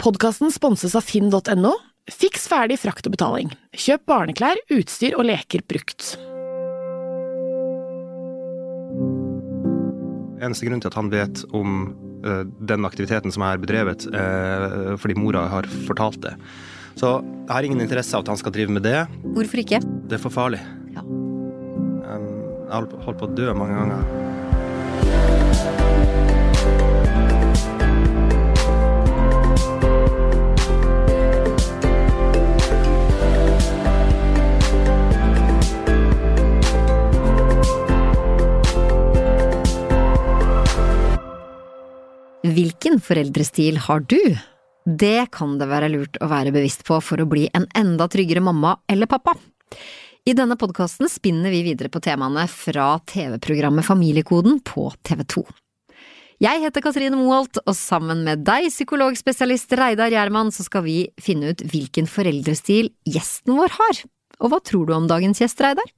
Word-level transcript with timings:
Podkasten 0.00 0.48
sponses 0.48 0.94
av 0.96 1.04
finn.no. 1.04 1.74
Fiks 2.08 2.46
ferdig 2.48 2.78
frakt 2.80 3.04
og 3.04 3.12
betaling. 3.12 3.50
Kjøp 3.76 4.06
barneklær, 4.08 4.56
utstyr 4.72 5.12
og 5.18 5.26
leker 5.28 5.60
brukt. 5.68 6.14
Eneste 10.40 10.64
grunn 10.64 10.80
til 10.80 10.88
at 10.88 10.96
han 10.96 11.10
vet 11.12 11.42
om 11.52 11.82
uh, 12.24 12.46
den 12.64 12.88
aktiviteten 12.88 13.28
som 13.34 13.44
jeg 13.44 13.58
har 13.58 13.60
bedrevet, 13.60 14.08
uh, 14.14 14.96
fordi 14.96 15.18
mora 15.20 15.44
har 15.52 15.68
fortalt 15.84 16.22
det. 16.24 16.32
Så 16.96 17.18
jeg 17.20 17.52
har 17.52 17.68
ingen 17.68 17.84
interesse 17.84 18.16
av 18.16 18.24
at 18.24 18.32
han 18.32 18.40
skal 18.40 18.56
drive 18.56 18.72
med 18.72 18.88
det. 18.88 19.04
Hvorfor 19.36 19.60
ikke? 19.60 19.82
Det 20.08 20.16
er 20.16 20.24
for 20.24 20.32
farlig. 20.32 20.64
Ja. 20.96 21.04
Um, 21.04 22.26
jeg 22.64 22.72
har 22.72 22.88
holdt 23.04 23.20
på 23.20 23.28
å 23.28 23.36
dø 23.36 23.52
mange 23.52 23.76
ganger. 23.76 24.19
Hvilken 42.90 43.06
foreldrestil 43.06 43.76
har 43.84 44.00
du? 44.10 44.18
Det 44.98 45.28
kan 45.30 45.52
det 45.60 45.68
være 45.70 45.92
lurt 45.92 46.16
å 46.18 46.26
være 46.26 46.50
bevisst 46.50 46.80
på 46.88 46.96
for 46.98 47.22
å 47.22 47.26
bli 47.30 47.44
en 47.54 47.68
enda 47.78 48.08
tryggere 48.10 48.42
mamma 48.42 48.72
eller 48.90 49.06
pappa. 49.06 49.36
I 50.26 50.34
denne 50.34 50.56
podkasten 50.58 51.06
spinner 51.06 51.54
vi 51.54 51.60
videre 51.68 51.86
på 51.86 52.02
temaene 52.02 52.48
fra 52.50 52.96
TV-programmet 53.06 53.86
Familiekoden 53.86 54.58
på 54.66 54.88
TV 55.06 55.22
2. 55.36 55.44
Jeg 56.42 56.64
heter 56.64 56.82
Katrine 56.82 57.20
Moholt, 57.20 57.62
og 57.62 57.78
sammen 57.78 58.26
med 58.26 58.42
deg, 58.42 58.66
psykologspesialist 58.74 59.70
Reidar 59.78 60.10
Gjerman, 60.10 60.50
så 60.50 60.66
skal 60.66 60.82
vi 60.88 60.98
finne 61.22 61.54
ut 61.54 61.62
hvilken 61.62 62.10
foreldrestil 62.10 62.90
gjesten 63.06 63.54
vår 63.54 63.78
har. 63.78 64.02
Og 64.42 64.50
hva 64.50 64.64
tror 64.66 64.90
du 64.90 64.96
om 64.98 65.06
dagens 65.06 65.44
gjest, 65.44 65.62
Reidar? 65.62 65.94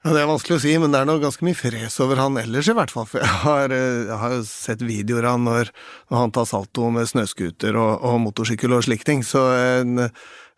Ja, 0.00 0.14
Det 0.16 0.20
er 0.22 0.30
vanskelig 0.30 0.56
å 0.56 0.60
si, 0.62 0.70
men 0.80 0.94
det 0.94 1.02
er 1.02 1.08
noe 1.10 1.20
ganske 1.20 1.44
mye 1.44 1.56
fres 1.58 1.98
over 2.00 2.16
han 2.22 2.38
ellers, 2.40 2.70
i 2.72 2.74
hvert 2.76 2.92
fall. 2.94 3.04
For 3.04 3.20
jeg 3.20 3.40
har, 3.42 3.72
eh, 3.76 4.06
jeg 4.08 4.16
har 4.22 4.36
sett 4.48 4.80
videoer 4.80 5.26
av 5.28 5.34
han 5.36 5.44
når, 5.44 5.70
når 6.08 6.22
han 6.22 6.30
tar 6.32 6.46
salto 6.48 6.86
med 6.94 7.10
snøscooter 7.10 7.76
og, 7.76 8.00
og 8.08 8.16
motorsykkel 8.24 8.72
og 8.72 8.86
slike 8.86 9.04
ting. 9.04 9.20
Så, 9.20 9.42
en, 9.52 10.06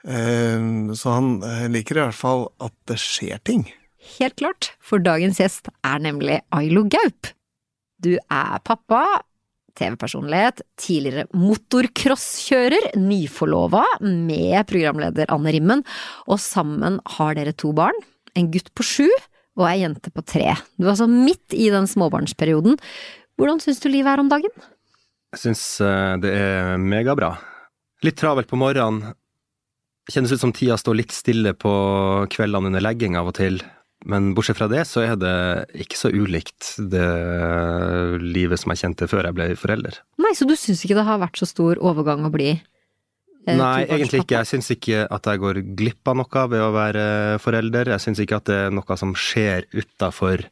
en, 0.06 0.68
så 0.94 1.16
han 1.16 1.32
eh, 1.42 1.64
liker 1.74 1.98
i 1.98 2.04
hvert 2.04 2.18
fall 2.20 2.46
at 2.62 2.74
det 2.86 3.00
skjer 3.02 3.42
ting. 3.42 3.66
Helt 4.20 4.38
klart, 4.38 4.70
for 4.78 5.02
dagens 5.02 5.42
gjest 5.42 5.72
er 5.82 5.98
nemlig 6.06 6.38
Ailo 6.54 6.84
Gaup. 6.86 7.32
Du 8.02 8.14
er 8.14 8.62
pappa, 8.62 9.02
TV-personlighet, 9.74 10.62
tidligere 10.78 11.26
motocrosskjører, 11.34 12.92
nyforlova 12.94 13.82
med 14.06 14.70
programleder 14.70 15.34
Anne 15.34 15.54
Rimmen, 15.54 15.84
og 16.30 16.38
sammen 16.42 17.02
har 17.18 17.34
dere 17.38 17.58
to 17.58 17.74
barn, 17.74 17.98
en 18.38 18.50
gutt 18.54 18.70
på 18.78 18.86
sju 18.86 19.10
og 19.58 19.66
ei 19.68 19.82
jente 19.82 20.12
på 20.12 20.24
tre. 20.24 20.54
Du 20.78 20.86
er 20.86 20.94
altså 20.94 21.08
midt 21.10 21.56
i 21.56 21.68
den 21.72 21.88
småbarnsperioden. 21.90 22.78
Hvordan 23.40 23.60
syns 23.62 23.82
du 23.82 23.90
livet 23.92 24.12
er 24.12 24.22
om 24.22 24.30
dagen? 24.32 24.52
Jeg 25.32 25.42
syns 25.46 25.64
uh, 25.84 26.14
det 26.20 26.32
er 26.36 26.80
megabra. 26.80 27.34
Litt 28.04 28.18
travelt 28.20 28.50
på 28.50 28.58
morgenen. 28.60 29.14
Kjennes 30.10 30.32
ut 30.34 30.42
som 30.42 30.52
tida 30.54 30.76
står 30.80 30.98
litt 30.98 31.14
stille 31.14 31.52
på 31.54 31.72
kveldene 32.32 32.72
under 32.72 32.82
legging 32.82 33.14
av 33.16 33.30
og 33.30 33.36
til. 33.38 33.60
Men 34.08 34.32
bortsett 34.34 34.58
fra 34.58 34.66
det, 34.70 34.82
så 34.90 35.04
er 35.04 35.14
det 35.20 35.34
ikke 35.84 35.98
så 35.98 36.10
ulikt 36.10 36.74
det 36.90 37.06
livet 38.22 38.58
som 38.60 38.72
jeg 38.72 38.82
kjente 38.82 39.08
før 39.10 39.28
jeg 39.28 39.36
ble 39.36 39.46
forelder. 39.58 40.00
Nei, 40.22 40.34
så 40.34 40.48
du 40.48 40.56
syns 40.58 40.82
ikke 40.82 40.98
det 40.98 41.06
har 41.06 41.22
vært 41.22 41.38
så 41.38 41.46
stor 41.46 41.78
overgang 41.78 42.26
å 42.26 42.32
bli 42.34 42.50
eh, 42.56 42.64
Nei, 43.42 43.84
egentlig 43.88 44.22
ikke. 44.22 44.38
Jeg 44.42 44.50
syns 44.52 44.68
ikke 44.70 45.06
at 45.10 45.26
jeg 45.26 45.40
går 45.42 45.58
glipp 45.78 46.10
av 46.10 46.18
noe 46.20 46.44
ved 46.52 46.62
å 46.62 46.72
være 46.74 47.06
forelder. 47.42 47.90
Jeg 47.94 48.04
syns 48.04 48.22
ikke 48.22 48.38
at 48.38 48.46
det 48.50 48.58
er 48.68 48.74
noe 48.74 48.98
som 49.00 49.14
skjer 49.18 49.66
utafor 49.74 50.44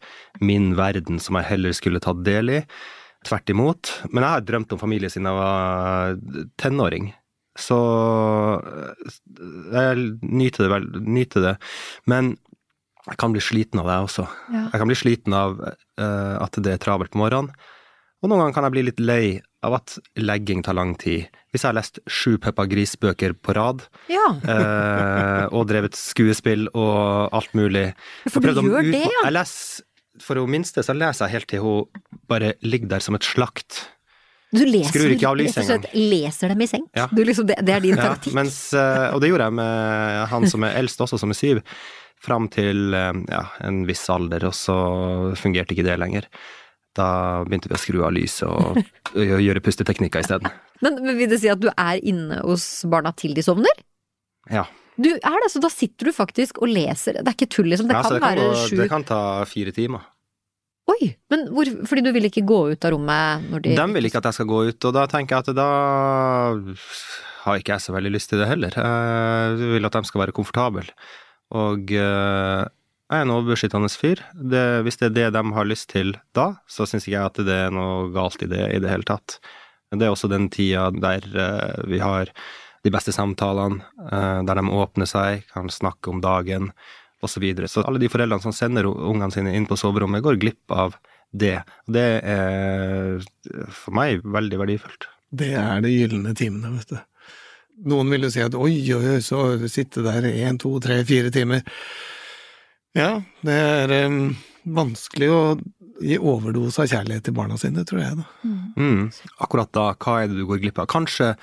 min 0.43 0.73
verden 0.79 1.23
som 1.23 1.39
jeg 1.39 1.51
heller 1.53 1.77
skulle 1.77 2.03
tatt 2.03 2.25
del 2.27 2.57
i. 2.59 2.61
Tvert 3.29 3.53
imot. 3.53 3.93
Men 4.11 4.25
jeg 4.25 4.35
har 4.35 4.47
drømt 4.49 4.75
om 4.75 4.83
familie 4.83 5.11
siden 5.13 5.31
jeg 5.31 5.39
var 5.39 6.19
tenåring. 6.59 7.13
Så 7.61 7.79
eh, 8.59 9.19
jeg 9.75 10.07
nyter 10.23 10.67
det 10.67 10.71
vel, 10.73 10.89
nyter 11.07 11.47
det. 11.47 11.57
Men 12.11 12.35
jeg 13.07 13.19
kan 13.21 13.35
bli 13.35 13.43
sliten 13.45 13.83
av 13.83 13.91
det 13.91 14.01
også. 14.07 14.27
Ja. 14.53 14.65
Jeg 14.73 14.83
kan 14.83 14.91
bli 14.91 14.99
sliten 14.99 15.35
av 15.35 15.55
uh, 15.63 16.35
at 16.37 16.59
det 16.63 16.75
er 16.75 16.83
travelt 16.83 17.15
på 17.15 17.23
morgenen. 17.23 17.55
Og 18.21 18.29
noen 18.29 18.43
ganger 18.43 18.57
kan 18.59 18.67
jeg 18.69 18.75
bli 18.75 18.85
litt 18.91 19.01
lei 19.01 19.25
av 19.67 19.77
at 19.77 19.99
legging 20.17 20.63
tar 20.65 20.77
lang 20.79 20.95
tid. 21.01 21.29
Hvis 21.53 21.65
jeg 21.65 21.69
har 21.73 21.77
lest 21.77 22.01
sju 22.09 22.39
Peppa 22.41 22.65
Gris-bøker 22.71 23.35
på 23.37 23.55
rad, 23.59 23.85
Ja, 24.09 24.27
eh, 24.41 25.47
og 25.53 25.69
drevet 25.69 25.99
skuespill 25.99 26.69
og 26.73 27.35
alt 27.37 27.55
mulig 27.59 27.91
for 28.31 28.41
du 28.41 28.63
gjør 28.63 28.87
det, 28.89 29.05
ja. 29.05 29.25
Jeg 29.27 29.37
leser, 29.37 29.85
for 30.21 30.41
hun 30.41 30.53
minste 30.57 30.85
så 30.87 30.97
leser 30.97 31.27
jeg 31.27 31.37
helt 31.39 31.51
til 31.51 31.65
hun 31.65 32.05
bare 32.31 32.55
ligger 32.65 32.95
der 32.95 33.05
som 33.05 33.19
et 33.19 33.27
slakt. 33.27 33.83
Du 34.51 34.65
leser, 34.67 34.91
Skrur 34.91 35.13
ikke 35.15 35.29
av 35.29 35.37
lyset 35.39 35.67
slett 35.67 35.91
leser 35.95 36.51
dem 36.51 36.63
i 36.65 36.67
seng. 36.67 36.87
Ja. 36.97 37.07
Du 37.13 37.21
liksom, 37.23 37.47
det, 37.47 37.61
det 37.63 37.75
er 37.77 37.85
din 37.85 38.01
taktikk. 38.01 38.35
mens, 38.35 38.73
eh, 38.75 39.09
og 39.15 39.21
det 39.23 39.31
gjorde 39.31 39.47
jeg 39.47 39.59
med 39.61 40.25
han 40.33 40.49
som 40.51 40.67
er 40.67 40.79
eldst 40.81 41.05
også, 41.05 41.21
som 41.23 41.31
er 41.31 41.39
syv, 41.39 41.61
fram 42.21 42.49
til 42.53 42.97
eh, 42.97 43.13
ja, 43.31 43.45
en 43.69 43.85
viss 43.89 44.03
alder, 44.11 44.49
og 44.49 44.57
så 44.57 44.79
fungerte 45.39 45.77
ikke 45.77 45.87
det 45.87 46.01
lenger. 46.03 46.27
Da 47.01 47.07
begynte 47.47 47.71
vi 47.73 47.79
å 47.79 47.81
skru 47.81 48.03
av 48.07 48.13
lyset 48.17 48.45
og, 48.49 48.81
og 49.17 49.41
gjøre 49.47 49.65
pusteteknikker 49.65 50.27
isteden. 50.27 50.53
Men, 50.85 51.01
men 51.05 51.17
vil 51.19 51.33
det 51.33 51.41
si 51.43 51.49
at 51.53 51.61
du 51.63 51.71
er 51.73 52.01
inne 52.07 52.43
hos 52.45 52.69
barna 52.93 53.13
til 53.17 53.33
de 53.37 53.45
sovner? 53.45 53.83
Ja. 54.53 54.67
Du 55.01 55.09
er 55.17 55.37
det, 55.43 55.49
så 55.53 55.61
da 55.63 55.71
sitter 55.73 56.11
du 56.11 56.13
faktisk 56.13 56.61
og 56.61 56.69
leser. 56.73 57.21
Det 57.21 57.29
er 57.31 57.37
ikke 57.37 57.51
tull, 57.55 57.71
liksom. 57.73 57.89
Det 57.89 57.97
Ja, 57.97 58.03
kan 58.05 58.17
det 58.17 58.23
kan, 58.23 58.41
være 58.41 58.65
sju 58.67 58.77
det 58.81 58.89
kan 58.93 59.07
ta 59.09 59.21
fire 59.49 59.73
timer. 59.77 60.05
Oi! 60.91 61.13
Men 61.31 61.47
hvor, 61.55 61.69
fordi 61.87 62.03
du 62.05 62.11
vil 62.17 62.27
ikke 62.29 62.43
gå 62.49 62.59
ut 62.73 62.85
av 62.87 62.95
rommet 62.97 63.47
når 63.53 63.63
de 63.65 63.75
De 63.79 63.87
vil 63.95 64.09
ikke 64.09 64.21
at 64.21 64.29
jeg 64.31 64.41
skal 64.41 64.49
gå 64.51 64.61
ut, 64.73 64.89
og 64.89 64.97
da 64.97 65.05
tenker 65.13 65.37
jeg 65.37 65.45
at 65.47 65.57
da 65.61 65.69
har 67.45 67.61
ikke 67.61 67.77
jeg 67.77 67.85
så 67.87 67.95
veldig 67.95 68.13
lyst 68.17 68.33
til 68.33 68.43
det 68.43 68.49
heller. 68.51 68.75
Jeg 68.77 69.71
vil 69.77 69.89
at 69.89 69.97
de 69.97 70.11
skal 70.11 70.25
være 70.25 70.35
komfortable. 70.37 70.85
Og 71.61 71.93
eh, 71.97 72.65
jeg 73.11 73.19
er 73.19 73.27
en 73.27 73.33
overbeskyttende 73.35 73.91
fyr. 73.91 74.23
Det, 74.35 74.65
hvis 74.87 75.01
det 75.01 75.09
er 75.11 75.15
det 75.17 75.29
de 75.35 75.43
har 75.57 75.67
lyst 75.67 75.89
til 75.91 76.15
da, 76.37 76.53
så 76.71 76.87
syns 76.87 77.09
ikke 77.09 77.17
jeg 77.17 77.27
at 77.33 77.41
det 77.49 77.57
er 77.67 77.75
noe 77.75 78.09
galt 78.15 78.43
i 78.47 78.49
det 78.51 78.69
i 78.71 78.79
det 78.83 78.93
hele 78.93 79.07
tatt. 79.09 79.41
Det 79.91 80.07
er 80.07 80.15
også 80.15 80.31
den 80.31 80.47
tida 80.55 80.87
der 80.95 81.27
eh, 81.35 81.81
vi 81.91 81.99
har 81.99 82.31
de 82.87 82.93
beste 82.95 83.13
samtalene, 83.13 83.83
eh, 84.07 84.41
der 84.47 84.61
de 84.61 84.65
åpner 84.79 85.11
seg, 85.11 85.43
kan 85.51 85.67
snakke 85.73 86.13
om 86.13 86.23
dagen, 86.23 86.71
osv. 87.21 87.35
Så, 87.35 87.41
videre. 87.43 87.69
så 87.69 87.83
alle 87.85 88.01
de 88.01 88.09
foreldrene 88.09 88.41
som 88.41 88.55
sender 88.55 88.87
ungene 88.89 89.35
sine 89.35 89.53
inn 89.57 89.67
på 89.69 89.77
soverommet, 89.77 90.23
går 90.25 90.39
glipp 90.41 90.73
av 90.73 90.95
det. 91.31 91.59
Det 91.85 92.07
er 92.25 93.21
for 93.75 93.93
meg 93.99 94.25
veldig 94.25 94.63
verdifullt. 94.63 95.11
Det 95.31 95.53
er 95.59 95.83
de 95.85 95.93
gylne 95.93 96.33
timene, 96.39 96.73
vet 96.79 96.95
du. 96.95 97.03
Noen 97.91 98.11
vil 98.13 98.27
jo 98.27 98.33
si 98.33 98.43
at 98.45 98.57
oi, 98.57 98.73
oi, 98.93 99.05
oi, 99.17 99.21
så 99.25 99.43
sitte 99.69 100.03
der 100.05 100.27
én, 100.31 100.59
to, 100.61 100.73
tre, 100.83 101.01
fire 101.09 101.31
timer. 101.33 101.63
Ja, 102.97 103.21
det 103.47 103.55
er 103.55 103.93
um, 104.09 104.33
vanskelig 104.67 105.29
å 105.31 105.43
gi 106.01 106.17
overdose 106.17 106.83
av 106.83 106.91
kjærlighet 106.91 107.29
til 107.29 107.37
barna 107.37 107.59
sine, 107.61 107.85
tror 107.87 108.01
jeg, 108.03 108.17
da. 108.23 108.55
Mm. 108.81 109.11
Akkurat 109.45 109.71
da, 109.77 109.91
hva 110.01 110.23
er 110.23 110.31
det 110.31 110.41
du 110.41 110.47
går 110.49 110.63
glipp 110.63 110.81
av? 110.81 110.89
Kanskje 110.91 111.35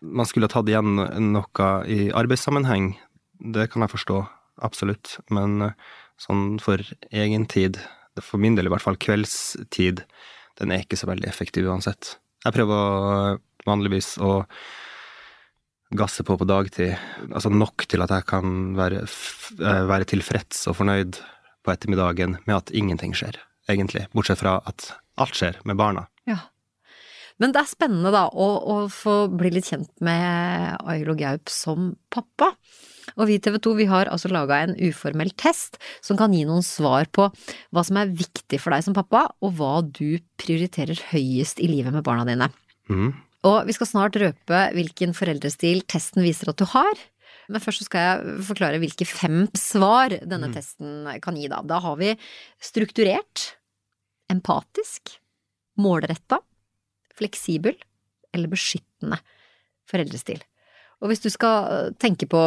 man 0.00 0.28
skulle 0.30 0.48
tatt 0.50 0.68
igjen 0.70 0.96
noe 1.32 1.68
i 1.90 2.08
arbeidssammenheng, 2.16 2.92
det 3.54 3.68
kan 3.72 3.84
jeg 3.84 3.94
forstå, 3.94 4.22
absolutt, 4.66 5.18
men 5.34 5.68
eh, 5.68 5.94
sånn 6.22 6.58
for 6.62 6.82
egen 7.14 7.46
tid, 7.50 7.78
for 8.18 8.42
min 8.42 8.56
del 8.58 8.66
i 8.66 8.72
hvert 8.72 8.82
fall 8.82 8.98
kveldstid, 8.98 10.02
den 10.58 10.74
er 10.74 10.82
ikke 10.82 10.98
så 10.98 11.10
veldig 11.10 11.28
effektiv 11.30 11.68
uansett. 11.70 12.16
Jeg 12.42 12.54
prøver 12.56 13.38
vanligvis 13.66 14.16
å 14.22 14.40
gasse 15.96 16.24
på 16.26 16.36
på 16.36 16.46
dagtid, 16.48 16.96
altså 17.32 17.50
nok 17.52 17.86
til 17.88 18.04
at 18.04 18.12
jeg 18.12 18.26
kan 18.28 18.74
være, 18.76 19.06
eh, 19.06 19.84
være 19.88 20.08
tilfreds 20.08 20.66
og 20.68 20.76
fornøyd 20.80 21.20
på 21.64 21.72
ettermiddagen 21.72 22.38
med 22.44 22.56
at 22.56 22.72
ingenting 22.76 23.14
skjer, 23.16 23.38
egentlig, 23.70 24.06
bortsett 24.12 24.42
fra 24.42 24.58
at 24.68 24.92
alt 25.18 25.36
skjer 25.36 25.58
med 25.64 25.78
barna. 25.80 26.06
Ja. 26.28 26.44
Men 27.38 27.54
det 27.54 27.62
er 27.62 27.70
spennende 27.70 28.10
da 28.12 28.26
å, 28.28 28.48
å 28.58 28.76
få 28.90 29.28
bli 29.30 29.52
litt 29.54 29.70
kjent 29.70 29.90
med 30.04 30.82
Ailo 30.90 31.14
Gaup 31.18 31.50
som 31.52 31.92
pappa. 32.10 32.52
Og 33.16 33.28
vi 33.30 33.38
i 33.38 33.42
TV 33.42 33.56
2 33.62 33.74
vi 33.78 33.86
har 33.88 34.10
altså 34.10 34.30
laga 34.30 34.58
en 34.64 34.74
uformell 34.74 35.30
test 35.38 35.78
som 36.04 36.18
kan 36.18 36.34
gi 36.34 36.42
noen 36.48 36.66
svar 36.66 37.08
på 37.14 37.28
hva 37.30 37.84
som 37.86 38.00
er 38.00 38.10
viktig 38.10 38.58
for 38.60 38.74
deg 38.74 38.84
som 38.84 38.96
pappa, 38.96 39.28
og 39.40 39.54
hva 39.56 39.78
du 39.86 40.18
prioriterer 40.40 40.98
høyest 41.12 41.62
i 41.62 41.70
livet 41.70 41.94
med 41.94 42.04
barna 42.06 42.26
dine. 42.28 42.50
Mhm. 42.90 43.14
Og 43.46 43.68
vi 43.68 43.74
skal 43.76 43.86
snart 43.86 44.18
røpe 44.18 44.62
hvilken 44.74 45.14
foreldrestil 45.14 45.84
testen 45.86 46.24
viser 46.24 46.50
at 46.50 46.58
du 46.58 46.66
har. 46.72 47.04
Men 47.48 47.62
først 47.62 47.84
så 47.84 47.88
skal 47.88 48.04
jeg 48.04 48.34
forklare 48.48 48.80
hvilke 48.82 49.06
fem 49.08 49.46
svar 49.56 50.12
denne 50.26 50.50
testen 50.52 51.06
kan 51.24 51.38
gi, 51.38 51.46
da. 51.48 51.62
Da 51.64 51.78
har 51.84 51.96
vi 52.00 52.12
strukturert, 52.60 53.54
empatisk, 54.28 55.14
målretta, 55.80 56.42
fleksibel 57.16 57.78
eller 58.34 58.50
beskyttende. 58.52 59.20
foreldrestil. 59.88 60.42
Og 61.00 61.08
hvis 61.08 61.22
du 61.24 61.30
skal 61.32 61.94
tenke 61.96 62.26
på, 62.28 62.40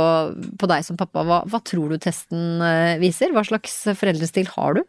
på 0.61 0.67
deg 0.69 0.83
som 0.85 0.97
pappa, 0.99 1.23
hva, 1.25 1.39
hva 1.49 1.59
tror 1.65 1.89
du 1.89 1.97
testen 1.97 2.61
eh, 2.61 2.99
viser? 3.01 3.31
Hva 3.33 3.41
slags 3.47 3.79
foreldrestil 3.97 4.51
har 4.53 4.77
du? 4.77 4.83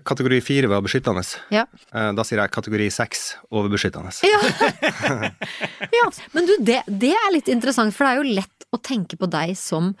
Kategori 0.00 0.38
fire 0.40 0.70
var 0.72 0.80
beskyttende. 0.80 1.20
Ja. 1.52 1.66
Eh, 1.92 2.12
Da 2.16 2.24
sier 2.24 2.40
jeg 2.40 2.52
kategori 2.54 2.86
seks 2.94 3.34
overbeskyttende. 3.52 4.12
Ja. 4.32 4.40
ja. 5.98 6.06
Men 6.32 6.48
du, 6.48 6.54
det, 6.64 6.78
det 6.88 7.12
er 7.12 7.32
litt 7.34 7.50
interessant, 7.52 7.92
for 7.94 8.06
det 8.08 8.14
er 8.14 8.22
jo 8.22 8.36
lett 8.40 8.66
å 8.72 8.80
tenke 8.80 9.18
på 9.20 9.28
deg 9.28 9.52
som 9.60 9.92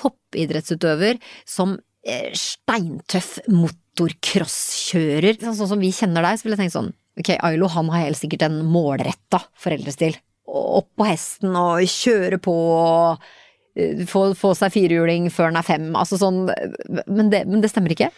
toppidrettsutøver, 0.00 1.18
som 1.48 1.76
eh, 2.06 2.30
steintøff 2.36 3.36
motocrosskjører. 3.52 5.36
Sånn, 5.42 5.56
sånn 5.58 5.72
som 5.74 5.82
vi 5.84 5.92
kjenner 5.94 6.24
deg, 6.24 6.38
så 6.40 6.46
vil 6.46 6.56
jeg 6.56 6.62
tenke 6.64 6.76
sånn, 6.78 6.92
ok, 7.20 7.32
Ailo 7.48 7.68
han 7.72 7.90
har 7.92 8.06
helt 8.06 8.20
sikkert 8.20 8.46
en 8.48 8.62
målretta 8.72 9.42
foreldrestil. 9.60 10.16
Opp 10.46 10.88
på 10.96 11.08
hesten 11.08 11.56
og 11.58 11.82
kjøre 11.90 12.38
på 12.40 12.54
og 12.54 13.26
eh, 13.76 14.04
få, 14.08 14.30
få 14.38 14.54
seg 14.56 14.72
firehjuling 14.76 15.28
før 15.34 15.50
han 15.50 15.60
er 15.60 15.66
fem, 15.68 15.90
altså 15.98 16.16
sånn, 16.20 16.46
men 17.08 17.32
det, 17.32 17.44
men 17.50 17.60
det 17.64 17.72
stemmer 17.72 17.92
ikke? 17.96 18.08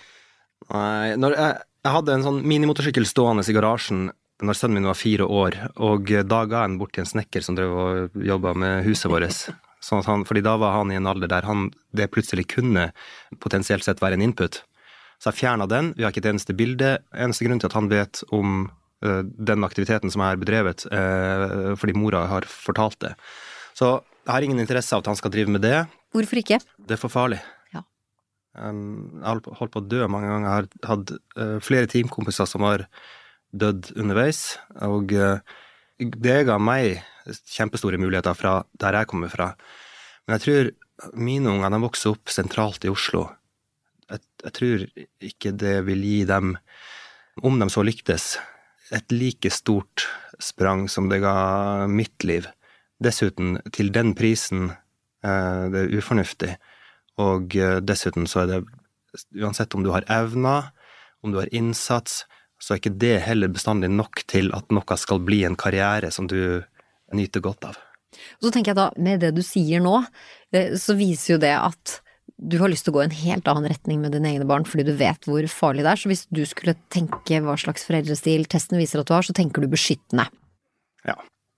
Nei, 0.69 1.17
når 1.21 1.37
jeg, 1.39 1.61
jeg 1.87 1.95
hadde 1.95 2.17
en 2.17 2.27
sånn 2.27 2.41
minimotorsykkel 2.49 3.07
stående 3.09 3.47
i 3.47 3.57
garasjen 3.57 4.09
når 4.45 4.55
sønnen 4.55 4.79
min 4.79 4.87
var 4.87 4.99
fire 4.99 5.27
år, 5.27 5.57
og 5.83 6.11
da 6.31 6.43
ga 6.47 6.63
jeg 6.63 6.71
den 6.71 6.79
bort 6.79 6.93
til 6.95 7.03
en 7.03 7.11
snekker 7.11 7.43
som 7.43 7.57
drev 7.59 7.73
og 7.75 8.21
jobba 8.23 8.53
med 8.55 8.85
huset 8.87 9.11
vårt. 9.11 9.49
Sånn 9.83 10.03
han, 10.07 10.25
fordi 10.27 10.43
da 10.43 10.57
var 10.59 10.75
han 10.75 10.91
i 10.91 10.97
en 10.99 11.07
alder 11.07 11.31
der 11.31 11.47
han, 11.47 11.69
det 11.95 12.09
plutselig 12.11 12.49
kunne 12.51 12.89
potensielt 13.43 13.87
sett 13.87 14.03
være 14.03 14.19
en 14.19 14.25
input. 14.27 14.61
Så 15.23 15.31
jeg 15.31 15.39
fjerna 15.39 15.69
den, 15.71 15.93
vi 15.95 16.03
har 16.03 16.11
ikke 16.11 16.25
et 16.25 16.33
eneste 16.33 16.55
bilde. 16.59 16.97
Eneste 17.15 17.47
grunn 17.47 17.63
til 17.63 17.71
at 17.71 17.77
han 17.79 17.91
vet 17.91 18.23
om 18.35 18.57
uh, 19.07 19.23
den 19.23 19.67
aktiviteten 19.67 20.11
som 20.11 20.23
jeg 20.23 20.35
har 20.35 20.41
bedrevet, 20.43 20.83
uh, 20.91 21.75
fordi 21.79 21.95
mora 21.99 22.25
har 22.31 22.47
fortalt 22.51 22.99
det. 23.07 23.13
Så 23.79 24.01
jeg 24.27 24.35
har 24.35 24.47
ingen 24.47 24.63
interesse 24.63 24.95
av 24.95 25.03
at 25.05 25.13
han 25.13 25.19
skal 25.19 25.35
drive 25.35 25.55
med 25.55 25.63
det. 25.63 25.77
Hvorfor 26.15 26.43
ikke? 26.43 26.59
Det 26.79 26.99
er 26.99 27.03
for 27.03 27.15
farlig. 27.15 27.39
Um, 28.59 29.21
jeg 29.21 29.27
har 29.27 29.41
holdt 29.61 29.75
på 29.75 29.83
å 29.83 29.87
dø 29.87 30.03
mange 30.11 30.31
ganger. 30.31 30.49
Jeg 30.49 30.89
har 30.89 30.93
hatt 30.93 31.15
uh, 31.39 31.57
flere 31.65 31.91
teamkompiser 31.91 32.49
som 32.49 32.67
har 32.67 32.87
dødd 33.57 33.93
underveis, 33.97 34.59
og 34.85 35.15
uh, 35.17 35.39
det 35.99 36.43
ga 36.49 36.59
meg 36.63 37.01
kjempestore 37.29 38.01
muligheter 38.01 38.37
fra 38.39 38.61
der 38.81 39.01
jeg 39.01 39.11
kommer 39.11 39.33
fra. 39.33 39.53
Men 40.27 40.39
jeg 40.39 40.45
tror 40.45 40.71
mine 41.19 41.53
unger, 41.53 41.73
de 41.73 41.83
vokser 41.83 42.15
opp 42.15 42.33
sentralt 42.33 42.87
i 42.87 42.93
Oslo. 42.93 43.27
Jeg, 44.09 44.25
jeg 44.45 44.55
tror 44.59 44.87
ikke 45.31 45.55
det 45.61 45.77
vil 45.89 46.05
gi 46.07 46.21
dem, 46.29 46.57
om 47.47 47.59
de 47.61 47.69
så 47.71 47.85
lyktes, 47.87 48.37
et 48.95 49.13
like 49.13 49.51
stort 49.53 50.07
sprang 50.43 50.87
som 50.91 51.11
det 51.11 51.21
ga 51.23 51.87
mitt 51.91 52.25
liv. 52.27 52.49
Dessuten, 53.05 53.59
til 53.75 53.93
den 53.95 54.15
prisen, 54.19 54.73
uh, 55.27 55.65
det 55.71 55.85
er 55.85 55.95
ufornuftig. 56.01 56.57
Og 57.23 57.57
eh, 57.59 57.79
dessuten 57.85 58.29
så 58.31 58.45
er 58.45 58.53
det, 58.53 58.61
uansett 59.39 59.75
om 59.75 59.85
du 59.87 59.93
har 59.95 60.07
evner, 60.13 60.71
om 61.25 61.35
du 61.35 61.41
har 61.41 61.51
innsats, 61.55 62.23
så 62.59 62.75
er 62.75 62.81
ikke 62.83 62.99
det 62.99 63.17
heller 63.27 63.51
bestandig 63.51 63.91
nok 63.91 64.25
til 64.31 64.51
at 64.57 64.71
noe 64.75 64.99
skal 64.99 65.23
bli 65.23 65.45
en 65.47 65.59
karriere 65.59 66.11
som 66.15 66.27
du 66.31 66.63
nyter 67.15 67.43
godt 67.43 67.71
av. 67.71 67.79
Og 68.39 68.49
så 68.49 68.53
tenker 68.55 68.73
jeg 68.73 68.81
da, 68.81 68.91
med 68.99 69.23
det 69.23 69.33
du 69.37 69.43
sier 69.47 69.83
nå, 69.85 70.01
eh, 70.55 70.75
så 70.79 70.97
viser 70.99 71.37
jo 71.37 71.43
det 71.43 71.55
at 71.57 71.99
du 72.39 72.59
har 72.61 72.71
lyst 72.71 72.87
til 72.87 72.93
å 72.93 72.99
gå 72.99 73.03
i 73.03 73.09
en 73.09 73.17
helt 73.19 73.49
annen 73.51 73.67
retning 73.71 74.03
med 74.03 74.13
dine 74.15 74.31
egne 74.31 74.47
barn 74.47 74.67
fordi 74.69 74.85
du 74.87 74.93
vet 74.99 75.27
hvor 75.27 75.47
farlig 75.51 75.83
det 75.83 75.91
er. 75.91 76.01
Så 76.03 76.11
hvis 76.11 76.27
du 76.31 76.45
skulle 76.47 76.77
tenke 76.95 77.41
hva 77.43 77.57
slags 77.59 77.87
foreldrestil 77.89 78.47
testen 78.51 78.79
viser 78.79 79.03
at 79.03 79.11
du 79.11 79.17
har, 79.17 79.27
så 79.27 79.35
tenker 79.37 79.65
du 79.65 79.71
beskyttende. 79.73 80.29
Ja. 81.09 81.17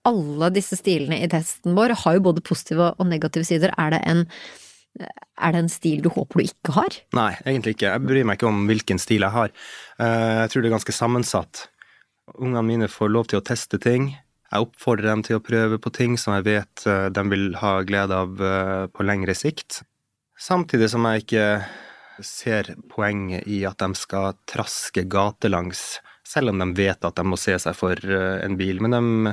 Alle 0.08 0.48
disse 0.54 0.78
stilene 0.80 1.18
i 1.20 1.28
testen 1.28 1.76
vår 1.76 1.92
har 2.04 2.16
jo 2.16 2.24
både 2.30 2.44
positive 2.44 2.94
og 2.96 3.10
negative 3.10 3.44
sider. 3.44 3.74
Er 3.76 3.92
det 3.92 4.00
en, 4.08 4.24
er 4.98 5.52
det 5.54 5.60
en 5.62 5.70
stil 5.72 6.02
du 6.04 6.10
håper 6.12 6.40
du 6.40 6.48
ikke 6.48 6.75
har? 6.76 6.96
Nei, 7.16 7.32
egentlig 7.44 7.76
ikke. 7.76 7.92
Jeg 7.94 8.04
bryr 8.06 8.26
meg 8.28 8.38
ikke 8.38 8.50
om 8.50 8.64
hvilken 8.69 9.00
stil 9.00 9.25
jeg 9.25 9.34
har. 9.34 9.52
Eh, 9.98 10.40
Jeg 10.42 10.50
tror 10.50 10.62
det 10.62 10.70
er 10.70 10.76
ganske 10.76 10.96
sammensatt. 10.96 11.69
Ungene 12.38 12.66
mine 12.66 12.88
får 12.90 13.10
lov 13.10 13.31
til 13.31 13.40
å 13.40 13.44
teste 13.46 13.78
ting. 13.82 14.12
Jeg 14.50 14.66
oppfordrer 14.66 15.08
dem 15.12 15.22
til 15.22 15.38
å 15.38 15.44
prøve 15.44 15.78
på 15.78 15.92
ting 15.94 16.19
som 16.19 16.34
jeg 16.37 16.46
vet 16.48 16.87
eh, 16.87 17.08
de 17.08 17.25
vil 17.31 17.54
ha 17.62 17.81
glede 17.87 18.19
av 18.19 18.42
eh, 18.42 18.87
på 18.90 19.06
lengre 19.06 19.34
sikt. 19.38 19.82
Samtidig 20.40 20.90
som 20.90 21.06
jeg 21.06 21.25
ikke 21.25 21.46
ser 22.25 22.75
poenget 22.90 23.46
i 23.48 23.62
at 23.64 23.81
de 23.81 23.94
skal 23.96 24.34
traske 24.50 25.06
gatelangs, 25.08 26.00
selv 26.26 26.52
om 26.52 26.60
de 26.60 26.69
vet 26.76 27.04
at 27.04 27.16
de 27.16 27.25
må 27.25 27.38
se 27.40 27.56
seg 27.58 27.76
for 27.76 27.96
en 27.96 28.56
bil. 28.58 28.81
Men 28.84 28.93
de 28.93 29.32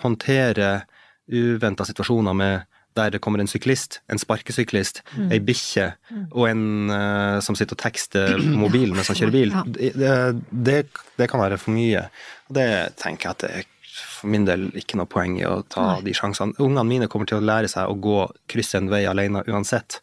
håndterer 0.00 0.86
uventa 1.28 1.84
situasjoner 1.86 2.36
med 2.36 2.64
der 2.94 3.10
det 3.14 3.20
kommer 3.24 3.42
en 3.42 3.50
syklist, 3.50 4.00
en 4.12 4.20
sparkesyklist, 4.22 5.02
ei 5.32 5.40
bikkje 5.42 5.90
og 6.30 6.48
en 6.48 6.64
uh, 6.92 7.42
som 7.44 7.58
sitter 7.58 7.76
og 7.76 7.82
tekster 7.82 8.36
på 8.38 8.56
mobilen 8.64 8.94
mens 8.96 9.10
han 9.10 9.18
kjører 9.18 9.34
bil. 9.34 9.54
Ja. 9.54 9.64
Det, 9.66 10.16
det, 10.50 10.80
det 11.18 11.30
kan 11.30 11.42
være 11.42 11.58
for 11.60 11.74
mye. 11.74 12.06
Og 12.48 12.58
det 12.58 12.68
tenker 13.00 13.28
jeg 13.30 13.36
at 13.36 13.44
det 13.44 13.52
er 13.58 13.70
for 13.94 14.30
min 14.32 14.46
del 14.46 14.68
ikke 14.78 14.98
noe 14.98 15.10
poeng 15.10 15.36
i 15.38 15.44
å 15.46 15.60
ta 15.70 15.84
Nei. 15.92 16.06
de 16.08 16.14
sjansene. 16.16 16.56
Ungene 16.62 16.86
mine 16.88 17.10
kommer 17.10 17.28
til 17.30 17.38
å 17.38 17.44
lære 17.44 17.70
seg 17.70 17.90
å 17.90 17.98
gå 18.00 18.24
krysse 18.50 18.80
en 18.80 18.90
vei 18.92 19.04
alene 19.10 19.44
uansett. 19.50 20.00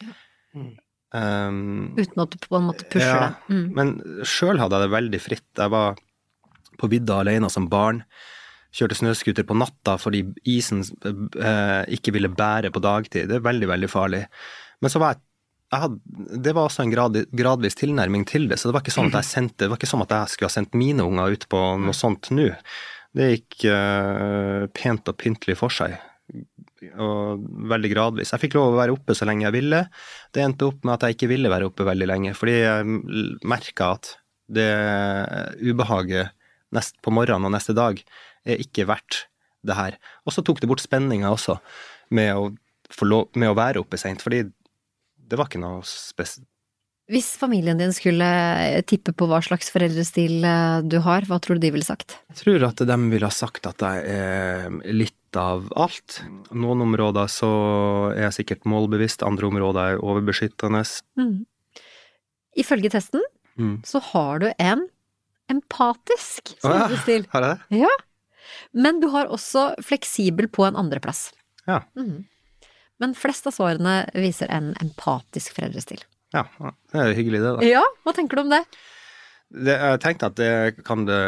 Um, 1.12 1.92
Uten 1.98 2.24
at 2.24 2.32
du 2.32 2.38
på 2.40 2.56
en 2.56 2.70
måte 2.70 2.88
pusher 2.88 3.10
ja, 3.10 3.32
det. 3.32 3.56
Mm. 3.56 3.66
Men 3.76 3.94
sjøl 4.28 4.62
hadde 4.62 4.78
jeg 4.78 4.88
det 4.88 4.96
veldig 4.96 5.22
fritt. 5.24 5.50
Jeg 5.60 5.74
var 5.74 6.00
på 6.80 6.90
vidda 6.92 7.20
alene 7.24 7.50
som 7.52 7.68
barn. 7.72 8.04
Kjørte 8.72 8.96
snøscooter 8.96 9.44
på 9.48 9.58
natta 9.60 9.98
fordi 10.00 10.24
isen 10.48 10.84
eh, 11.04 11.82
ikke 11.98 12.14
ville 12.16 12.32
bære 12.32 12.72
på 12.72 12.84
dagtid. 12.84 13.28
Det 13.28 13.40
er 13.40 13.50
veldig, 13.50 13.68
veldig 13.74 13.90
farlig. 13.92 14.24
Men 14.82 14.94
så 14.94 15.02
var 15.02 15.16
jeg, 15.16 15.24
jeg 15.72 15.84
hadde, 15.86 16.38
Det 16.46 16.54
var 16.56 16.70
også 16.70 16.86
en 16.86 16.94
grad, 16.94 17.20
gradvis 17.36 17.78
tilnærming 17.80 18.24
til 18.28 18.48
det. 18.48 18.60
Så 18.60 18.70
det 18.70 18.78
var 18.78 18.86
ikke 18.86 18.96
sånn 18.96 19.12
at 19.12 19.20
jeg 19.20 19.30
sendte, 19.32 19.66
det 19.66 19.74
var 19.74 19.82
ikke 19.82 19.92
sånn 19.92 20.06
at 20.06 20.16
jeg 20.16 20.34
skulle 20.34 20.52
ha 20.52 20.56
sendt 20.56 20.80
mine 20.80 21.04
unger 21.08 21.36
ut 21.36 21.46
på 21.52 21.66
noe 21.84 21.98
sånt 21.98 22.32
nå. 22.36 22.48
Det 23.12 23.28
gikk 23.34 23.68
eh, 23.72 24.70
pent 24.72 25.12
og 25.12 25.20
pyntelig 25.20 25.58
for 25.60 25.74
seg. 25.76 25.98
Og 26.96 27.44
veldig 27.72 27.92
gradvis. 27.92 28.32
Jeg 28.32 28.46
fikk 28.46 28.56
lov 28.56 28.72
å 28.72 28.80
være 28.80 28.96
oppe 28.96 29.16
så 29.20 29.28
lenge 29.28 29.50
jeg 29.50 29.58
ville. 29.60 29.84
Det 30.32 30.44
endte 30.48 30.72
opp 30.72 30.88
med 30.88 30.96
at 30.96 31.10
jeg 31.10 31.20
ikke 31.20 31.34
ville 31.34 31.52
være 31.52 31.68
oppe 31.68 31.88
veldig 31.88 32.08
lenge, 32.08 32.36
fordi 32.40 32.56
jeg 32.56 33.42
merka 33.44 33.94
at 33.98 34.16
det 34.52 34.72
ubehaget 35.60 36.32
nest, 36.76 36.98
på 37.04 37.12
morgenen 37.14 37.48
og 37.48 37.56
neste 37.56 37.76
dag 37.76 38.00
er 38.48 38.62
ikke 38.64 38.88
verdt 38.90 39.26
det 39.68 39.78
her. 39.78 39.98
Og 40.26 40.34
så 40.36 40.44
tok 40.46 40.62
det 40.62 40.70
bort 40.72 40.84
spenninga 40.84 41.30
også 41.34 41.58
med 42.16 42.32
å, 42.36 42.48
få 42.92 43.08
lov, 43.08 43.30
med 43.40 43.52
å 43.52 43.58
være 43.58 43.84
oppe 43.84 44.00
seint, 44.02 44.24
fordi 44.24 44.46
det 44.46 45.40
var 45.40 45.50
ikke 45.52 45.62
noe 45.62 45.84
spes... 45.88 46.40
Hvis 47.12 47.34
familien 47.36 47.80
din 47.80 47.92
skulle 47.92 48.26
tippe 48.88 49.12
på 49.18 49.26
hva 49.28 49.42
slags 49.44 49.68
foreldrestil 49.74 50.46
eh, 50.48 50.78
du 50.88 51.02
har, 51.04 51.26
hva 51.28 51.42
tror 51.44 51.58
du 51.60 51.66
de 51.66 51.72
ville 51.76 51.88
sagt? 51.88 52.16
Jeg 52.32 52.40
tror 52.40 52.66
at 52.70 52.84
de 52.88 52.98
ville 53.12 53.28
ha 53.28 53.36
sagt 53.36 53.68
at 53.68 53.84
jeg 53.84 54.06
er 54.16 54.78
litt 54.96 55.40
av 55.40 55.68
alt. 55.80 56.22
Noen 56.56 56.86
områder 56.86 57.28
så 57.32 57.50
er 58.14 58.30
jeg 58.30 58.38
sikkert 58.42 58.70
målbevisst, 58.70 59.26
andre 59.28 59.50
områder 59.50 59.98
er 59.98 60.04
overbeskyttende. 60.04 60.86
Mm. 61.20 61.36
Ifølge 62.64 62.92
testen 62.96 63.24
Mm. 63.60 63.82
så 63.84 64.00
har 64.00 64.40
du 64.40 64.48
en 64.58 64.86
empatisk 65.52 66.54
Å 66.64 66.72
ja. 66.72 66.86
Har 66.88 66.96
jeg 66.96 67.26
det? 67.44 67.82
Ja. 67.82 67.92
Men 68.74 69.00
du 69.02 69.08
har 69.14 69.32
også 69.32 69.72
fleksibel 69.84 70.48
på 70.52 70.66
en 70.68 70.78
andreplass. 70.80 71.30
Ja. 71.68 71.84
Mhm. 71.98 72.26
Men 73.02 73.16
flest 73.18 73.48
av 73.50 73.56
svarene 73.56 74.04
viser 74.14 74.52
en 74.54 74.76
empatisk 74.78 75.56
foreldrestil. 75.58 76.04
Ja, 76.36 76.44
det 76.94 77.00
er 77.00 77.08
jo 77.10 77.16
hyggelig 77.18 77.40
det, 77.42 77.54
da. 77.58 77.66
Ja, 77.66 77.82
hva 78.06 78.14
tenker 78.14 78.38
du 78.38 78.44
om 78.44 78.52
det? 78.54 78.60
det. 79.50 79.74
Jeg 79.74 80.02
tenkte 80.04 80.30
at 80.30 80.36
det 80.38 80.84
kan 80.86 81.08
det 81.08 81.22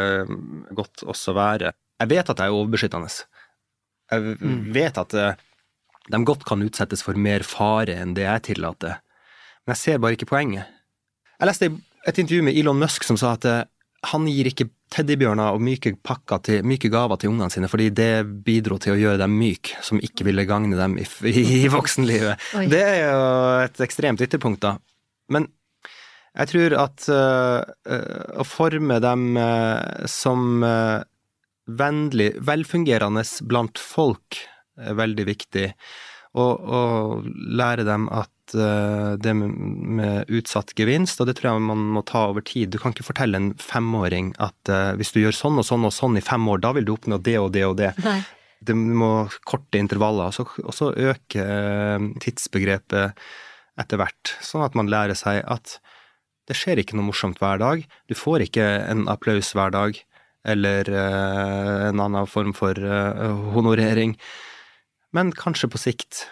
godt 0.78 1.02
også 1.02 1.34
være. 1.34 1.72
Jeg 1.98 2.12
vet 2.12 2.30
at 2.30 2.38
jeg 2.38 2.46
er 2.52 2.54
overbeskyttende. 2.60 3.10
Jeg 4.14 4.36
vet 4.76 5.00
at 5.02 5.16
eh, 5.18 5.42
de 6.14 6.22
godt 6.30 6.46
kan 6.46 6.62
utsettes 6.62 7.02
for 7.02 7.18
mer 7.18 7.42
fare 7.42 7.98
enn 7.98 8.14
det 8.14 8.26
jeg 8.26 8.46
tillater. 8.52 9.00
Men 9.64 9.74
jeg 9.74 9.82
ser 9.82 10.00
bare 10.02 10.14
ikke 10.16 10.30
poenget. 10.30 10.70
Jeg 11.40 11.50
leste 11.50 11.70
et 12.06 12.18
intervju 12.20 12.46
med 12.46 12.56
Elon 12.60 12.78
Musk 12.78 13.02
som 13.06 13.18
sa 13.18 13.34
at 13.34 13.48
eh, 13.50 13.64
han 14.10 14.28
gir 14.28 14.48
ikke 14.50 14.68
teddybjørner 14.94 15.56
og 15.56 15.62
myke 15.64 15.94
til, 16.44 16.62
myke 16.66 16.90
gaver 16.92 17.18
til 17.20 17.32
ungene 17.32 17.50
sine, 17.52 17.70
fordi 17.70 17.90
det 17.94 18.10
bidro 18.46 18.78
til 18.82 18.94
å 18.94 19.00
gjøre 19.00 19.22
dem 19.24 19.36
myke, 19.38 19.78
som 19.82 20.00
ikke 20.02 20.26
ville 20.28 20.46
gagne 20.48 20.76
dem 20.78 20.98
i, 21.00 21.06
i 21.32 21.68
voksenlivet. 21.72 22.40
Oi. 22.60 22.66
Det 22.70 22.82
er 22.82 22.98
jo 23.04 23.26
et 23.64 23.84
ekstremt 23.86 24.22
ytterpunkt, 24.24 24.62
da. 24.64 24.76
Men 25.32 25.48
jeg 26.34 26.50
tror 26.50 26.74
at 26.82 27.06
øh, 27.14 27.60
å 28.42 28.46
forme 28.46 28.98
dem 29.02 29.36
uh, 29.38 30.06
som 30.10 30.64
uh, 30.66 31.04
vennlig, 31.70 32.32
velfungerende 32.42 33.22
blant 33.46 33.78
folk 33.78 34.40
er 34.74 34.98
veldig 34.98 35.26
viktig. 35.30 35.68
Og, 36.34 36.64
og 36.66 37.28
lære 37.30 37.86
dem 37.86 38.08
at 38.10 38.33
det 38.52 39.32
med, 39.38 39.54
med 39.98 40.28
utsatt 40.28 40.74
gevinst, 40.76 41.20
og 41.20 41.28
det 41.30 41.36
tror 41.38 41.54
jeg 41.54 41.64
man 41.64 41.86
må 41.96 42.02
ta 42.04 42.26
over 42.28 42.44
tid. 42.44 42.72
Du 42.74 42.78
kan 42.82 42.92
ikke 42.92 43.06
fortelle 43.06 43.40
en 43.40 43.52
femåring 43.56 44.34
at 44.42 44.70
øh, 44.72 44.92
hvis 45.00 45.14
du 45.14 45.22
gjør 45.22 45.38
sånn 45.38 45.60
og 45.62 45.66
sånn 45.68 45.86
og 45.88 45.94
sånn 45.94 46.20
i 46.20 46.24
fem 46.24 46.44
år, 46.52 46.60
da 46.60 46.74
vil 46.76 46.84
du 46.88 46.92
oppnå 46.96 47.20
det 47.24 47.38
og 47.40 47.52
det 47.56 47.64
og 47.68 47.78
det. 47.80 47.94
Nei. 48.04 48.20
det 48.64 48.76
må 48.76 49.26
korte 49.48 49.80
intervaller, 49.80 50.30
og 50.30 50.36
så, 50.36 50.46
og 50.64 50.76
så 50.76 50.92
øke 50.92 51.42
eh, 51.42 52.08
tidsbegrepet 52.24 53.24
etter 53.80 53.98
hvert, 54.00 54.34
sånn 54.44 54.64
at 54.66 54.76
man 54.78 54.90
lærer 54.90 55.18
seg 55.18 55.42
at 55.50 55.78
det 56.48 56.56
skjer 56.58 56.80
ikke 56.80 56.96
noe 56.98 57.08
morsomt 57.08 57.40
hver 57.40 57.60
dag. 57.60 57.84
Du 58.10 58.14
får 58.16 58.44
ikke 58.46 58.64
en 58.84 59.06
applaus 59.10 59.54
hver 59.56 59.72
dag, 59.74 59.98
eller 60.44 60.88
eh, 60.92 61.88
en 61.88 62.02
annen 62.04 62.28
form 62.28 62.52
for 62.56 62.76
eh, 62.76 63.44
honorering. 63.56 64.16
Men 65.16 65.32
kanskje 65.32 65.70
på 65.72 65.80
sikt. 65.80 66.26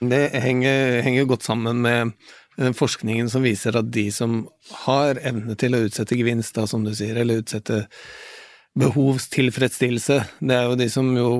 Det 0.00 0.22
henger, 0.34 1.00
henger 1.04 1.28
godt 1.28 1.46
sammen 1.46 1.82
med 1.84 2.12
eh, 2.58 2.72
forskningen 2.76 3.30
som 3.32 3.44
viser 3.46 3.78
at 3.78 3.90
de 3.94 4.08
som 4.14 4.40
har 4.84 5.20
evne 5.26 5.56
til 5.58 5.76
å 5.76 5.84
utsette 5.86 6.18
gevinst, 6.18 6.54
da, 6.58 6.66
som 6.70 6.84
du 6.86 6.94
sier, 6.96 7.18
eller 7.18 7.42
utsette 7.42 7.84
behovstilfredsstillelse, 8.78 10.20
det 10.46 10.54
er 10.54 10.68
jo 10.68 10.78
de 10.78 10.86
som 10.92 11.08
jo 11.16 11.30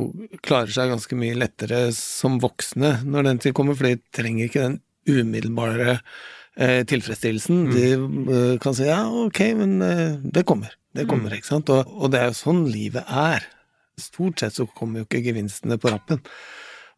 klarer 0.43 0.73
seg 0.75 0.91
ganske 0.91 1.19
mye 1.19 1.37
lettere 1.39 1.85
som 1.95 2.41
voksne 2.43 2.97
når 3.07 3.29
den 3.29 3.43
tid 3.45 3.55
kommer, 3.55 3.79
for 3.79 3.87
de 3.87 4.01
trenger 4.17 4.49
ikke 4.49 4.65
den 4.65 4.81
umiddelbare 5.09 5.99
eh, 6.59 6.83
tilfredsstillelsen. 6.89 7.69
De 7.71 7.93
eh, 7.95 8.57
kan 8.63 8.75
si 8.75 8.89
ja, 8.89 9.05
ok, 9.07 9.43
men 9.61 9.79
det 10.25 10.47
kommer. 10.49 10.75
Det 10.97 11.05
kommer, 11.07 11.37
ikke 11.37 11.53
sant. 11.53 11.71
Og, 11.71 11.87
og 11.95 12.11
det 12.11 12.25
er 12.25 12.33
jo 12.33 12.41
sånn 12.41 12.65
livet 12.73 13.07
er. 13.07 13.45
Stort 14.01 14.43
sett 14.43 14.57
så 14.57 14.67
kommer 14.67 15.03
jo 15.03 15.07
ikke 15.07 15.23
gevinstene 15.29 15.79
på 15.79 15.93
rappen. 15.93 16.25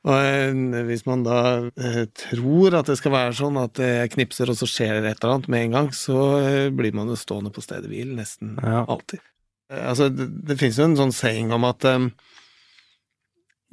Og 0.08 0.16
eh, 0.16 0.84
hvis 0.88 1.02
man 1.04 1.24
da 1.26 1.40
eh, 1.76 2.06
tror 2.16 2.78
at 2.78 2.88
det 2.88 2.96
skal 2.96 3.12
være 3.12 3.34
sånn 3.36 3.58
at 3.60 3.80
jeg 3.84 4.12
knipser 4.14 4.48
og 4.48 4.56
så 4.56 4.68
skjer 4.70 5.00
det 5.02 5.10
et 5.10 5.18
eller 5.20 5.34
annet 5.36 5.48
med 5.52 5.64
en 5.66 5.74
gang, 5.76 5.90
så 5.92 6.20
eh, 6.40 6.68
blir 6.72 6.94
man 6.96 7.10
jo 7.12 7.18
stående 7.20 7.52
på 7.52 7.60
stedet 7.64 7.90
hvil 7.90 8.14
nesten 8.16 8.54
Ja. 8.64 8.86
alltid. 8.88 9.20
Eh, 9.68 9.82
altså, 9.90 10.08
det, 10.08 10.30
det 10.48 10.56
finnes 10.60 10.78
jo 10.80 10.86
en 10.88 10.96
sånn 11.02 11.12
saying 11.12 11.52
om 11.52 11.66
at 11.68 11.84
um, 11.84 12.08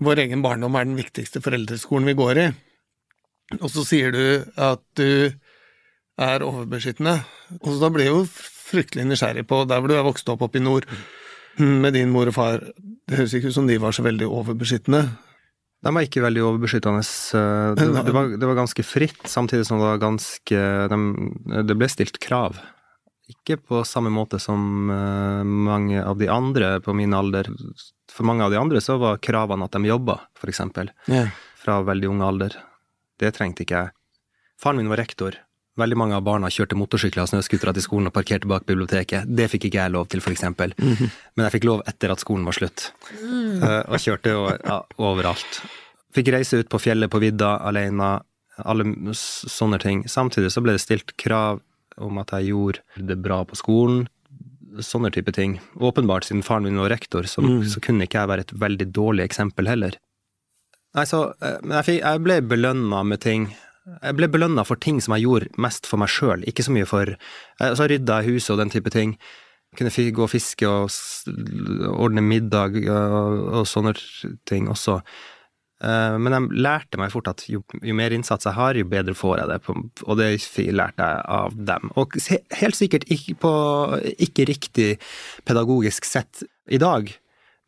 vår 0.03 0.25
egen 0.25 0.43
barndom 0.43 0.75
er 0.75 0.89
den 0.89 0.99
viktigste 0.99 1.39
foreldreskolen 1.45 2.09
vi 2.11 2.17
går 2.19 2.41
i. 2.43 2.47
Og 3.61 3.69
så 3.71 3.85
sier 3.87 4.11
du 4.11 4.25
at 4.59 4.83
du 4.99 5.31
er 6.19 6.43
overbeskyttende. 6.43 7.21
Og 7.61 7.69
så 7.71 7.77
da 7.85 7.89
blir 7.93 8.09
jeg 8.09 8.13
jo 8.17 8.25
fryktelig 8.67 9.05
nysgjerrig 9.07 9.45
på 9.47 9.61
der 9.69 9.79
hvor 9.79 9.87
du 9.89 9.95
er 9.95 10.03
vokst 10.05 10.27
opp 10.33 10.43
oppe 10.43 10.59
i 10.59 10.65
nord 10.65 10.83
med 11.57 11.95
din 11.95 12.11
mor 12.11 12.27
og 12.27 12.35
far. 12.35 12.59
Det 13.07 13.21
høres 13.21 13.33
ikke 13.37 13.53
ut 13.53 13.55
som 13.55 13.69
de 13.69 13.79
var 13.81 13.95
så 13.95 14.03
veldig 14.05 14.27
overbeskyttende. 14.27 15.05
De 15.85 15.93
var 15.93 16.05
ikke 16.07 16.23
veldig 16.23 16.41
overbeskyttende. 16.41 17.03
eh, 17.37 17.75
Det, 17.77 17.85
det, 18.07 18.13
var, 18.15 18.31
det 18.37 18.47
var 18.49 18.57
ganske 18.57 18.83
fritt, 18.83 19.21
samtidig 19.29 19.67
som 19.67 19.77
det 19.81 19.85
var 19.91 19.99
ganske 20.01 20.63
de, 20.89 20.97
Det 21.69 21.77
ble 21.77 21.89
stilt 21.91 22.17
krav. 22.23 22.57
Ikke 23.29 23.57
på 23.59 23.81
samme 23.85 24.09
måte 24.09 24.39
som 24.39 24.89
eh, 24.89 25.43
mange 25.43 26.01
av 26.03 26.17
de 26.17 26.29
andre 26.31 26.79
på 26.81 26.95
min 26.95 27.13
alder. 27.13 27.49
For 28.11 28.23
mange 28.25 28.45
av 28.47 28.51
de 28.51 28.57
andre 28.57 28.81
så 28.81 28.97
var 28.97 29.19
kravene 29.21 29.67
at 29.67 29.75
de 29.75 29.83
jobba, 29.91 30.19
for 30.39 30.49
eksempel, 30.49 30.89
fra 31.59 31.81
veldig 31.83 32.09
ung 32.09 32.21
alder. 32.25 32.55
Det 33.19 33.33
trengte 33.35 33.65
ikke 33.65 33.83
jeg. 33.83 33.91
Faren 34.61 34.77
min 34.81 34.89
var 34.89 34.97
rektor. 34.97 35.35
Veldig 35.77 35.97
mange 35.99 36.17
av 36.17 36.23
barna 36.25 36.49
kjørte 36.49 36.77
motorsykler 36.79 37.21
og 37.21 37.29
snøscootere 37.29 37.75
til 37.77 37.85
skolen 37.85 38.09
og 38.09 38.15
parkerte 38.15 38.49
bak 38.49 38.65
biblioteket. 38.65 39.29
Det 39.29 39.45
fikk 39.51 39.67
ikke 39.69 39.83
jeg 39.83 39.93
lov 39.93 40.07
til, 40.09 40.23
for 40.25 40.33
eksempel. 40.33 40.73
Men 40.79 41.45
jeg 41.45 41.53
fikk 41.57 41.67
lov 41.69 41.83
etter 41.89 42.13
at 42.13 42.23
skolen 42.23 42.47
var 42.47 42.57
slutt. 42.57 42.87
Eh, 43.21 43.83
og 43.85 44.01
kjørte 44.01 44.33
jo, 44.33 44.47
ja, 44.55 44.79
overalt. 44.97 45.61
Fikk 46.17 46.31
reise 46.33 46.63
ut 46.63 46.71
på 46.71 46.81
fjellet 46.81 47.11
på 47.13 47.21
vidda 47.21 47.59
alene, 47.69 48.15
alle 48.65 49.13
sånne 49.13 49.77
ting. 49.83 50.01
Samtidig 50.09 50.49
så 50.55 50.65
ble 50.65 50.73
det 50.77 50.81
stilt 50.81 51.13
krav 51.21 51.61
om 52.01 52.17
at 52.21 52.33
jeg 52.33 52.49
gjorde 52.51 53.05
det 53.11 53.19
bra 53.21 53.43
på 53.45 53.57
skolen. 53.57 54.07
Sånne 54.81 55.13
type 55.13 55.33
ting. 55.33 55.59
Åpenbart, 55.77 56.25
siden 56.25 56.41
faren 56.45 56.65
min 56.65 56.81
var 56.81 56.89
rektor, 56.93 57.29
så, 57.29 57.45
så 57.69 57.81
kunne 57.81 58.05
ikke 58.09 58.23
jeg 58.23 58.33
være 58.33 58.45
et 58.45 58.57
veldig 58.65 58.89
dårlig 58.97 59.25
eksempel 59.29 59.69
heller. 59.69 59.97
Nei, 60.97 61.05
så 61.05 61.27
eh, 61.37 61.61
Men 61.61 61.79
jeg, 61.83 62.01
jeg 62.01 62.25
ble 62.25 62.41
belønna 62.49 63.03
med 63.05 63.21
ting. 63.21 63.49
Jeg 63.87 64.17
ble 64.17 64.27
belønna 64.31 64.65
for 64.67 64.79
ting 64.83 64.99
som 65.03 65.15
jeg 65.15 65.25
gjorde 65.27 65.63
mest 65.63 65.87
for 65.87 66.01
meg 66.01 66.11
sjøl, 66.11 66.43
ikke 66.49 66.65
så 66.65 66.73
mye 66.75 66.87
for 66.89 67.13
eh, 67.15 67.73
Så 67.77 67.87
rydda 67.87 68.21
jeg 68.21 68.37
huset 68.37 68.55
og 68.55 68.61
den 68.63 68.73
type 68.73 68.91
ting. 68.93 69.15
Kunne 69.77 70.11
gå 70.15 70.23
og 70.23 70.31
fiske 70.31 70.67
og 70.67 70.91
ordne 71.93 72.23
middag 72.23 72.77
og, 72.87 73.41
og 73.61 73.67
sånne 73.69 73.93
ting 74.49 74.69
også. 74.71 75.01
Eh, 75.83 76.15
Men 76.17 76.33
jeg 76.33 76.61
lærte 76.65 76.99
meg 77.01 77.11
fort 77.13 77.29
at 77.29 77.43
jo, 77.51 77.61
jo 77.85 77.95
mer 77.97 78.15
innsats 78.15 78.47
jeg 78.49 78.57
har, 78.57 78.79
jo 78.79 78.87
bedre 78.89 79.15
får 79.17 79.41
jeg 79.41 79.51
det, 79.51 79.59
og 80.07 80.17
det 80.19 80.29
lærte 80.73 81.09
jeg 81.11 81.25
av 81.37 81.57
dem. 81.71 81.91
Og 81.99 82.17
helt 82.61 82.79
sikkert 82.79 83.05
ikke 83.13 83.37
på 83.43 83.53
ikke 84.17 84.47
riktig 84.49 84.89
pedagogisk 85.45 86.07
sett 86.07 86.43
i 86.67 86.79
dag, 86.81 87.11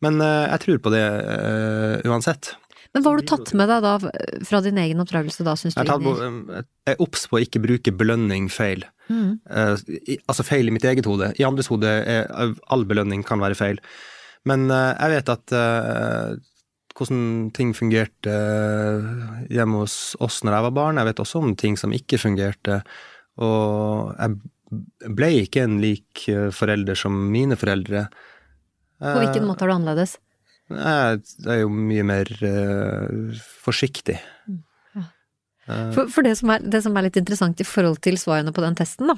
men 0.04 0.20
eh, 0.24 0.48
jeg 0.50 0.64
tror 0.64 0.82
på 0.84 0.94
det 0.96 1.06
eh, 1.06 2.08
uansett. 2.08 2.54
Men 2.94 3.04
hva 3.04 3.12
har 3.12 3.20
du 3.22 3.26
tatt 3.30 3.52
med 3.54 3.68
deg 3.70 3.84
da 3.84 3.92
fra 4.48 4.60
din 4.64 4.78
egen 4.82 4.98
oppdragelse 4.98 5.44
da, 5.46 5.52
syns 5.54 5.76
du? 5.76 5.82
Jeg 5.84 6.02
på- 6.02 6.14
jeg 6.20 6.64
er 6.90 6.96
obs 6.98 7.26
på 7.30 7.38
å 7.38 7.42
ikke 7.44 7.62
bruke 7.62 7.92
belønning 7.94 8.48
feil. 8.50 8.82
Mm. 9.08 9.38
Uh, 9.46 9.76
i- 10.10 10.18
altså 10.26 10.42
feil 10.46 10.66
i 10.66 10.74
mitt 10.74 10.82
eget 10.84 11.06
hode. 11.06 11.32
I 11.38 11.44
andres 11.46 11.68
hode 11.70 11.86
er 11.86 12.26
all 12.68 12.84
belønning 12.84 13.22
kan 13.24 13.38
være 13.38 13.54
feil. 13.58 13.78
Men 14.44 14.66
uh, 14.70 14.94
jeg 14.98 15.10
vet 15.14 15.28
at 15.28 15.52
uh, 15.54 16.34
hvordan 16.98 17.52
ting 17.54 17.70
fungerte 17.78 18.34
hjemme 19.50 19.84
hos 19.84 20.16
oss 20.20 20.40
når 20.42 20.56
jeg 20.58 20.66
var 20.66 20.74
barn. 20.80 20.98
Jeg 20.98 21.10
vet 21.12 21.22
også 21.22 21.42
om 21.44 21.54
ting 21.54 21.76
som 21.78 21.94
ikke 21.94 22.18
fungerte. 22.18 22.80
Og 23.40 24.10
jeg 24.18 25.14
ble 25.14 25.30
ikke 25.44 25.62
en 25.62 25.78
lik 25.82 26.26
forelder 26.54 26.98
som 26.98 27.14
mine 27.32 27.56
foreldre. 27.58 28.08
På 29.00 29.14
hvilken 29.22 29.46
måte 29.48 29.64
er 29.64 29.70
du 29.70 29.76
annerledes? 29.78 30.18
Jeg 30.70 31.20
er 31.50 31.60
jo 31.64 31.68
mye 31.74 32.04
mer 32.06 32.28
uh, 32.46 33.38
forsiktig. 33.64 34.18
ja. 34.96 35.02
Eh, 35.66 35.90
For, 35.94 36.08
for 36.10 36.22
det, 36.26 36.36
som 36.38 36.50
er, 36.54 36.62
det 36.62 36.80
som 36.84 36.96
er 36.96 37.08
litt 37.08 37.18
interessant 37.20 37.60
i 37.62 37.66
forhold 37.66 37.98
til 38.06 38.16
svarene 38.18 38.52
på 38.54 38.62
den 38.64 38.74
testen, 38.78 39.10
da, 39.10 39.16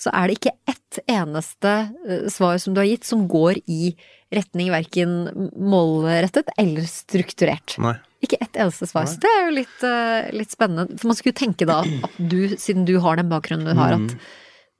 så 0.00 0.10
er 0.16 0.28
det 0.32 0.38
ikke 0.40 0.54
ett 0.72 0.98
eneste 1.08 1.74
eh, 2.08 2.26
svar 2.32 2.58
som 2.62 2.74
du 2.76 2.80
har 2.82 2.88
gitt 2.88 3.04
som 3.08 3.26
går 3.28 3.60
i 3.68 3.92
retning 4.34 4.72
verken 4.74 5.50
målrettet 5.56 6.48
eller 6.58 6.88
strukturert. 6.90 7.76
nei. 7.78 7.94
Ikke 8.24 8.38
ett 8.40 8.56
eneste 8.56 8.88
svar. 8.88 9.04
Så 9.06 9.20
det 9.22 9.28
er 9.28 9.42
jo 9.44 9.52
litt, 9.58 9.82
eh, 9.84 10.30
litt 10.34 10.50
spennende. 10.50 10.96
For 10.98 11.10
man 11.12 11.18
skulle 11.18 11.36
tenke 11.36 11.66
da 11.68 11.82
at 11.84 12.16
du, 12.16 12.48
siden 12.58 12.86
du 12.88 12.94
har 13.04 13.20
den 13.20 13.28
bakgrunnen 13.30 13.68
du 13.68 13.76
har, 13.76 13.92
Mm. 14.00 14.08
at 14.08 14.16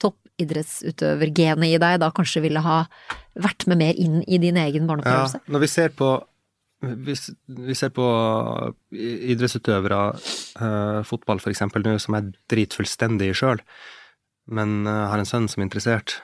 toppidrettsutøvergenet 0.03 1.75
i 1.75 1.79
deg 1.81 2.01
da 2.03 2.11
kanskje 2.17 2.43
ville 2.45 2.63
ha 2.65 2.79
vært 3.43 3.67
med 3.71 3.81
mer 3.83 3.99
inn 4.01 4.23
i 4.25 4.41
din 4.43 4.59
egen 4.61 4.89
barneopplevelse. 4.89 5.43
Ja, 5.43 5.53
når 5.53 5.65
vi 5.65 5.73
ser 5.75 5.95
på 5.97 6.15
hvis 6.87 7.31
vi 7.49 7.75
ser 7.75 7.89
på 7.97 8.05
idrettsutøvere, 8.93 10.01
uh, 10.61 10.99
fotball 11.09 11.41
eksempel 11.49 11.83
nå, 11.83 11.95
som 12.03 12.19
er 12.19 12.29
dritfullstendig 12.53 13.31
sjøl, 13.39 13.63
men 14.53 14.83
uh, 14.85 15.07
har 15.09 15.19
en 15.19 15.29
sønn 15.29 15.49
som 15.49 15.63
er 15.63 15.71
interessert, 15.71 16.19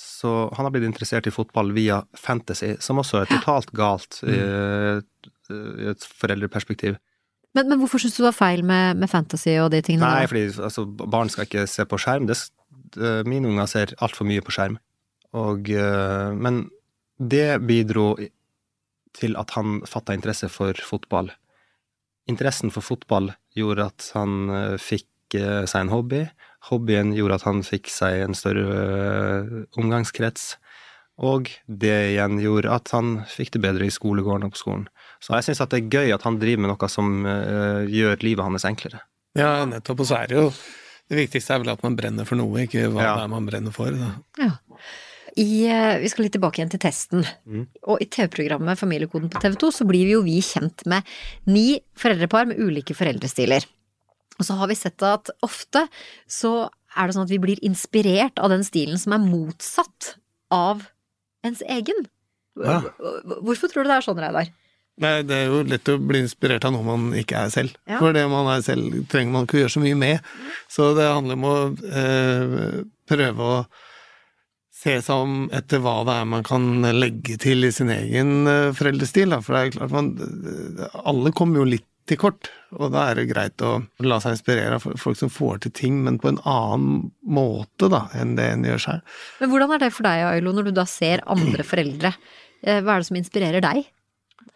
så 0.00 0.48
han 0.56 0.66
har 0.66 0.74
blitt 0.74 0.88
interessert 0.88 1.28
i 1.30 1.32
fotball 1.32 1.70
via 1.76 2.00
fantasy, 2.18 2.74
som 2.82 2.98
også 3.00 3.22
er 3.22 3.30
totalt 3.30 3.70
galt 3.76 4.18
i, 4.26 4.40
i 4.40 5.88
et 5.92 6.08
foreldreperspektiv. 6.18 6.98
Men, 7.56 7.66
men 7.66 7.80
hvorfor 7.80 8.02
syns 8.02 8.14
du 8.14 8.22
det 8.22 8.28
var 8.28 8.36
feil 8.36 8.62
med, 8.66 9.00
med 9.00 9.10
fantasy 9.10 9.56
og 9.58 9.72
de 9.74 9.80
tingene 9.82 10.06
Nei, 10.06 10.22
der? 10.22 10.30
fordi 10.30 10.62
altså, 10.68 10.84
barn 10.86 11.32
skal 11.32 11.48
ikke 11.48 11.66
se 11.70 11.86
på 11.88 11.98
skjerm. 11.98 12.28
Det, 12.30 12.36
eh, 13.00 13.22
mine 13.26 13.50
unger 13.50 13.70
ser 13.70 13.94
altfor 13.98 14.28
mye 14.28 14.44
på 14.44 14.54
skjerm. 14.54 14.78
Og, 15.36 15.68
eh, 15.70 16.30
men 16.34 16.64
det 17.20 17.60
bidro 17.66 18.14
til 19.14 19.36
at 19.38 19.50
han 19.56 19.80
fatta 19.86 20.14
interesse 20.16 20.48
for 20.50 20.74
fotball. 20.86 21.30
Interessen 22.30 22.70
for 22.74 22.84
fotball 22.84 23.32
gjorde 23.58 23.88
at 23.90 24.10
han 24.14 24.50
eh, 24.50 24.76
fikk 24.80 25.36
eh, 25.38 25.64
seg 25.70 25.86
en 25.86 25.92
hobby. 25.94 26.24
Hobbyen 26.70 27.14
gjorde 27.16 27.38
at 27.40 27.46
han 27.48 27.62
fikk 27.66 27.88
seg 27.90 28.24
en 28.26 28.36
større 28.36 29.66
omgangskrets. 29.78 30.56
Og 31.20 31.50
det 31.68 31.94
igjen 32.14 32.38
gjorde 32.40 32.72
at 32.72 32.90
han 32.94 33.20
fikk 33.28 33.52
det 33.56 33.62
bedre 33.64 33.86
i 33.86 33.92
skolegården 33.92 34.46
og 34.48 34.54
på 34.54 34.60
skolen. 34.62 34.86
Så 35.20 35.34
jeg 35.36 35.50
syns 35.50 35.60
det 35.68 35.78
er 35.82 35.90
gøy 35.92 36.14
at 36.16 36.24
han 36.24 36.38
driver 36.40 36.62
med 36.64 36.72
noe 36.72 36.88
som 36.88 37.10
gjør 37.92 38.22
livet 38.24 38.46
hans 38.46 38.64
enklere. 38.64 39.02
Ja, 39.36 39.66
nettopp. 39.68 40.00
Og 40.00 40.08
så 40.08 40.16
er 40.22 40.30
det 40.30 40.38
jo 40.38 40.46
Det 41.10 41.18
viktigste 41.18 41.56
er 41.56 41.60
vel 41.64 41.72
at 41.72 41.82
man 41.82 41.96
brenner 41.98 42.24
for 42.24 42.38
noe, 42.38 42.62
ikke 42.64 42.86
hva 42.88 43.02
Ja. 43.02 43.14
det 43.18 43.24
er 43.24 43.32
man 43.32 43.46
brenner 43.48 43.74
for. 43.74 43.90
Da. 43.90 44.12
Ja. 44.38 44.52
I, 45.38 45.66
eh, 45.70 45.98
vi 46.02 46.08
skal 46.10 46.26
litt 46.26 46.34
tilbake 46.34 46.60
igjen 46.60 46.72
til 46.72 46.82
testen. 46.82 47.24
Mm. 47.46 47.66
Og 47.86 48.02
i 48.02 48.08
TV-programmet 48.10 48.80
Familiekoden 48.80 49.30
på 49.30 49.42
TV 49.42 49.58
2 49.60 49.70
så 49.80 49.86
blir 49.88 50.08
vi 50.08 50.16
jo 50.16 50.24
vi 50.26 50.38
kjent 50.44 50.86
med 50.90 51.06
ni 51.46 51.80
foreldrepar 51.98 52.48
med 52.50 52.58
ulike 52.58 52.96
foreldrestiler. 52.98 53.66
Og 54.40 54.46
så 54.48 54.56
har 54.56 54.70
vi 54.70 54.78
sett 54.78 55.02
at 55.04 55.30
ofte 55.44 55.84
så 56.30 56.70
er 56.96 57.06
det 57.06 57.16
sånn 57.16 57.28
at 57.28 57.34
vi 57.34 57.42
blir 57.42 57.60
inspirert 57.66 58.40
av 58.42 58.50
den 58.50 58.64
stilen 58.66 58.98
som 58.98 59.14
er 59.14 59.22
motsatt 59.22 60.14
av 60.50 60.88
ens 61.46 61.62
egen. 61.62 62.08
Ja. 62.58 62.80
Hvorfor 63.44 63.70
tror 63.70 63.84
du 63.84 63.92
det 63.92 64.00
er 64.00 64.06
sånn, 64.06 64.18
Reidar? 64.20 64.50
Nei, 65.00 65.12
det 65.24 65.36
er 65.36 65.46
jo 65.48 65.60
lett 65.64 65.88
å 65.88 65.96
bli 66.02 66.20
inspirert 66.24 66.66
av 66.68 66.74
noe 66.74 66.84
man 66.84 67.12
ikke 67.16 67.46
er 67.46 67.52
selv. 67.52 67.76
Ja. 67.88 68.00
For 68.02 68.12
det 68.16 68.26
man 68.28 68.50
er 68.52 68.64
selv, 68.64 68.98
trenger 69.12 69.32
man 69.32 69.46
ikke 69.46 69.56
å 69.56 69.62
gjøre 69.62 69.74
så 69.76 69.84
mye 69.84 69.96
med. 69.96 70.26
Så 70.68 70.90
det 70.98 71.06
handler 71.08 71.38
om 71.38 71.46
å 71.48 71.54
eh, 72.02 72.82
prøve 73.08 73.46
å 73.46 73.54
se 74.80 74.96
seg 75.04 75.26
om 75.26 75.36
etter 75.52 75.82
hva 75.84 76.00
det 76.08 76.16
er 76.22 76.28
man 76.30 76.44
kan 76.46 76.66
legge 76.96 77.36
til 77.40 77.68
i 77.68 77.72
sin 77.74 77.92
egen 77.92 78.48
eh, 78.48 78.72
foreldrestil. 78.76 79.34
Da. 79.34 79.42
For 79.44 79.56
det 79.56 79.62
er 79.62 79.76
klart 79.76 79.94
man 79.94 80.12
Alle 81.04 81.32
kommer 81.36 81.62
jo 81.62 81.70
litt 81.74 81.86
til 82.10 82.18
kort, 82.18 82.48
og 82.74 82.90
da 82.94 83.04
er 83.10 83.20
det 83.20 83.28
greit 83.30 83.62
å 83.62 83.76
la 84.02 84.18
seg 84.22 84.34
inspirere 84.34 84.80
av 84.80 84.86
folk 84.98 85.18
som 85.18 85.30
får 85.30 85.60
til 85.64 85.74
ting, 85.78 86.00
men 86.06 86.18
på 86.18 86.32
en 86.32 86.40
annen 86.48 87.10
måte 87.22 87.90
da, 87.92 88.06
enn 88.18 88.34
det 88.38 88.48
en 88.50 88.66
gjør 88.66 88.82
selv. 88.82 89.16
Men 89.38 89.52
hvordan 89.52 89.74
er 89.76 89.84
det 89.84 89.92
for 89.94 90.08
deg, 90.08 90.24
Ailo, 90.32 90.54
når 90.56 90.70
du 90.70 90.74
da 90.80 90.86
ser 90.90 91.22
andre 91.30 91.66
foreldre? 91.66 92.12
Eh, 92.64 92.80
hva 92.82 92.96
er 92.96 93.04
det 93.04 93.10
som 93.12 93.20
inspirerer 93.20 93.64
deg? 93.64 93.84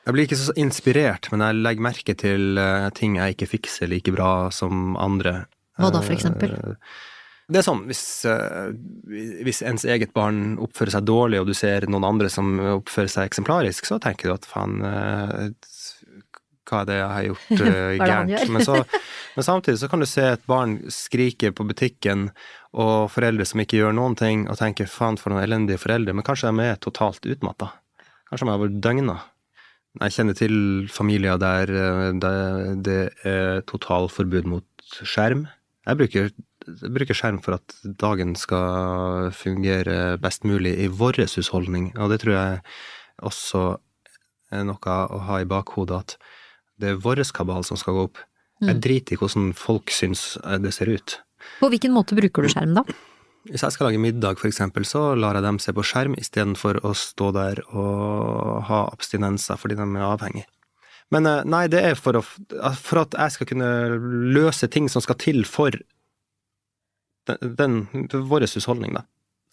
Jeg 0.05 0.17
blir 0.17 0.27
ikke 0.27 0.41
så 0.41 0.55
inspirert, 0.61 1.31
men 1.33 1.45
jeg 1.45 1.61
legger 1.65 1.87
merke 1.87 2.15
til 2.21 2.59
uh, 2.61 2.91
ting 2.97 3.15
jeg 3.17 3.37
ikke 3.37 3.49
fikser 3.55 3.89
like 3.89 4.13
bra 4.13 4.51
som 4.53 4.99
andre. 5.01 5.47
Hva 5.81 5.89
da, 5.95 6.03
for 6.05 6.17
eksempel? 6.17 6.53
Uh, 6.59 6.99
det 7.49 7.61
er 7.61 7.67
sånn, 7.67 7.83
hvis, 7.91 8.05
uh, 8.25 8.71
hvis, 9.45 9.61
ens 9.69 9.85
eget 9.85 10.15
barn 10.17 10.57
oppfører 10.65 10.97
seg 10.97 11.09
dårlig, 11.09 11.43
og 11.43 11.51
du 11.51 11.57
ser 11.57 11.85
noen 11.93 12.07
andre 12.09 12.31
som 12.33 12.57
oppfører 12.79 13.13
seg 13.13 13.29
eksemplarisk, 13.29 13.89
så 13.89 14.01
tenker 14.03 14.31
du 14.31 14.37
at 14.37 14.49
faen, 14.49 14.79
hva 16.65 16.81
er 16.81 16.89
det 16.89 16.97
jeg 16.97 17.13
har 17.13 17.27
gjort 17.29 17.65
gærent? 18.09 18.53
men, 18.55 18.65
så, 18.65 18.79
men, 19.37 19.47
samtidig 19.47 19.81
så 19.83 19.91
kan 19.93 20.03
du 20.03 20.09
se 20.09 20.25
et 20.33 20.47
barn 20.49 20.79
skrike 20.93 21.53
på 21.53 21.67
butikken, 21.69 22.31
og 22.75 23.11
foreldre 23.15 23.47
som 23.47 23.63
ikke 23.63 23.79
gjør 23.79 23.95
noen 23.97 24.17
ting, 24.19 24.49
og 24.51 24.59
tenker 24.59 24.91
faen 24.91 25.21
for 25.21 25.33
noen 25.35 25.45
elendige 25.45 25.83
foreldre, 25.83 26.17
men 26.17 26.27
kanskje 26.27 26.51
de 26.51 26.73
er 26.73 26.81
totalt 26.83 27.29
utmatta. 27.29 27.71
Kanskje 28.31 28.49
de 28.49 28.55
har 28.55 28.65
vært 28.65 28.81
døgna. 28.83 29.21
Jeg 30.03 30.15
kjenner 30.17 30.35
til 30.35 30.57
familier 30.91 31.39
der, 31.39 31.71
eh, 31.71 32.73
det 32.83 33.03
er 33.23 33.61
totalforbud 33.71 34.49
mot 34.51 34.67
skjerm. 35.07 35.47
Jeg 35.85 36.01
bruker, 36.01 36.33
bruker, 36.67 37.17
skjerm 37.17 37.41
for 37.45 37.59
at 37.59 37.77
dagen 38.01 38.35
skal 38.39 39.31
fungere 39.35 40.17
best 40.23 40.47
mulig 40.49 40.75
i 40.85 40.91
vår 40.91 41.25
husholdning, 41.25 41.93
og 41.97 42.13
det 42.13 42.23
tror 42.25 42.37
jeg 42.37 42.61
også 43.25 43.65
er 44.55 44.67
noe 44.69 44.99
å 45.15 45.23
ha 45.29 45.41
i 45.43 45.49
bakhodet, 45.49 46.01
at 46.01 46.17
det 46.81 46.93
er 46.93 47.03
vår 47.03 47.23
kabal 47.35 47.65
som 47.67 47.79
skal 47.81 47.97
gå 47.97 48.07
opp. 48.11 48.23
Jeg 48.63 48.79
mm. 48.79 48.85
driter 48.85 49.15
i 49.15 49.19
hvordan 49.19 49.51
folk 49.59 49.91
syns 49.93 50.35
det 50.63 50.73
ser 50.75 50.91
ut. 50.93 51.19
På 51.61 51.71
hvilken 51.73 51.93
måte 51.95 52.17
bruker 52.17 52.45
du 52.45 52.51
skjerm, 52.53 52.77
da? 52.79 52.87
Hvis 53.45 53.61
jeg 53.61 53.75
skal 53.75 53.91
lage 53.91 54.01
middag, 54.01 54.41
eksempel, 54.49 54.87
så 54.89 55.13
lar 55.19 55.37
jeg 55.37 55.45
dem 55.45 55.59
se 55.61 55.75
på 55.77 55.85
skjerm 55.85 56.15
istedenfor 56.17 56.79
å 56.81 56.95
stå 56.97 57.29
der 57.37 57.61
og 57.77 58.63
ha 58.71 58.87
abstinenser 58.89 59.61
fordi 59.61 59.77
de 59.77 59.85
er 59.85 60.07
avhengige. 60.07 60.49
Men 61.13 61.29
eh, 61.29 61.43
nei, 61.45 61.67
det 61.69 61.83
er 61.85 61.99
for, 62.01 62.17
å, 62.17 62.23
for 62.81 63.03
at 63.05 63.17
jeg 63.19 63.35
skal 63.35 63.51
kunne 63.51 63.69
løse 64.33 64.69
ting 64.73 64.89
som 64.89 65.05
skal 65.05 65.19
til 65.21 65.45
for 65.45 65.77
den, 67.29 67.59
den 67.59 68.27
vår 68.31 68.47
husholdning, 68.47 68.95
da. 68.97 69.05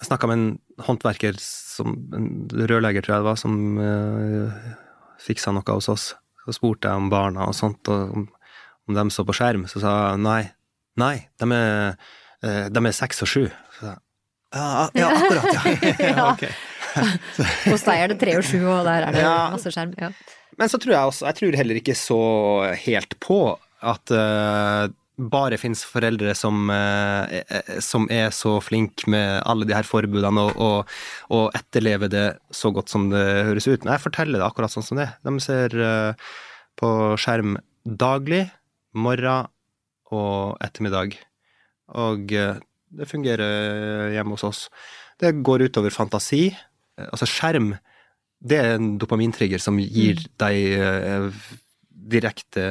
Jeg 0.01 0.09
snakka 0.09 0.27
med 0.31 0.39
en 0.39 0.47
håndverker, 0.81 1.35
som, 1.37 1.93
en 2.17 2.29
rørlegger, 2.49 3.05
tror 3.05 3.15
jeg 3.15 3.21
det 3.21 3.27
var, 3.27 3.37
som 3.37 3.57
uh, 3.77 4.49
eh, 4.49 4.71
fiksa 5.21 5.53
noe 5.53 5.75
hos 5.77 5.91
oss. 5.93 6.05
Så 6.41 6.55
spurte 6.57 6.89
jeg 6.89 6.97
om 6.97 7.11
barna 7.11 7.45
og 7.45 7.53
sånt, 7.53 7.85
og 7.93 8.15
om, 8.17 8.25
om 8.89 8.97
de 8.97 9.05
så 9.13 9.25
på 9.27 9.35
skjerm. 9.37 9.67
Så 9.69 9.83
sa 9.83 9.93
jeg 10.09 10.23
nei, 10.25 10.41
nei, 10.97 11.15
de 11.37 11.49
er, 11.53 12.09
uh, 12.41 12.65
de 12.73 12.83
er 12.89 12.97
seks 12.97 13.21
og 13.21 13.29
sju. 13.29 13.43
Ja, 13.81 14.89
ja 14.97 15.11
akkurat, 15.13 15.51
ja. 15.53 15.75
ja 16.09 16.25
okay. 16.33 16.51
Hos 17.69 17.85
deg 17.85 18.01
er 18.01 18.11
det 18.11 18.17
tre 18.23 18.39
og 18.39 18.47
sju, 18.47 18.57
og 18.65 18.81
der 18.89 19.05
er 19.05 19.15
det 19.15 19.21
ja. 19.21 19.35
masse 19.53 19.71
skjerm. 19.71 19.93
Ja. 20.01 20.09
Men 20.57 20.71
så 20.71 20.81
tror 20.81 20.95
jeg 20.95 21.11
også, 21.13 21.27
jeg 21.29 21.37
tror 21.37 21.59
heller 21.61 21.79
ikke 21.79 21.95
så 21.95 22.23
helt 22.87 23.15
på 23.21 23.43
at 23.81 24.13
uh, 24.17 24.89
bare 25.31 25.59
finnes 25.61 25.83
foreldre 25.85 26.33
som, 26.37 26.69
uh, 26.69 27.27
som, 27.83 28.07
er 28.11 28.31
så 28.35 28.55
flinke 28.63 29.09
med 29.11 29.41
alle 29.45 29.67
de 29.69 29.75
her 29.75 29.87
forbudene 29.87 30.47
og, 30.47 30.61
og, 30.61 30.95
og, 31.29 31.45
etterlever 31.57 32.11
det 32.11 32.25
så 32.55 32.71
godt 32.73 32.93
som 32.93 33.09
det 33.11 33.25
høres 33.49 33.69
ut. 33.69 33.83
Men 33.83 33.95
jeg 33.95 34.05
forteller 34.07 34.41
det 34.41 34.47
akkurat 34.47 34.73
sånn 34.73 34.87
som 34.87 35.01
det. 35.01 35.09
De 35.25 35.35
ser 35.43 35.75
på 36.79 36.89
skjerm 37.21 37.59
daglig, 37.85 38.45
morgen 38.97 39.51
og 40.11 40.57
ettermiddag. 40.63 41.15
Og 42.01 42.31
det 42.31 43.07
fungerer 43.07 44.11
hjemme 44.15 44.35
hos 44.35 44.47
oss. 44.47 44.65
Det 45.21 45.35
går 45.45 45.67
utover 45.69 45.93
fantasi. 45.93 46.49
Altså, 46.97 47.27
skjerm, 47.29 47.75
det 48.41 48.57
er 48.57 48.75
en 48.75 48.95
dopamintrigger 49.01 49.61
som 49.61 49.77
gir 49.79 50.17
mm. 50.17 50.29
deg 50.41 50.57
eh, 50.81 51.43
direkte 52.11 52.63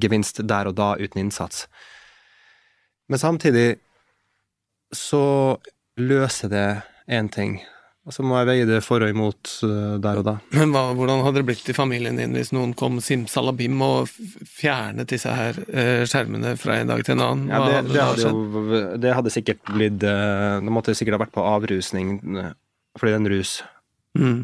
gevinst 0.00 0.40
der 0.46 0.70
og 0.70 0.76
da 0.78 0.92
uten 1.00 1.24
innsats. 1.24 1.66
Men 3.10 3.22
samtidig 3.22 3.76
så 4.94 5.56
løser 5.98 6.50
det 6.52 6.66
én 7.10 7.28
ting, 7.32 7.58
og 8.06 8.14
så 8.14 8.22
må 8.22 8.36
jeg 8.38 8.48
veie 8.48 8.66
det 8.68 8.80
for 8.86 9.02
og 9.02 9.10
imot 9.10 9.50
uh, 9.66 9.96
der 10.02 10.20
og 10.20 10.26
da. 10.28 10.34
Men 10.58 10.74
hva, 10.74 10.84
hvordan 10.94 11.24
hadde 11.26 11.40
det 11.40 11.46
blitt 11.48 11.70
i 11.70 11.76
familien 11.76 12.18
din 12.18 12.34
hvis 12.36 12.52
noen 12.54 12.74
kom 12.78 13.00
simsalabim 13.02 13.80
og 13.82 14.10
fjernet 14.10 15.10
disse 15.10 15.32
her 15.32 15.58
uh, 15.58 16.02
skjermene 16.06 16.54
fra 16.60 16.80
en 16.80 16.92
dag 16.92 17.02
til 17.06 17.16
en 17.16 17.24
annen? 17.26 17.50
Ja, 17.50 17.62
det, 17.66 17.80
det, 17.90 18.02
hadde 18.02 18.30
jo, 18.30 18.74
det, 19.02 19.14
hadde 19.18 19.34
sikkert 19.34 19.62
blitt 19.72 20.06
uh, 20.06 20.62
Det 20.62 20.74
måtte 20.74 20.94
sikkert 20.98 21.18
ha 21.18 21.24
vært 21.26 21.34
på 21.34 21.46
avrusning, 21.46 22.18
fordi 22.98 23.12
det 23.12 23.18
er 23.18 23.24
en 23.24 23.32
rus. 23.34 23.56
Mm. 24.18 24.40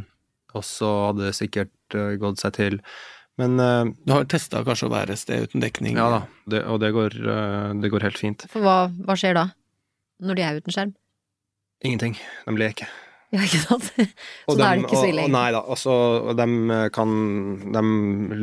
Og 0.59 0.67
så 0.69 0.93
hadde 1.09 1.29
det 1.31 1.39
sikkert 1.39 2.01
gått 2.21 2.43
seg 2.43 2.57
til. 2.59 2.83
Men 3.41 3.57
Du 4.05 4.13
har 4.13 4.27
testa 4.29 4.61
kanskje 4.67 4.91
å 4.91 4.93
være 4.93 5.15
et 5.15 5.21
sted 5.23 5.47
uten 5.49 5.63
dekning? 5.65 5.97
Ja 5.97 6.09
da, 6.13 6.19
det, 6.53 6.65
og 6.69 6.83
det 6.83 6.91
går, 6.93 7.17
det 7.81 7.91
går, 7.93 8.05
helt 8.05 8.21
fint. 8.21 8.45
For 8.53 8.61
hva, 8.61 8.77
hva 9.07 9.17
skjer 9.17 9.39
da? 9.39 9.47
Når 10.23 10.39
de 10.39 10.45
er 10.45 10.61
uten 10.61 10.75
skjerm? 10.75 10.93
Ingenting. 11.83 12.19
De 12.47 12.55
leker. 12.61 12.91
Ja, 13.33 13.41
ikke 13.47 13.63
sant? 13.63 13.87
Så 14.45 14.57
da 14.59 14.69
er 14.69 14.79
det 14.79 14.85
ikke 14.85 15.01
så 15.01 15.09
ille. 15.09 15.25
Nei 15.33 15.47
da. 15.55 15.63
Altså, 15.65 15.95
de 16.37 16.81
kan 16.93 17.13
De 17.73 17.83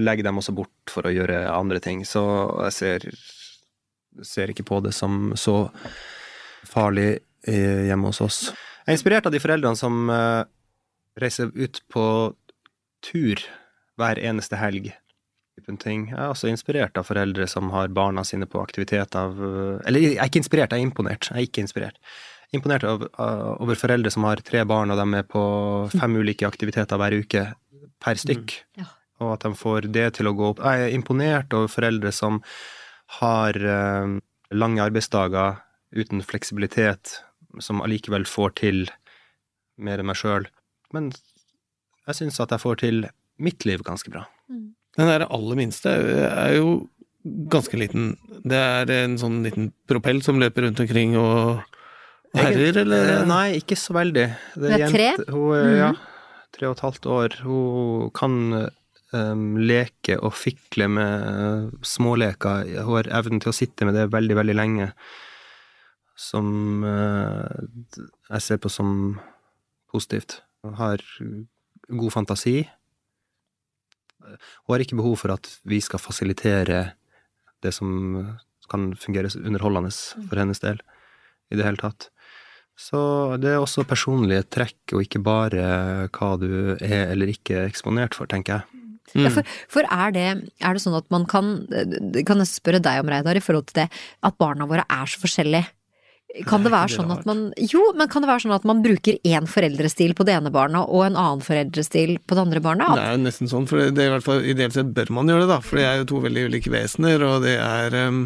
legger 0.02 0.25
dem 0.25 0.41
også 0.41 0.56
bort 0.58 0.93
for 0.93 1.06
å 1.06 1.13
gjøre 1.13 1.43
andre 1.54 1.82
ting, 1.84 2.02
så 2.08 2.23
jeg 2.65 2.73
ser, 2.73 3.06
ser 4.25 4.49
ikke 4.49 4.65
på 4.65 4.82
det 4.82 4.95
som 4.97 5.36
så 5.38 5.60
farlig 6.69 7.19
eh, 7.45 7.86
hjemme 7.88 8.10
hos 8.10 8.21
oss. 8.25 8.39
Jeg 8.49 8.95
er 8.95 8.97
inspirert 8.97 9.30
av 9.30 9.36
de 9.36 9.41
foreldrene 9.41 9.78
som 9.78 10.10
uh, 10.10 10.41
reiser 11.21 11.54
ut 11.54 11.78
på 11.93 12.06
tur 13.06 13.43
hver 14.00 14.22
eneste 14.32 14.60
helg. 14.60 14.92
Jeg 15.60 16.16
er 16.16 16.30
også 16.30 16.48
inspirert 16.48 16.96
av 16.96 17.04
foreldre 17.04 17.44
som 17.52 17.68
har 17.74 17.92
barna 17.92 18.24
sine 18.24 18.48
på 18.48 18.62
aktivitet 18.64 19.12
av 19.20 19.36
Eller 19.84 20.00
jeg 20.00 20.14
er 20.16 20.30
ikke 20.30 20.40
inspirert, 20.40 20.72
jeg 20.72 20.80
er 20.80 20.88
imponert. 20.88 21.28
Jeg 21.28 21.36
er 21.36 21.48
ikke 21.50 21.66
inspirert 21.66 22.00
imponert 22.56 22.86
over, 22.88 23.10
over, 23.62 23.78
foreldre 23.78 24.12
som 24.14 24.26
har 24.28 24.42
tre 24.46 24.64
barn, 24.68 24.92
og 24.92 25.00
de 25.00 25.20
er 25.20 25.28
på 25.30 25.44
fem 25.94 26.18
ulike 26.18 26.48
aktiviteter 26.48 27.00
hver 27.00 27.16
uke 27.22 27.46
per 28.02 28.20
stykk. 28.20 28.56
Mm. 28.56 28.82
Ja. 28.82 28.90
Og 29.20 29.34
at 29.36 29.46
de 29.46 29.54
får 29.60 29.90
det 29.94 30.08
til 30.18 30.30
å 30.30 30.36
gå 30.38 30.54
opp. 30.54 30.64
Jeg 30.64 30.88
er 30.88 30.96
imponert 30.96 31.54
over 31.54 31.70
foreldre 31.72 32.14
som 32.16 32.40
har 33.20 33.58
uh, 33.60 34.18
lange 34.56 34.86
arbeidsdager 34.86 35.60
uten 35.98 36.24
fleksibilitet, 36.24 37.20
som 37.60 37.84
allikevel 37.84 38.26
får 38.30 38.56
til 38.62 38.86
mer 39.82 40.02
enn 40.02 40.10
meg 40.10 40.20
sjøl. 40.20 40.48
Men 40.96 41.12
jeg 42.08 42.18
syns 42.18 42.40
at 42.42 42.54
jeg 42.56 42.64
får 42.64 42.82
til 42.82 43.04
mitt 43.39 43.65
liv 43.67 43.84
ganske 43.88 44.12
bra. 44.13 44.25
Mm. 44.52 44.69
Den 44.99 45.12
der 45.12 45.28
aller 45.30 45.60
minste 45.60 45.91
er 46.30 46.56
jo 46.58 46.71
ganske 47.23 47.78
liten. 47.80 48.13
Det 48.47 48.58
er 48.58 48.91
en 49.04 49.17
sånn 49.19 49.41
liten 49.45 49.71
propell 49.89 50.21
som 50.25 50.39
løper 50.41 50.65
rundt 50.65 50.82
omkring 50.84 51.15
og 51.19 51.62
herjer, 52.38 52.82
eller? 52.84 53.13
Eh, 53.17 53.28
nei, 53.30 53.45
ikke 53.60 53.78
så 53.80 53.95
veldig. 53.97 54.25
Det 54.56 54.73
er, 54.75 54.88
tre? 54.91 55.10
Hun 55.30 55.56
er, 55.56 55.63
mm 55.63 55.69
-hmm. 55.69 55.78
ja, 55.78 55.91
tre 56.56 56.67
og 56.67 56.78
et 56.78 56.86
halvt 56.88 57.06
år. 57.06 57.39
Hun 57.43 58.12
kan 58.12 58.69
um, 59.13 59.58
leke 59.58 60.19
og 60.19 60.34
fikle 60.34 60.88
med 60.88 61.12
uh, 61.23 61.71
småleker. 61.84 62.84
Hun 62.84 62.95
har 62.95 63.12
evnen 63.19 63.39
til 63.39 63.49
å 63.49 63.58
sitte 63.58 63.86
med 63.86 63.95
det 63.95 64.12
veldig, 64.12 64.36
veldig 64.36 64.56
lenge. 64.56 64.91
Som 66.15 66.84
uh, 66.84 67.47
jeg 68.30 68.41
ser 68.41 68.58
på 68.58 68.69
som 68.69 69.19
positivt. 69.91 70.41
Hun 70.63 70.73
har 70.73 70.99
god 71.89 72.12
fantasi. 72.12 72.67
Hun 74.38 74.76
har 74.76 74.84
ikke 74.84 75.00
behov 75.00 75.18
for 75.24 75.36
at 75.36 75.50
vi 75.68 75.82
skal 75.84 76.02
fasilitere 76.02 76.84
det 77.63 77.74
som 77.76 77.89
kan 78.70 78.92
fungere 79.00 79.32
underholdende 79.39 79.92
for 80.30 80.39
hennes 80.39 80.62
del, 80.63 80.80
i 81.50 81.58
det 81.58 81.65
hele 81.65 81.82
tatt. 81.82 82.10
Så 82.80 83.00
det 83.42 83.52
er 83.52 83.60
også 83.60 83.84
personlige 83.88 84.46
trekk, 84.48 84.94
og 84.94 85.04
ikke 85.04 85.20
bare 85.24 85.63
hva 86.15 86.30
du 86.39 86.76
er 86.78 87.10
eller 87.12 87.32
ikke 87.34 87.65
eksponert 87.65 88.15
for, 88.15 88.30
tenker 88.30 88.60
jeg. 88.60 88.86
Mm. 89.15 89.26
Ja, 89.26 89.32
for, 89.34 89.58
for 89.74 89.89
er, 89.89 90.13
det, 90.13 90.26
er, 90.62 90.76
det, 90.78 90.82
sånn 90.84 90.94
at 90.94 91.08
man 91.10 91.24
kan 91.26 91.63
Kan 92.28 92.44
jeg 92.44 92.50
spørre 92.52 92.78
deg 92.78 93.00
om, 93.02 93.08
Reidar, 93.10 93.39
i 93.39 93.42
forhold 93.42 93.65
til 93.72 93.80
det 93.80 93.88
at 93.89 94.36
barna 94.38 94.68
våre 94.70 94.84
er 94.86 95.10
så 95.10 95.18
forskjellige? 95.24 95.65
Kan 96.46 96.62
det 96.62 96.70
være 96.70 96.94
sånn 96.94 97.10
at 97.10 97.24
man 97.26 97.48
Jo, 97.58 97.82
men 97.98 98.10
kan 98.12 98.22
det 98.22 98.30
være 98.30 98.44
sånn 98.44 98.54
at 98.54 98.68
man 98.70 98.84
bruker 98.86 99.18
én 99.26 99.48
foreldrestil 99.50 100.13
på 100.13 100.28
det 100.28 100.36
ene 100.38 100.52
barna 100.54 100.84
og 100.86 101.08
en 101.08 101.18
annen 101.18 101.42
foreldrestil 101.42 102.20
på 102.22 102.38
det 102.38 102.44
andre 102.44 102.62
barna? 102.62 102.92
Det 102.94 103.08
er 103.08 103.18
jo 103.18 103.24
nesten 103.24 103.50
sånn, 103.50 103.65
for 103.70 103.82
det 103.82 104.04
er 104.04 104.12
i 104.12 104.13
hvert 104.13 104.28
fall 104.28 104.46
ideelt 104.46 104.78
sett 104.78 104.94
bør 104.94 105.10
man 105.18 105.32
gjøre 105.32 105.48
det, 105.48 105.52
da. 105.56 105.60
For 105.65 105.82
de 105.82 105.88
er 105.89 106.00
jo 106.02 106.10
to 106.13 106.24
veldig 106.28 106.46
ulike 106.52 106.74
vesener, 106.74 107.26
og 107.26 107.42
de 107.48 107.58
er 107.58 108.00
um 108.06 108.24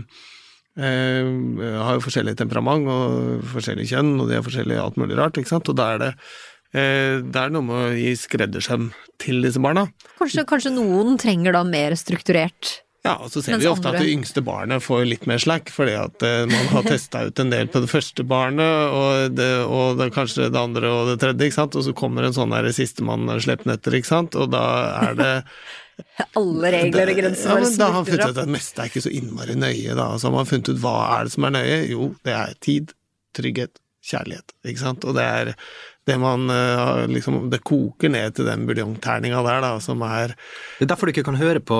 uh, 0.80 1.84
har 1.86 1.98
jo 1.98 2.04
forskjellig 2.04 2.36
temperament 2.40 2.90
og 2.90 3.46
forskjellig 3.54 3.88
kjønn, 3.92 4.16
og 4.22 4.30
de 4.30 4.40
er 4.40 4.46
forskjellig 4.46 4.80
alt 4.82 5.00
mulig 5.02 5.20
rart, 5.20 5.38
ikke 5.40 5.54
sant, 5.54 5.70
og 5.70 5.78
da 5.80 5.94
er 5.94 6.02
det 6.02 6.12
eh, 6.74 7.20
det 7.22 7.40
er 7.40 7.54
noe 7.54 7.66
med 7.68 7.78
å 7.78 7.92
gi 7.98 8.16
skreddersøm 8.18 8.90
til 9.22 9.44
disse 9.46 9.62
barna. 9.64 9.88
Kanskje, 10.20 10.48
kanskje 10.50 10.74
noen 10.76 11.20
trenger 11.22 11.56
da 11.56 11.64
mer 11.68 11.96
strukturert 12.00 12.80
Ja, 13.04 13.18
og 13.20 13.28
så 13.34 13.42
ser 13.44 13.58
Mens 13.58 13.66
vi 13.66 13.68
ofte 13.68 13.90
andre- 13.90 14.00
at 14.00 14.06
det 14.06 14.14
yngste 14.16 14.42
barnet 14.48 14.84
får 14.86 15.02
litt 15.10 15.26
mer 15.28 15.42
slack, 15.44 15.68
fordi 15.76 15.92
at 16.00 16.24
eh, 16.24 16.46
man 16.48 16.70
har 16.72 16.86
testa 16.88 17.26
ut 17.28 17.42
en 17.44 17.50
del 17.52 17.68
på 17.68 17.82
det 17.84 17.90
første 17.92 18.24
barnet, 18.24 18.94
og, 18.96 19.34
det, 19.36 19.50
og 19.68 19.98
det, 20.00 20.08
kanskje 20.16 20.48
det 20.48 20.62
andre 20.62 20.88
og 20.88 21.12
det 21.12 21.18
tredje, 21.20 21.50
ikke 21.50 21.58
sant, 21.58 21.76
og 21.76 21.84
så 21.84 21.92
kommer 22.00 22.24
en 22.24 22.36
sånn 22.38 22.56
der 22.56 22.70
sistemann 22.72 23.28
sleppende 23.44 23.76
etter, 23.76 23.98
ikke 24.00 24.08
sant, 24.08 24.40
og 24.40 24.54
da 24.56 24.64
er 25.10 25.20
det 25.20 25.34
alle 26.40 26.72
regler 26.78 27.12
og 27.12 27.20
grenser. 27.20 27.52
Ja, 27.52 27.60
men 27.60 27.76
da 27.84 27.92
har 27.92 28.00
man 28.00 28.08
funnet 28.08 28.24
ut 28.24 28.32
at 28.32 28.40
det 28.40 28.56
meste 28.56 28.86
er 28.86 28.94
ikke 28.94 29.04
så 29.04 29.12
innmari 29.20 29.60
nøye, 29.60 30.00
da. 30.00 30.08
Så 30.16 30.30
har 30.32 30.38
man 30.40 30.48
funnet 30.54 30.72
ut 30.72 30.84
hva 30.88 30.96
er 31.18 31.28
det 31.28 31.36
som 31.36 31.50
er 31.50 31.56
nøye? 31.60 31.78
Jo, 31.92 32.08
det 32.24 32.38
er 32.40 32.56
tid, 32.64 32.96
trygghet, 33.36 33.83
kjærlighet, 34.04 34.56
ikke 34.68 34.84
sant. 34.84 35.06
Og 35.08 35.16
det 35.18 35.26
er 35.26 35.52
det 36.04 36.18
man 36.20 36.50
eh, 36.52 37.06
liksom 37.08 37.48
Det 37.52 37.62
koker 37.64 38.12
ned 38.12 38.36
til 38.36 38.48
den 38.50 38.66
buljongterninga 38.68 39.40
der, 39.46 39.62
da, 39.64 39.72
som 39.84 40.04
er 40.04 40.36
Det 40.36 40.88
er 40.88 40.92
derfor 40.92 41.08
du 41.08 41.14
ikke 41.14 41.26
kan 41.30 41.40
høre 41.40 41.64
på 41.64 41.78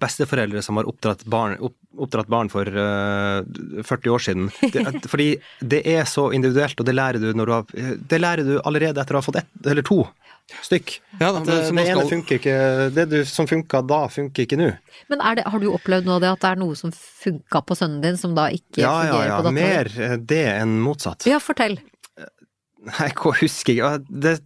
besteforeldre 0.00 0.62
som 0.64 0.76
har 0.80 0.88
oppdratt 0.90 1.24
barn, 1.24 1.56
opp, 1.64 1.76
oppdratt 1.96 2.28
barn 2.32 2.50
for 2.52 2.68
uh, 2.68 3.40
40 3.84 4.12
år 4.12 4.24
siden. 4.26 4.50
Det, 4.74 4.84
fordi 5.12 5.30
det 5.60 5.82
er 5.88 6.04
så 6.08 6.28
individuelt, 6.36 6.78
og 6.80 6.88
det 6.88 6.96
lærer 6.96 7.22
du 7.22 7.30
når 7.36 7.48
du 7.48 7.54
har 7.56 7.96
Det 8.12 8.20
lærer 8.20 8.48
du 8.48 8.54
allerede 8.60 9.00
etter 9.00 9.16
å 9.16 9.22
ha 9.22 9.28
fått 9.28 9.40
ett 9.42 9.72
eller 9.72 9.86
to 9.86 10.02
stykk. 10.62 10.94
Ja, 11.18 11.30
da, 11.32 11.40
At, 11.40 11.46
det, 11.48 11.56
eh, 11.56 11.70
det 11.70 11.84
ene 11.84 11.84
skal, 11.86 12.10
funker 12.10 12.38
ikke 12.40 12.56
Det 12.96 13.04
du, 13.10 13.16
som 13.28 13.48
funka 13.50 13.82
da, 13.88 14.00
funker 14.12 14.46
ikke 14.46 14.58
nå. 14.60 14.68
Men 15.12 15.24
er 15.24 15.38
det, 15.38 15.46
har 15.52 15.62
du 15.62 15.68
opplevd 15.72 16.08
nå 16.08 16.18
det 16.22 16.32
at 16.32 16.42
det 16.44 16.50
er 16.52 16.60
noe 16.62 16.78
som 16.78 16.92
funka 16.92 17.62
på 17.68 17.78
sønnen 17.78 18.02
din, 18.04 18.18
som 18.20 18.36
da 18.38 18.48
ikke 18.52 18.82
Ja, 18.82 18.94
ja, 19.06 19.16
fungerer 19.16 19.30
ja. 19.30 19.38
på 19.38 19.46
datteren? 19.48 19.60
Mer 19.60 19.92
eh, 20.08 20.16
det 20.34 20.44
enn 20.56 20.76
motsatt. 20.84 21.28
Ja, 21.30 21.40
fortell. 21.42 21.78
Nei, 22.82 23.10
hva 23.14 23.34
husker 23.38 23.78
jeg? 23.78 24.06
Det, 24.10 24.36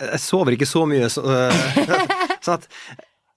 jeg 0.00 0.20
sover 0.24 0.56
ikke 0.56 0.68
så 0.68 0.86
mye, 0.88 1.10
så, 1.12 1.24
sånn 2.44 2.56
at 2.56 2.70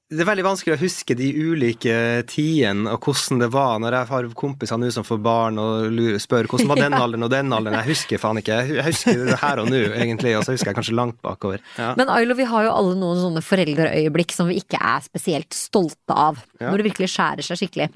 det 0.08 0.22
er 0.24 0.28
veldig 0.30 0.44
vanskelig 0.46 0.72
å 0.78 0.80
huske 0.80 1.16
de 1.20 1.26
ulike 1.36 1.96
tidene 2.32 2.94
og 2.94 3.04
hvordan 3.04 3.42
det 3.42 3.50
var 3.52 3.82
når 3.84 3.98
jeg 3.98 4.08
har 4.14 4.28
kompiser 4.40 4.80
nå 4.80 4.88
som 4.96 5.04
får 5.04 5.20
barn 5.20 5.60
og 5.60 5.90
lurer, 5.92 6.16
spør 6.24 6.48
hvordan 6.48 6.72
var 6.72 6.80
den 6.80 6.96
alderen 7.02 7.28
og 7.28 7.32
den 7.34 7.52
alderen. 7.52 7.76
Jeg 7.82 7.92
husker 7.92 8.22
faen 8.22 8.40
ikke. 8.40 8.62
Jeg 8.72 8.86
husker 8.88 9.26
det 9.28 9.40
her 9.42 9.60
og 9.60 9.68
nå, 9.68 9.82
egentlig, 9.98 10.32
og 10.40 10.46
så 10.48 10.56
husker 10.56 10.72
jeg 10.72 10.80
kanskje 10.80 10.96
langt 10.96 11.20
bakover. 11.26 11.60
Ja. 11.76 11.92
Men 12.00 12.14
Ailo, 12.14 12.38
vi 12.40 12.48
har 12.48 12.70
jo 12.70 12.72
alle 12.78 12.96
noen 13.02 13.20
sånne 13.20 13.44
foreldreøyeblikk 13.44 14.32
som 14.38 14.48
vi 14.48 14.62
ikke 14.62 14.80
er 14.80 15.04
spesielt 15.04 15.58
stolte 15.58 16.16
av. 16.16 16.40
Ja. 16.62 16.70
Når 16.70 16.80
det 16.80 16.88
virkelig 16.94 17.12
skjærer 17.12 17.50
seg 17.50 17.60
skikkelig. 17.66 17.92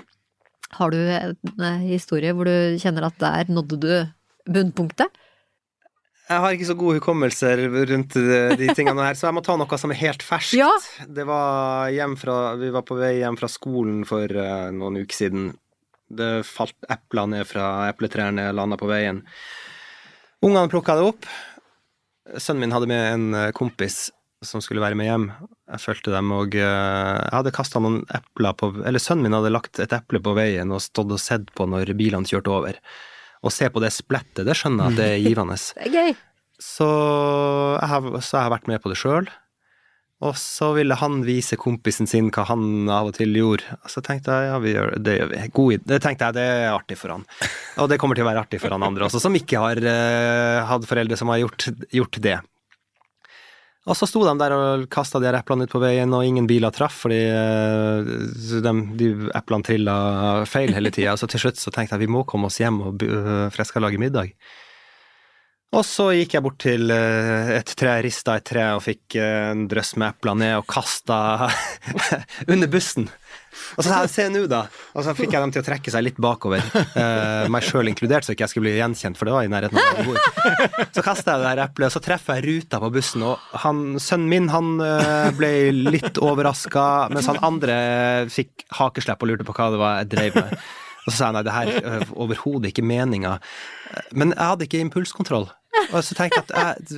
Har 0.76 0.92
du 0.92 1.00
en 1.00 1.64
eh, 1.68 1.88
historie 1.94 2.36
hvor 2.36 2.48
du 2.48 2.80
kjenner 2.80 3.08
at 3.08 3.24
der 3.24 3.56
nådde 3.56 3.80
du 3.80 3.92
bunnpunktet? 4.52 5.16
Jeg 6.30 6.44
har 6.44 6.56
ikke 6.56 6.68
så 6.70 6.76
gode 6.80 7.00
hukommelser 7.00 7.60
rundt 7.90 8.16
de, 8.16 8.68
tingene 8.78 9.04
her, 9.04 9.18
så 9.20 9.28
jeg 9.28 9.36
må 9.36 9.42
ta 9.44 9.58
noe 9.60 9.80
som 9.82 9.92
er 9.92 10.00
helt 10.00 10.24
ferskt. 10.24 10.56
Ja. 10.60 10.70
Det 11.10 11.26
var 11.28 11.90
hjem 11.92 12.16
fra, 12.20 12.38
vi 12.62 12.70
var 12.72 12.86
på 12.88 12.96
vei 13.00 13.18
hjem 13.20 13.40
fra 13.40 13.50
skolen 13.52 14.06
for 14.08 14.32
eh, 14.32 14.70
noen 14.76 15.02
uker 15.02 15.18
siden. 15.18 15.50
Det 16.12 16.32
falt 16.48 16.78
epler 16.92 17.28
ned 17.34 17.48
fra 17.50 17.90
epletrærne, 17.90 18.48
landa 18.56 18.80
på 18.80 18.90
veien. 18.92 19.24
Ungene 20.46 20.72
plukka 20.72 20.96
det 20.98 21.10
opp. 21.12 21.28
Sønnen 22.38 22.66
min 22.66 22.76
hadde 22.76 22.90
med 22.92 23.06
en 23.12 23.28
eh, 23.38 23.52
kompis 23.58 24.10
som 24.46 24.64
skulle 24.64 24.82
være 24.82 24.98
med 24.98 25.10
hjem. 25.10 25.28
Jeg 25.72 25.84
fulgte 25.84 26.14
dem, 26.16 26.32
og 26.34 26.56
eh, 26.58 26.64
jeg 26.64 27.36
hadde 27.36 27.54
kasta 27.56 27.82
noen 27.84 28.02
epler 28.14 28.56
på 28.58 28.72
Eller 28.82 29.04
sønnen 29.04 29.28
min 29.28 29.38
hadde 29.38 29.54
lagt 29.54 29.82
et 29.84 29.94
eple 29.96 30.22
på 30.24 30.36
veien 30.38 30.72
og 30.74 30.84
stått 30.84 31.14
og 31.14 31.22
sett 31.22 31.52
på 31.58 31.68
når 31.70 31.94
bilene 32.00 32.28
kjørte 32.28 32.56
over. 32.56 32.80
Å 33.42 33.50
se 33.54 33.70
på 33.74 33.82
det 33.82 33.90
splettet, 33.94 34.46
det 34.46 34.58
skjønner 34.58 34.92
jeg 34.92 34.94
at 34.94 35.00
det 35.02 35.08
er 35.16 35.24
givende. 35.26 35.58
Det 35.78 35.88
er 35.88 35.96
gøy. 35.96 36.20
Så 36.62 36.86
jeg 36.86 37.90
har, 37.90 38.10
så 38.22 38.36
jeg 38.38 38.44
har 38.46 38.52
vært 38.54 38.68
med 38.70 38.84
på 38.84 38.92
det 38.92 39.00
sjøl. 39.02 39.30
Og 40.22 40.36
så 40.38 40.68
ville 40.76 40.94
han 41.02 41.24
vise 41.26 41.58
kompisen 41.58 42.06
sin 42.06 42.28
hva 42.30 42.44
han 42.52 42.90
av 42.94 43.10
og 43.10 43.16
til 43.18 43.34
gjorde. 43.34 43.80
Så 43.90 44.04
tenkte 44.06 44.36
jeg 44.36 44.52
ja, 44.52 44.60
vi 44.62 44.76
gjør, 44.76 44.94
det 45.02 45.16
gjør 45.18 45.32
vi. 45.32 45.40
God, 45.58 45.88
det 45.90 45.98
tenkte 46.04 46.28
jeg 46.30 46.38
det 46.38 46.44
er 46.60 46.76
artig 46.76 46.98
for 47.02 47.16
han. 47.16 47.26
Og 47.82 47.90
det 47.90 47.98
kommer 48.02 48.18
til 48.18 48.28
å 48.28 48.30
være 48.30 48.44
artig 48.46 48.62
for 48.62 48.76
han 48.76 48.86
andre 48.86 49.08
også, 49.08 49.24
som 49.24 49.38
ikke 49.38 49.64
har 49.64 49.82
uh, 49.82 50.62
hatt 50.70 50.86
foreldre 50.86 51.18
som 51.18 51.34
har 51.34 51.42
gjort, 51.42 51.72
gjort 51.90 52.22
det. 52.22 52.38
Og 53.90 53.98
så 53.98 54.06
sto 54.06 54.22
de 54.22 54.34
der 54.38 54.54
og 54.54 54.84
kasta 54.94 55.18
de 55.18 55.26
her 55.26 55.40
eplene 55.40 55.66
ut 55.66 55.72
på 55.74 55.82
veien, 55.82 56.12
og 56.14 56.26
ingen 56.26 56.46
biler 56.50 56.74
traff, 56.76 57.00
fordi 57.08 57.22
eh, 57.34 58.12
de, 58.62 58.74
de 59.00 59.08
eplene 59.34 59.66
trilla 59.66 59.96
feil 60.50 60.76
hele 60.78 60.92
tida. 60.94 61.16
Så 61.18 61.30
til 61.32 61.42
slutt 61.42 61.62
så 61.62 61.74
tenkte 61.74 61.98
jeg 61.98 62.06
vi 62.06 62.12
må 62.14 62.22
komme 62.30 62.52
oss 62.52 62.60
hjem, 62.62 62.78
og, 62.86 63.02
for 63.02 63.64
jeg 63.64 63.72
skal 63.72 63.88
lage 63.88 64.02
middag. 64.02 64.36
Og 65.72 65.86
så 65.88 66.10
gikk 66.12 66.34
jeg 66.36 66.44
bort 66.44 66.60
til 66.60 66.92
eh, 66.92 67.54
et 67.56 67.74
tre, 67.80 67.96
rista 68.04 68.36
et 68.38 68.46
tre 68.48 68.66
og 68.76 68.84
fikk 68.84 69.16
eh, 69.16 69.52
en 69.54 69.64
drøss 69.72 69.96
med 69.96 70.12
epler 70.12 70.36
ned 70.42 70.58
og 70.60 70.68
kasta 70.70 71.48
under 72.52 72.70
bussen. 72.72 73.08
Og 73.78 73.84
så 73.84 73.88
sa 73.88 74.00
jeg 74.06 74.12
se 74.14 74.26
nå, 74.32 74.44
da. 74.52 74.64
Og 74.96 75.06
så 75.06 75.14
fikk 75.18 75.36
jeg 75.36 75.44
dem 75.44 75.54
til 75.56 75.64
å 75.64 75.68
trekke 75.68 75.94
seg 75.94 76.06
litt 76.06 76.20
bakover, 76.22 76.64
uh, 76.96 77.48
meg 77.52 77.66
sjøl 77.68 77.92
inkludert, 77.92 78.28
så 78.28 78.36
ikke 78.36 78.48
jeg 78.48 78.54
skulle 78.54 78.70
bli 78.70 78.78
gjenkjent, 78.80 79.20
for 79.20 79.30
det 79.30 79.36
var 79.36 79.48
i 79.48 79.52
nærheten 79.52 79.80
av 79.80 79.88
der 79.88 80.02
jeg 80.02 80.10
bor. 80.10 80.88
Så 80.96 81.06
kasta 81.06 81.36
jeg 81.36 81.44
det 81.44 81.50
der 81.50 81.64
eplet, 81.66 81.88
og 81.90 81.96
så 81.96 82.04
treffer 82.04 82.40
jeg 82.40 82.48
ruta 82.48 82.82
på 82.84 82.92
bussen, 82.98 83.26
og 83.28 83.58
han, 83.64 83.82
sønnen 84.02 84.30
min 84.32 84.52
han 84.54 84.74
uh, 84.82 85.32
ble 85.38 85.54
litt 85.92 86.22
overraska, 86.22 86.86
mens 87.14 87.30
han 87.32 87.42
andre 87.46 87.80
fikk 88.32 88.68
hakeslepp 88.80 89.24
og 89.24 89.34
lurte 89.34 89.48
på 89.48 89.58
hva 89.58 89.72
det 89.74 89.82
var 89.82 90.00
jeg 90.02 90.14
drev 90.16 90.40
med. 90.42 90.56
Og 91.02 91.10
så 91.10 91.16
sa 91.16 91.30
jeg 91.32 91.34
nei, 91.34 91.46
det 91.48 91.56
her 91.56 91.72
er 91.82 92.04
overhodet 92.14 92.70
ikke 92.70 92.86
meninga. 92.86 93.40
Men 94.14 94.36
jeg 94.36 94.46
hadde 94.52 94.68
ikke 94.68 94.84
impulskontroll. 94.86 95.50
Og 95.92 96.04
så 96.06 96.16
tenkte 96.16 96.44
jeg 96.44 96.62
at 96.62 96.92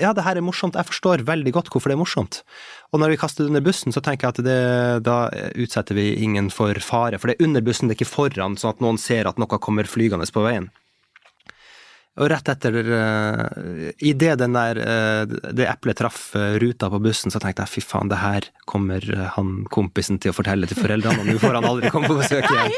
ja, 0.00 0.12
det 0.16 0.24
her 0.24 0.38
er 0.38 0.44
morsomt, 0.44 0.78
jeg 0.78 0.88
forstår 0.88 1.24
veldig 1.28 1.52
godt 1.54 1.70
hvorfor 1.72 1.90
det 1.90 1.96
er 1.96 2.00
morsomt. 2.00 2.40
Og 2.90 2.98
når 2.98 3.12
vi 3.12 3.20
kaster 3.22 3.44
det 3.44 3.52
under 3.52 3.62
bussen, 3.62 3.94
så 3.94 4.02
tenker 4.02 4.26
jeg 4.26 4.34
at 4.34 4.44
det, 4.46 4.60
da 5.06 5.18
utsetter 5.54 5.94
vi 5.94 6.08
ingen 6.24 6.50
for 6.50 6.74
fare. 6.82 7.20
For 7.22 7.30
det 7.30 7.38
er 7.38 7.46
under 7.46 7.62
bussen, 7.62 7.86
det 7.86 7.94
er 7.94 8.00
ikke 8.00 8.10
foran, 8.16 8.58
sånn 8.58 8.74
at 8.74 8.82
noen 8.82 8.98
ser 8.98 9.30
at 9.30 9.38
noe 9.38 9.60
kommer 9.62 9.86
flygende 9.86 10.26
på 10.34 10.42
veien. 10.42 10.66
Og 12.20 12.26
rett 12.28 12.50
etter 12.50 12.74
uh, 12.74 13.92
Idet 14.02 14.34
den 14.40 14.56
der 14.56 14.80
eh, 14.82 15.22
det 15.54 15.68
eplet 15.70 15.96
traff 16.00 16.32
uh, 16.34 16.58
ruta 16.60 16.90
på 16.90 16.98
bussen, 17.00 17.32
så 17.32 17.40
tenkte 17.40 17.64
jeg 17.64 17.72
fy 17.76 17.84
faen, 17.86 18.10
det 18.10 18.18
her 18.20 18.48
kommer 18.68 19.04
uh, 19.14 19.28
han 19.36 19.62
kompisen 19.70 20.18
til 20.20 20.34
å 20.34 20.36
fortelle 20.36 20.68
til 20.68 20.80
foreldrene, 20.82 21.22
og 21.22 21.30
nå 21.30 21.38
får 21.40 21.60
han 21.60 21.68
aldri 21.70 21.92
komme 21.94 22.10
på 22.10 22.18
besøk 22.18 22.50
igjen. 22.50 22.74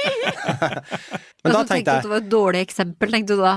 Men 1.42 1.42
Men 1.42 1.56
da 1.56 1.64
tenkte 1.64 1.64
jeg 1.64 1.64
du 1.64 1.72
tenkte 1.72 1.96
at 1.96 2.06
det 2.06 2.12
var 2.12 2.20
et 2.20 2.32
dårlig 2.36 2.64
eksempel, 2.68 3.16
tenkte 3.16 3.38
du 3.40 3.42
da? 3.42 3.56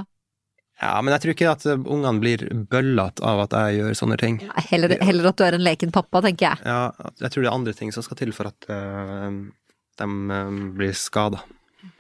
Ja, 0.82 0.94
men 1.02 1.14
jeg 1.16 1.24
tror 1.24 1.34
ikke 1.36 1.52
at 1.54 1.66
eh, 1.72 1.80
ungene 1.96 2.20
blir 2.20 2.42
bøllete 2.72 3.24
av 3.24 3.46
at 3.46 3.54
jeg 3.56 3.78
gjør 3.80 3.94
sånne 4.02 4.18
ting. 4.20 4.40
Ja, 4.44 4.64
Heller, 4.72 4.96
heller 5.08 5.30
at 5.32 5.40
du 5.40 5.46
er 5.48 5.56
en 5.56 5.64
leken 5.64 5.94
pappa, 5.96 6.20
tenker 6.26 6.50
jeg. 6.52 6.66
Ja, 6.68 7.12
jeg 7.24 7.32
tror 7.32 7.46
det 7.46 7.52
er 7.52 7.56
andre 7.56 7.76
ting 7.78 7.94
som 7.96 8.04
skal 8.04 8.20
til 8.20 8.34
for 8.36 8.52
at 8.52 8.68
uh, 8.68 9.30
de 10.02 10.10
uh, 10.10 10.58
blir 10.76 10.92
skada. 11.00 11.40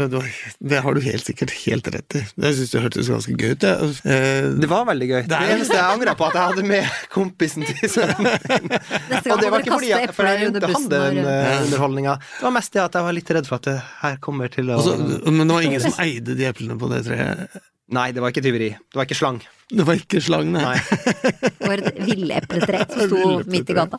det, 0.01 0.79
har 0.81 0.95
du 0.97 0.99
helt 1.05 1.23
sikkert 1.27 1.51
helt 1.61 1.87
rett 1.93 2.15
i. 2.17 2.21
Det 2.41 2.51
syns 2.57 2.71
jeg 2.73 2.83
hørtes 2.83 3.09
ganske 3.13 3.35
gøy 3.37 3.51
ut. 3.53 3.63
jeg. 3.63 3.91
Eh, 4.11 4.47
Det 4.59 4.69
var 4.71 4.87
veldig 4.89 5.07
gøy. 5.11 5.19
Det, 5.27 5.29
Det 5.29 5.51
eneste 5.55 5.77
jeg 5.77 5.85
angra 5.93 6.15
på, 6.17 6.25
at 6.25 6.35
jeg 6.39 6.49
hadde 6.49 6.65
med 6.71 6.89
kompisen 7.13 7.67
til 7.69 7.91
sønnen 7.93 8.25
min. 8.25 8.73
Og 9.35 9.43
det 9.43 9.51
var 9.53 9.61
ikke 9.61 9.77
fordi 9.77 9.91
jeg, 9.93 10.09
for 10.17 10.31
jeg 10.31 10.49
under 10.49 10.67
han 10.73 10.89
den 10.95 11.21
eh, 11.21 11.61
underholdninga. 11.67 12.17
Det 12.39 12.47
var 12.47 12.55
mest 12.57 12.73
det 12.75 12.83
at 12.83 12.97
jeg 12.99 13.07
var 13.07 13.17
litt 13.19 13.31
redd 13.37 13.47
for 13.51 13.61
at 13.61 13.69
det 13.69 13.77
her 14.01 14.19
kommer 14.25 14.51
til 14.57 14.73
å 14.73 14.81
Også, 14.81 14.97
men 15.29 15.45
det 15.45 15.59
var 15.59 15.69
ingen 15.69 15.85
som 15.85 15.95
eide 16.03 16.35
de 16.41 16.49
eplene 16.49 16.79
på 16.81 16.89
det 16.91 17.03
treet. 17.07 17.61
Nei, 17.93 18.09
det 18.15 18.21
var 18.23 18.31
ikke 18.33 18.41
tyveri. 18.41 18.71
Det 18.73 18.97
var 18.97 19.05
ikke 19.05 19.17
slang. 19.17 19.43
Det 19.69 19.81
var 19.85 19.97
ikke 19.97 20.19
slang, 20.21 20.51
nei. 20.53 20.61
Nei. 20.61 20.79
Det 21.65 21.69
var 21.69 21.81
et 21.81 21.99
villepletre 22.05 22.79
som 22.89 23.09
sto 23.09 23.29
midt 23.49 23.69
i 23.69 23.75
gata. 23.77 23.97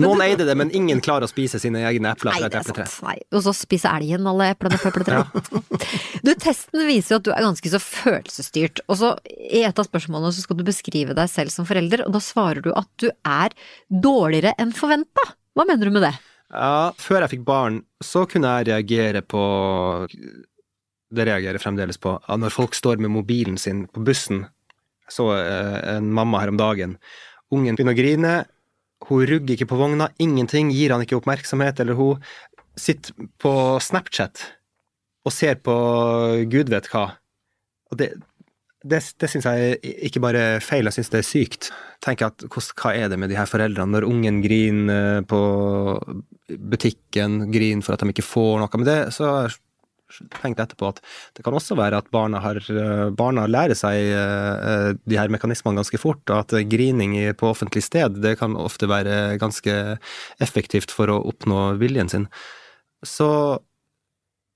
Noen 0.00 0.20
eide 0.24 0.44
det, 0.48 0.54
men 0.60 0.72
ingen 0.76 1.00
klarer 1.04 1.24
å 1.24 1.30
spise 1.30 1.60
sine 1.60 1.80
egne 1.88 2.12
epler 2.12 2.36
fra 2.36 2.48
et 2.48 2.52
det 2.52 2.60
er 2.60 2.66
epletre. 2.66 2.86
Nei. 3.06 3.14
Og 3.32 3.44
så 3.46 3.54
spiser 3.56 3.96
elgen 3.96 4.28
alle 4.28 4.50
eplene 4.52 4.80
fra 4.80 4.92
epletreet. 4.92 5.52
Du, 6.26 6.32
testen 6.34 6.82
viser 6.88 7.14
jo 7.14 7.18
at 7.20 7.26
du 7.28 7.30
er 7.32 7.44
ganske 7.46 7.70
så 7.72 7.80
følelsesstyrt. 7.80 8.82
Og 8.90 8.98
så 9.00 9.12
i 9.32 9.62
et 9.64 9.80
av 9.80 9.86
spørsmålene 9.86 10.34
så 10.34 10.44
skal 10.44 10.58
du 10.58 10.64
beskrive 10.66 11.16
deg 11.16 11.30
selv 11.32 11.52
som 11.54 11.68
forelder, 11.68 12.02
og 12.04 12.12
da 12.16 12.20
svarer 12.24 12.64
du 12.64 12.72
at 12.76 12.88
du 13.00 13.08
er 13.08 13.54
dårligere 13.88 14.52
enn 14.60 14.74
forventa. 14.76 15.24
Hva 15.56 15.64
mener 15.68 15.88
du 15.88 15.94
med 15.94 16.04
det? 16.04 16.14
Ja, 16.52 16.90
før 17.00 17.24
jeg 17.24 17.36
fikk 17.36 17.48
barn, 17.48 17.82
så 18.04 18.26
kunne 18.28 18.50
jeg 18.58 18.68
reagere 18.72 19.24
på 19.24 19.42
Det 21.08 21.24
reagerer 21.24 21.56
jeg 21.56 21.64
fremdeles 21.64 22.00
på. 22.00 22.16
Når 22.28 22.52
folk 22.52 22.76
står 22.76 23.00
med 23.00 23.12
mobilen 23.14 23.56
sin 23.60 23.86
på 23.88 24.02
bussen. 24.04 24.44
Jeg 25.08 25.16
så 25.16 25.30
eh, 25.38 25.78
en 25.96 26.12
mamma 26.12 26.42
her 26.42 26.52
om 26.52 26.60
dagen. 26.60 26.98
Ungen 27.54 27.78
begynner 27.78 27.96
å 27.96 27.98
grine. 27.98 28.34
Hun 29.08 29.24
rugger 29.30 29.54
ikke 29.56 29.70
på 29.70 29.80
vogna. 29.80 30.10
Ingenting. 30.20 30.72
Gir 30.74 30.92
han 30.92 31.04
ikke 31.04 31.16
oppmerksomhet. 31.20 31.80
Eller 31.80 31.96
hun 31.96 32.20
sitter 32.78 33.28
på 33.40 33.52
Snapchat 33.82 34.44
og 35.26 35.34
ser 35.34 35.60
på 35.64 35.74
gud 36.48 36.70
vet 36.72 36.88
hva. 36.92 37.04
Og 37.92 38.00
det, 38.00 38.12
det, 38.84 39.00
det 39.20 39.30
syns 39.30 39.48
jeg 39.48 39.78
ikke 40.08 40.22
bare 40.24 40.44
er 40.54 40.64
feil, 40.64 40.88
jeg 40.88 40.98
syns 40.98 41.12
det 41.12 41.20
er 41.20 41.26
sykt. 41.26 41.70
Tenker 42.04 42.30
at 42.30 42.44
hva 42.48 42.94
er 42.94 43.10
det 43.12 43.18
med 43.20 43.32
de 43.32 43.38
her 43.38 43.48
foreldrene 43.50 43.96
når 43.96 44.06
ungen 44.08 44.40
griner 44.44 45.24
på 45.28 45.40
butikken, 46.48 47.48
griner 47.52 47.84
for 47.84 47.96
at 47.96 48.04
de 48.04 48.14
ikke 48.14 48.24
får 48.26 48.62
noe 48.62 48.80
med 48.80 48.88
det, 48.88 49.00
så 49.16 49.48
tenkt 50.40 50.60
etterpå 50.62 50.88
at 50.92 51.00
det 51.36 51.44
kan 51.46 51.56
også 51.56 51.76
være 51.78 52.00
at 52.00 52.10
barna, 52.14 52.40
har, 52.40 52.56
eh, 52.72 53.04
barna 53.16 53.46
lærer 53.50 53.76
seg 53.78 54.10
eh, 54.14 54.90
de 55.04 55.18
her 55.20 55.28
mekanismene 55.32 55.80
ganske 55.82 56.00
fort, 56.00 56.22
og 56.30 56.42
at 56.46 56.56
grining 56.70 57.16
på 57.38 57.50
offentlig 57.52 57.84
sted 57.86 58.18
det 58.22 58.36
kan 58.40 58.56
ofte 58.58 58.88
være 58.90 59.36
ganske 59.40 59.98
effektivt 60.44 60.94
for 60.94 61.12
å 61.12 61.20
oppnå 61.32 61.78
viljen 61.80 62.08
sin. 62.12 62.28
Så 63.06 63.28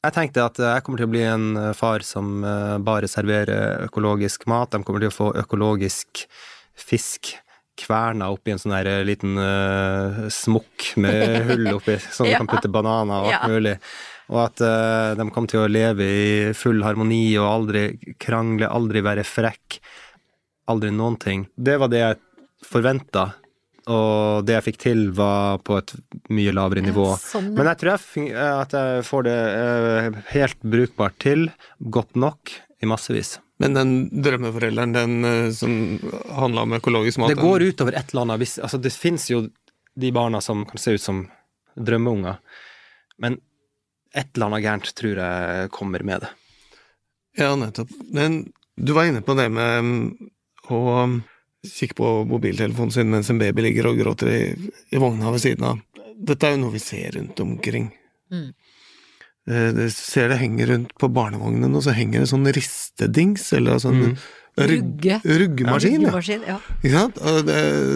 jeg 0.03 0.17
tenkte 0.17 0.49
at 0.49 0.59
jeg 0.59 0.83
kommer 0.83 0.99
til 0.99 1.07
å 1.07 1.13
bli 1.13 1.23
en 1.29 1.75
far 1.79 2.03
som 2.07 2.41
eh, 2.43 2.79
bare 2.83 3.11
serverer 3.11 3.85
økologisk 3.87 4.49
mat. 4.51 4.73
De 4.73 4.83
kommer 4.83 5.05
til 5.05 5.13
å 5.13 5.15
få 5.15 5.31
økologisk 5.45 6.25
fisk 6.75 7.37
kverna 7.79 8.29
oppi 8.33 8.53
en 8.53 8.61
sånn 8.61 8.75
liten 9.07 9.39
uh, 9.41 10.25
smokk 10.33 10.91
med 11.01 11.39
hull 11.49 11.71
oppi, 11.77 11.97
sånn 12.13 12.29
du 12.29 12.35
Ja. 12.35 12.41
kan 12.43 12.51
putte 12.51 12.69
bananer 12.73 13.25
og 13.25 13.31
alt 13.33 13.65
Ja. 13.65 13.77
Og 14.31 14.39
at 14.45 14.63
uh, 14.63 15.13
de 15.19 15.27
kom 15.35 15.49
til 15.51 15.65
å 15.65 15.71
leve 15.71 16.07
i 16.07 16.33
full 16.57 16.83
harmoni 16.87 17.35
og 17.41 17.49
aldri 17.49 18.15
krangle, 18.23 18.71
aldri 18.71 19.03
være 19.05 19.27
frekk. 19.27 19.79
Aldri 20.71 20.93
noen 20.95 21.19
ting. 21.21 21.47
Det 21.57 21.79
var 21.83 21.91
det 21.93 22.03
jeg 22.03 22.19
forventa, 22.63 23.33
og 23.91 24.47
det 24.47 24.55
jeg 24.57 24.67
fikk 24.69 24.81
til, 24.85 25.07
var 25.17 25.59
på 25.67 25.81
et 25.81 25.95
mye 26.33 26.55
lavere 26.55 26.85
nivå. 26.85 27.09
Sånn, 27.19 27.51
ja. 27.51 27.57
Men 27.59 27.73
jeg 27.73 27.81
tror 27.81 27.93
jeg, 27.93 28.29
eh, 28.31 28.59
at 28.61 28.77
jeg 28.79 29.07
får 29.09 29.25
det 29.27 29.39
uh, 29.59 30.21
helt 30.31 30.69
brukbart 30.75 31.19
til, 31.23 31.49
godt 31.83 32.15
nok, 32.15 32.55
i 32.83 32.91
massevis. 32.91 33.37
Men 33.63 33.77
den 33.79 33.93
drømmeforelderen, 34.23 34.95
den 34.95 35.53
som 35.55 35.75
handla 36.35 36.65
om 36.65 36.73
økologisk 36.79 37.21
mat 37.23 37.31
Det 37.31 37.39
går 37.39 37.63
utover 37.71 37.95
et 37.95 38.09
eller 38.11 38.25
annet 38.25 38.41
hvis, 38.43 38.57
altså 38.59 38.81
Det 38.83 38.91
fins 38.91 39.29
jo 39.31 39.45
de 39.95 40.11
barna 40.11 40.41
som 40.43 40.65
kan 40.67 40.83
se 40.83 40.97
ut 40.97 41.03
som 41.03 41.21
drømmeunger, 41.79 42.41
men 43.23 43.37
et 44.15 44.29
eller 44.35 44.47
annet 44.51 44.65
gærent 44.65 44.91
tror 44.99 45.21
jeg 45.23 45.71
kommer 45.75 46.03
med 46.05 46.25
det. 46.25 46.31
Ja, 47.39 47.55
nettopp. 47.57 47.93
Men 48.13 48.43
du 48.77 48.93
var 48.97 49.09
inne 49.09 49.23
på 49.25 49.37
det 49.39 49.49
med 49.53 49.85
mm, 49.87 50.03
å 50.73 50.83
kikke 51.63 51.97
på 51.97 52.11
mobiltelefonen 52.29 52.93
sin 52.93 53.11
mens 53.13 53.31
en 53.31 53.39
baby 53.41 53.63
ligger 53.69 53.89
og 53.93 54.01
gråter 54.03 54.29
i, 54.35 54.43
i 54.93 55.01
vogna 55.01 55.31
ved 55.33 55.45
siden 55.45 55.65
av. 55.71 55.81
Dette 56.23 56.47
er 56.49 56.57
jo 56.57 56.65
noe 56.65 56.75
vi 56.75 56.83
ser 56.83 57.15
rundt 57.17 57.41
omkring. 57.43 57.89
Mm. 58.33 58.49
Eh, 59.49 59.69
Du 59.75 59.85
ser 59.91 60.29
det 60.33 60.41
henger 60.43 60.67
rundt 60.75 60.93
på 61.01 61.09
barnevognen, 61.11 61.73
og 61.75 61.83
så 61.87 61.95
henger 61.97 62.23
det 62.23 62.31
sånn 62.31 62.47
ristedings, 62.53 63.49
eller 63.57 63.81
sånn 63.83 64.01
Mm. 64.03 64.17
Rugge. 64.53 65.17
ruggemaskin. 65.25 65.95
Ja. 65.97 66.11
Ruggemaskin, 66.11 66.43
ja. 66.45 66.57
Ikke 66.83 66.93
sant? 66.93 67.21
Og 67.25 67.39
det, 67.49 67.55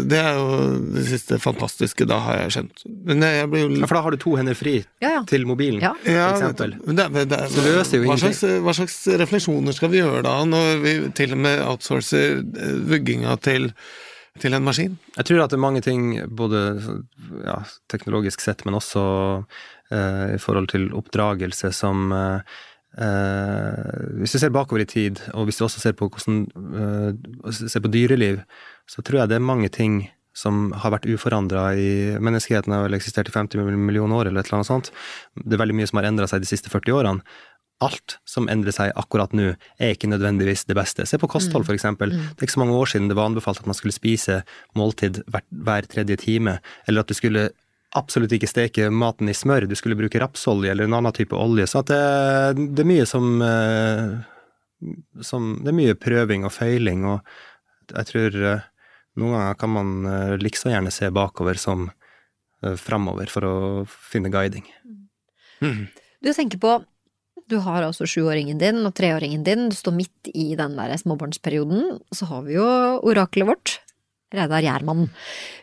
det 0.09 0.21
er 0.23 0.39
jo 0.39 0.55
det 0.95 1.03
siste 1.11 1.37
fantastiske, 1.43 2.07
da 2.09 2.17
har 2.25 2.39
jeg 2.41 2.55
skjønt. 2.55 2.81
Men 3.11 3.21
jeg 3.27 3.51
blir 3.53 3.67
jo 3.67 3.69
Ja, 3.77 3.89
For 3.91 3.99
da 3.99 4.03
har 4.07 4.17
du 4.17 4.21
to 4.23 4.33
hender 4.39 4.57
fri 4.57 4.79
Ja, 5.05 5.11
ja. 5.19 5.21
til 5.29 5.45
mobilen. 5.49 5.83
Ja. 5.85 5.93
Ja, 6.09 6.31
for 6.33 6.47
eksempel. 6.47 6.73
det, 6.97 7.27
det, 7.29 7.41
Så 7.53 7.65
løser 7.67 8.01
jo 8.01 8.09
hva 8.09 8.17
slags, 8.23 8.41
hva 8.65 8.75
slags 8.79 8.97
refleksjoner 9.21 9.77
skal 9.77 9.93
vi 9.93 10.01
gjøre 10.01 10.23
da, 10.25 10.37
når 10.49 10.81
vi 10.87 10.95
til 11.19 11.37
og 11.37 11.43
med 11.45 11.61
outsourcer 11.67 12.39
eh, 12.41 12.75
vugginga 12.89 13.37
til, 13.45 13.69
til 14.41 14.57
en 14.57 14.65
maskin? 14.65 14.97
Jeg 15.19 15.29
tror 15.29 15.45
at 15.45 15.53
det 15.53 15.59
er 15.61 15.65
mange 15.67 15.85
ting, 15.85 16.09
både 16.33 16.63
ja, 17.45 17.59
teknologisk 17.93 18.41
sett, 18.41 18.65
men 18.65 18.79
også 18.81 19.05
eh, 19.93 20.25
i 20.39 20.41
forhold 20.41 20.73
til 20.73 20.89
oppdragelse, 20.97 21.69
som 21.77 22.09
eh, 22.17 22.57
eh, 22.99 24.19
Hvis 24.21 24.37
du 24.37 24.41
ser 24.41 24.55
bakover 24.55 24.83
i 24.85 24.91
tid, 24.91 25.21
og 25.35 25.47
hvis 25.47 25.61
du 25.61 25.65
også 25.67 25.83
ser 25.83 25.97
på 25.97 26.09
hvordan 26.09 26.45
eh, 26.83 27.51
ser 27.53 27.85
på 27.85 27.93
dyreliv, 27.93 28.43
så 28.89 29.03
tror 29.03 29.23
jeg 29.23 29.33
det 29.33 29.41
er 29.41 29.51
mange 29.53 29.69
ting 29.73 30.05
som 30.37 30.71
har 30.77 30.93
vært 30.93 31.09
uforandra 31.09 31.71
i 31.81 31.91
Menneskeheten 32.21 32.75
har 32.75 32.85
vel 32.85 32.99
eksistert 32.99 33.31
i 33.31 33.35
50 33.35 33.65
millioner 33.81 34.19
år, 34.19 34.29
eller 34.29 34.43
et 34.43 34.51
eller 34.51 34.61
annet 34.61 34.69
sånt. 34.69 34.91
Det 35.41 35.57
er 35.57 35.63
veldig 35.63 35.77
mye 35.79 35.89
som 35.89 36.01
har 36.01 36.09
endra 36.11 36.29
seg 36.29 36.45
de 36.45 36.51
siste 36.51 36.73
40 36.73 36.99
årene. 36.99 37.37
Alt 37.85 38.17
som 38.29 38.49
endrer 38.49 38.73
seg 38.73 38.93
akkurat 38.97 39.33
nå, 39.37 39.51
er 39.81 39.93
ikke 39.93 40.09
nødvendigvis 40.09 40.65
det 40.69 40.77
beste. 40.77 41.05
Se 41.09 41.21
på 41.21 41.29
kosthold, 41.29 41.67
for 41.69 41.77
eksempel. 41.77 42.13
Det 42.13 42.41
er 42.41 42.49
ikke 42.49 42.57
så 42.57 42.63
mange 42.63 42.77
år 42.77 42.93
siden 42.93 43.09
det 43.09 43.17
var 43.17 43.29
anbefalt 43.29 43.61
at 43.61 43.69
man 43.69 43.77
skulle 43.77 43.97
spise 43.97 44.43
måltid 44.77 45.23
hver, 45.29 45.45
hver 45.51 45.89
tredje 45.89 46.17
time, 46.21 46.59
eller 46.89 47.05
at 47.05 47.13
du 47.13 47.17
skulle 47.17 47.51
absolutt 47.95 48.33
ikke 48.35 48.51
steke 48.51 48.89
maten 48.91 49.31
i 49.31 49.35
smør, 49.37 49.69
du 49.69 49.77
skulle 49.79 49.99
bruke 49.99 50.21
rapsolje 50.21 50.73
eller 50.73 50.89
en 50.89 50.97
annen 50.99 51.15
type 51.17 51.37
olje. 51.37 51.69
Så 51.71 51.83
at 51.85 51.93
det, 51.93 52.65
det 52.77 52.85
er 52.85 52.91
mye 52.91 53.07
som, 53.09 53.29
eh, 53.45 54.17
som 55.25 55.53
Det 55.63 55.73
er 55.73 55.79
mye 55.79 55.99
prøving 55.99 56.45
og 56.49 56.53
feiling, 56.53 57.07
og 57.09 57.95
jeg 57.95 58.11
tror 58.11 58.41
eh, 58.53 58.67
noen 59.17 59.37
ganger 59.37 59.61
kan 59.61 59.73
man 59.73 59.95
eh, 60.11 60.35
likså 60.43 60.73
gjerne 60.73 60.93
se 60.95 61.13
bakover 61.15 61.61
som 61.61 61.91
framover 62.81 63.29
for 63.31 63.45
å 63.45 63.57
finne 63.87 64.31
guiding. 64.33 64.65
Du 65.61 66.31
tenker 66.33 66.59
på 66.59 66.71
du 67.47 67.59
har 67.63 67.85
altså 67.87 68.09
sjuåringen 68.11 68.59
din 68.59 68.81
og 68.89 68.95
treåringen 68.99 69.45
din, 69.47 69.69
du 69.71 69.77
står 69.77 69.95
midt 69.95 70.31
i 70.35 70.55
den 70.59 70.75
der 70.75 70.97
småbarnsperioden. 70.99 72.01
Så 72.11 72.27
har 72.27 72.43
vi 72.47 72.57
jo 72.57 72.67
oraklet 73.07 73.47
vårt, 73.47 73.77
Reidar 74.35 74.65
Gjermann. 74.65 75.07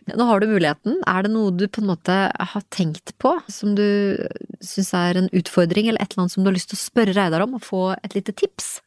Nå 0.08 0.28
har 0.30 0.39
du 0.39 0.47
muligheten. 0.47 1.02
Er 1.08 1.26
det 1.26 1.34
noe 1.34 1.52
du 1.52 1.65
på 1.67 1.82
en 1.84 1.89
måte 1.91 2.15
har 2.32 2.63
tenkt 2.71 3.15
på, 3.19 3.36
som 3.52 3.76
du 3.76 4.15
syns 4.63 4.93
er 4.95 5.19
en 5.19 5.30
utfordring, 5.36 5.89
eller 5.89 5.99
et 5.99 6.13
eller 6.13 6.26
annet 6.26 6.36
som 6.36 6.45
du 6.45 6.52
har 6.52 6.56
lyst 6.56 6.71
til 6.71 6.80
å 6.80 6.84
spørre 6.86 7.15
Reidar 7.17 7.43
om, 7.43 7.58
og 7.60 7.65
få 7.67 7.84
et 7.99 8.15
lite 8.15 8.36
tips? 8.39 8.78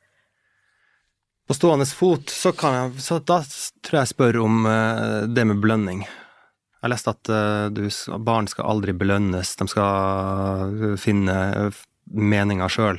På 1.47 1.55
stående 1.55 1.87
fot, 1.87 2.31
så 2.33 2.51
kan 2.57 2.75
jeg 2.75 3.03
Så 3.05 3.21
da 3.23 3.39
tror 3.47 4.01
jeg 4.01 4.07
jeg 4.07 4.15
spør 4.15 4.41
om 4.43 4.65
eh, 4.67 5.27
det 5.31 5.45
med 5.47 5.61
belønning. 5.63 6.03
Jeg 6.07 6.83
har 6.83 6.93
lest 6.93 7.11
at 7.13 7.31
eh, 7.31 7.69
du, 7.71 7.85
barn 8.19 8.49
skal 8.51 8.73
aldri 8.73 8.97
belønnes, 8.97 9.55
de 9.61 9.69
skal 9.71 10.97
finne 10.99 11.37
uh, 11.69 11.85
meninga 12.11 12.69
sjøl. 12.73 12.99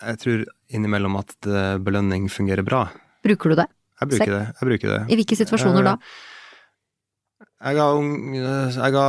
Jeg 0.00 0.20
tror 0.22 0.46
innimellom 0.72 1.18
at 1.20 1.34
eh, 1.46 1.76
belønning 1.82 2.30
fungerer 2.32 2.64
bra. 2.66 2.86
Bruker 3.26 3.52
du 3.52 3.60
det? 3.60 3.66
Jeg 4.00 4.08
bruker 4.14 4.32
det. 4.32 4.44
Jeg 4.60 4.68
bruker 4.70 4.94
det. 4.94 5.00
I 5.12 5.18
hvilke 5.20 5.36
situasjoner 5.38 5.84
da? 5.90 5.96
Jeg 7.60 7.76
ga, 7.76 7.86
ung- 7.92 8.34
jeg 8.34 8.92
ga 8.96 9.06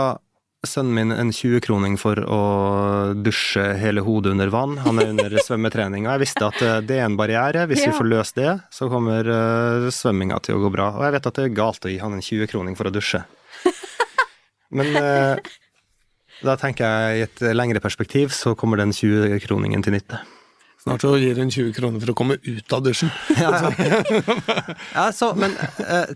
sønnen 0.68 0.94
min 0.94 1.12
en 1.16 1.32
20-kroning 1.34 1.96
for 1.98 2.20
å 2.22 2.40
dusje 3.24 3.64
hele 3.82 4.04
hodet 4.06 4.34
under 4.36 4.52
vann. 4.54 4.76
Han 4.84 5.00
er 5.02 5.08
under 5.14 5.34
svømmetrening, 5.48 6.06
og 6.06 6.12
jeg 6.18 6.24
visste 6.26 6.50
at 6.52 6.60
eh, 6.62 6.82
det 6.86 7.00
er 7.00 7.08
en 7.08 7.16
barriere. 7.18 7.64
Hvis 7.72 7.82
Ja. 7.86 7.90
vi 7.94 7.98
får 7.98 8.10
løst 8.12 8.36
det, 8.38 8.52
så 8.76 8.90
kommer 8.92 9.26
svømminga 9.90 10.42
til 10.44 10.60
å 10.60 10.64
gå 10.68 10.74
bra. 10.76 10.92
Og 11.00 11.08
jeg 11.08 11.16
vet 11.18 11.32
at 11.32 11.40
det 11.40 11.48
er 11.48 11.56
galt 11.58 11.88
å 11.88 11.94
gi 11.94 11.98
han 12.04 12.14
en 12.20 12.22
20-kroning 12.28 12.76
for 12.78 12.92
å 12.92 12.94
dusje. 12.94 13.24
Men 14.78 14.92
eh, 15.00 15.40
da 16.44 16.56
tenker 16.60 16.86
jeg 16.86 17.18
i 17.18 17.26
et 17.30 17.42
lengre 17.56 17.82
perspektiv 17.84 18.32
så 18.36 18.54
kommer 18.60 18.78
den 18.84 18.92
20-kroningen 18.96 19.84
til 19.88 19.96
nytte. 19.98 20.20
Snart 20.82 21.04
så 21.06 21.14
gir 21.22 21.38
hun 21.38 21.52
20 21.54 21.76
kroner 21.78 22.02
for 22.02 22.14
å 22.14 22.18
komme 22.18 22.38
ut 22.42 22.74
av 22.74 22.84
dusjen. 22.86 23.12
Ja, 24.96 25.12
så, 25.14 25.32
men 25.38 25.54
eh, 25.86 26.16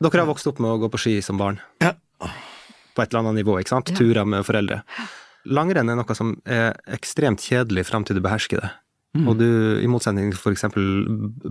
Dere 0.00 0.22
har 0.22 0.28
vokst 0.30 0.48
opp 0.50 0.58
med 0.62 0.72
å 0.72 0.80
gå 0.82 0.90
på 0.90 0.98
ski 0.98 1.14
som 1.22 1.38
barn. 1.38 1.60
Ja. 1.82 1.94
På 2.20 3.04
et 3.04 3.12
eller 3.12 3.22
annet 3.22 3.42
nivå, 3.42 3.58
ikke 3.60 3.76
sant? 3.76 3.92
Ja. 3.92 3.98
Turer 4.00 4.26
med 4.26 4.46
foreldre. 4.48 4.80
Langrenn 5.48 5.92
er 5.92 5.98
noe 6.00 6.16
som 6.16 6.34
er 6.48 6.74
ekstremt 6.90 7.44
kjedelig 7.44 7.86
fram 7.88 8.06
til 8.08 8.18
du 8.18 8.24
behersker 8.24 8.64
det. 8.64 8.70
Og 9.26 9.40
du, 9.40 9.48
i 9.82 9.88
motsetning 9.90 10.30
til 10.34 10.54
eksempel 10.54 10.84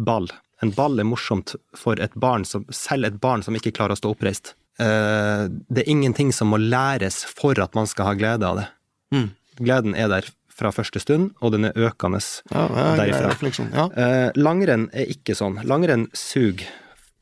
ball. 0.08 0.30
En 0.64 0.72
ball 0.76 1.00
er 1.00 1.08
morsomt 1.08 1.56
for 1.78 2.00
et 2.00 2.14
barn 2.20 2.46
som, 2.48 2.66
selv 2.76 3.10
et 3.10 3.20
barn 3.20 3.44
som 3.44 3.56
ikke 3.56 3.74
klarer 3.76 3.96
å 3.96 4.00
stå 4.00 4.14
oppreist. 4.14 4.54
Eh, 4.80 5.46
det 5.48 5.84
er 5.84 5.92
ingenting 5.92 6.32
som 6.36 6.52
må 6.54 6.60
læres 6.62 7.22
for 7.28 7.60
at 7.60 7.76
man 7.76 7.88
skal 7.90 8.12
ha 8.12 8.16
glede 8.20 8.48
av 8.48 8.62
det. 8.62 8.68
Mm. 9.16 9.28
Gleden 9.60 9.96
er 10.00 10.12
der 10.12 10.30
fra 10.60 10.72
første 10.76 11.00
stund, 11.02 11.32
og 11.40 11.54
den 11.56 11.70
er 11.70 11.78
økende 11.88 12.20
Ja, 12.52 12.66
ja, 12.68 12.86
grei 13.00 13.10
derifra. 13.14 13.66
Ja. 13.72 13.88
Eh, 13.96 14.30
langrenn 14.40 14.90
er 14.92 15.10
ikke 15.12 15.36
sånn. 15.38 15.62
Langrenn 15.68 16.10
suger 16.14 16.68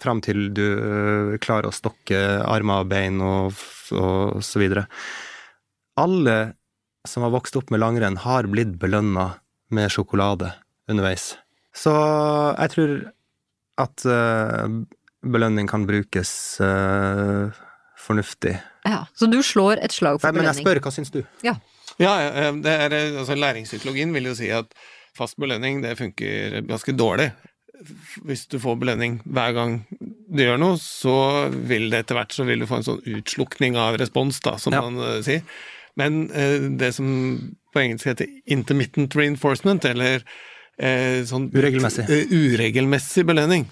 fram 0.02 0.22
til 0.26 0.50
du 0.54 0.66
eh, 0.66 1.38
klarer 1.42 1.70
å 1.70 1.76
stokke 1.76 2.20
armer 2.46 2.86
og 2.86 2.92
bein 2.92 3.22
og, 3.24 3.58
og 3.98 4.42
så 4.46 4.62
videre. 4.62 4.88
Alle 5.98 6.38
som 7.08 7.24
har 7.24 7.34
vokst 7.34 7.56
opp 7.58 7.72
med 7.72 7.82
langrenn, 7.82 8.20
har 8.22 8.48
blitt 8.52 8.76
belønna 8.82 9.30
med 9.74 9.92
sjokolade 9.94 10.52
underveis. 10.92 11.36
Så 11.76 11.94
jeg 11.94 12.74
tror 12.74 12.94
at 13.84 14.06
eh, 14.10 14.76
belønning 15.28 15.70
kan 15.70 15.86
brukes 15.88 16.32
eh, 16.64 17.64
fornuftig. 18.08 18.58
Ja, 18.88 19.06
så 19.18 19.30
du 19.32 19.40
slår 19.44 19.82
et 19.84 19.96
slag 19.96 20.20
for 20.22 20.28
Nei, 20.28 20.40
belønning? 20.40 20.52
Men 20.52 20.64
jeg 20.64 20.66
spør, 20.66 20.84
hva 20.86 20.94
syns 20.96 21.14
du? 21.14 21.22
Ja, 21.46 21.58
ja, 22.00 22.52
det 22.54 22.74
er, 22.74 22.96
altså 23.20 23.36
Læringspsykologien 23.38 24.14
vil 24.16 24.30
jo 24.32 24.36
si 24.38 24.50
at 24.54 24.74
fast 25.18 25.38
belønning 25.42 25.82
det 25.82 25.96
funker 25.98 26.60
ganske 26.68 26.94
dårlig. 26.98 27.32
Hvis 28.26 28.48
du 28.50 28.58
får 28.62 28.78
belønning 28.82 29.20
hver 29.26 29.54
gang 29.54 29.74
du 30.00 30.42
gjør 30.44 30.58
noe, 30.62 30.78
så 30.82 31.16
vil 31.70 31.90
det 31.94 32.04
etter 32.06 32.18
hvert 32.18 32.34
så 32.34 32.46
vil 32.48 32.64
du 32.64 32.68
få 32.70 32.80
en 32.82 32.88
sånn 32.88 33.04
utslukning 33.18 33.78
av 33.78 33.98
respons, 34.02 34.40
da, 34.46 34.56
som 34.62 34.74
Ja. 34.74 34.82
man 34.82 34.98
eh, 35.02 35.20
sier. 35.26 35.44
Men 35.98 36.30
eh, 36.34 36.68
det 36.78 36.92
som 36.98 37.08
på 37.74 37.82
engelsk 37.84 38.10
heter 38.10 38.30
intermittent 38.50 39.14
reinforcement, 39.18 39.86
eller 39.86 40.24
eh, 40.78 41.22
sånn 41.30 41.50
Uregelmessig. 41.54 42.06
eh, 42.10 42.34
uregelmessig 42.34 43.26
belønning, 43.30 43.66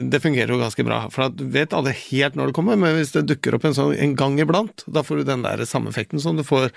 det 0.00 0.20
fungerer 0.20 0.52
jo 0.52 0.60
ganske 0.60 0.84
bra. 0.84 1.02
For 1.12 1.32
du 1.32 1.46
vet 1.52 1.72
aldri 1.76 1.94
helt 2.10 2.36
når 2.36 2.50
det 2.52 2.56
kommer, 2.58 2.76
men 2.76 2.96
hvis 2.98 3.12
det 3.16 3.24
dukker 3.28 3.56
opp 3.56 3.64
en 3.64 3.76
sånn 3.76 3.94
en 3.96 4.14
gang 4.16 4.36
iblant, 4.40 4.84
da 4.88 5.00
får 5.04 5.22
du 5.24 5.28
den 5.32 5.44
der 5.44 5.64
samme 5.68 5.88
effekten 5.92 6.20
som 6.20 6.36
du 6.36 6.44
får 6.44 6.68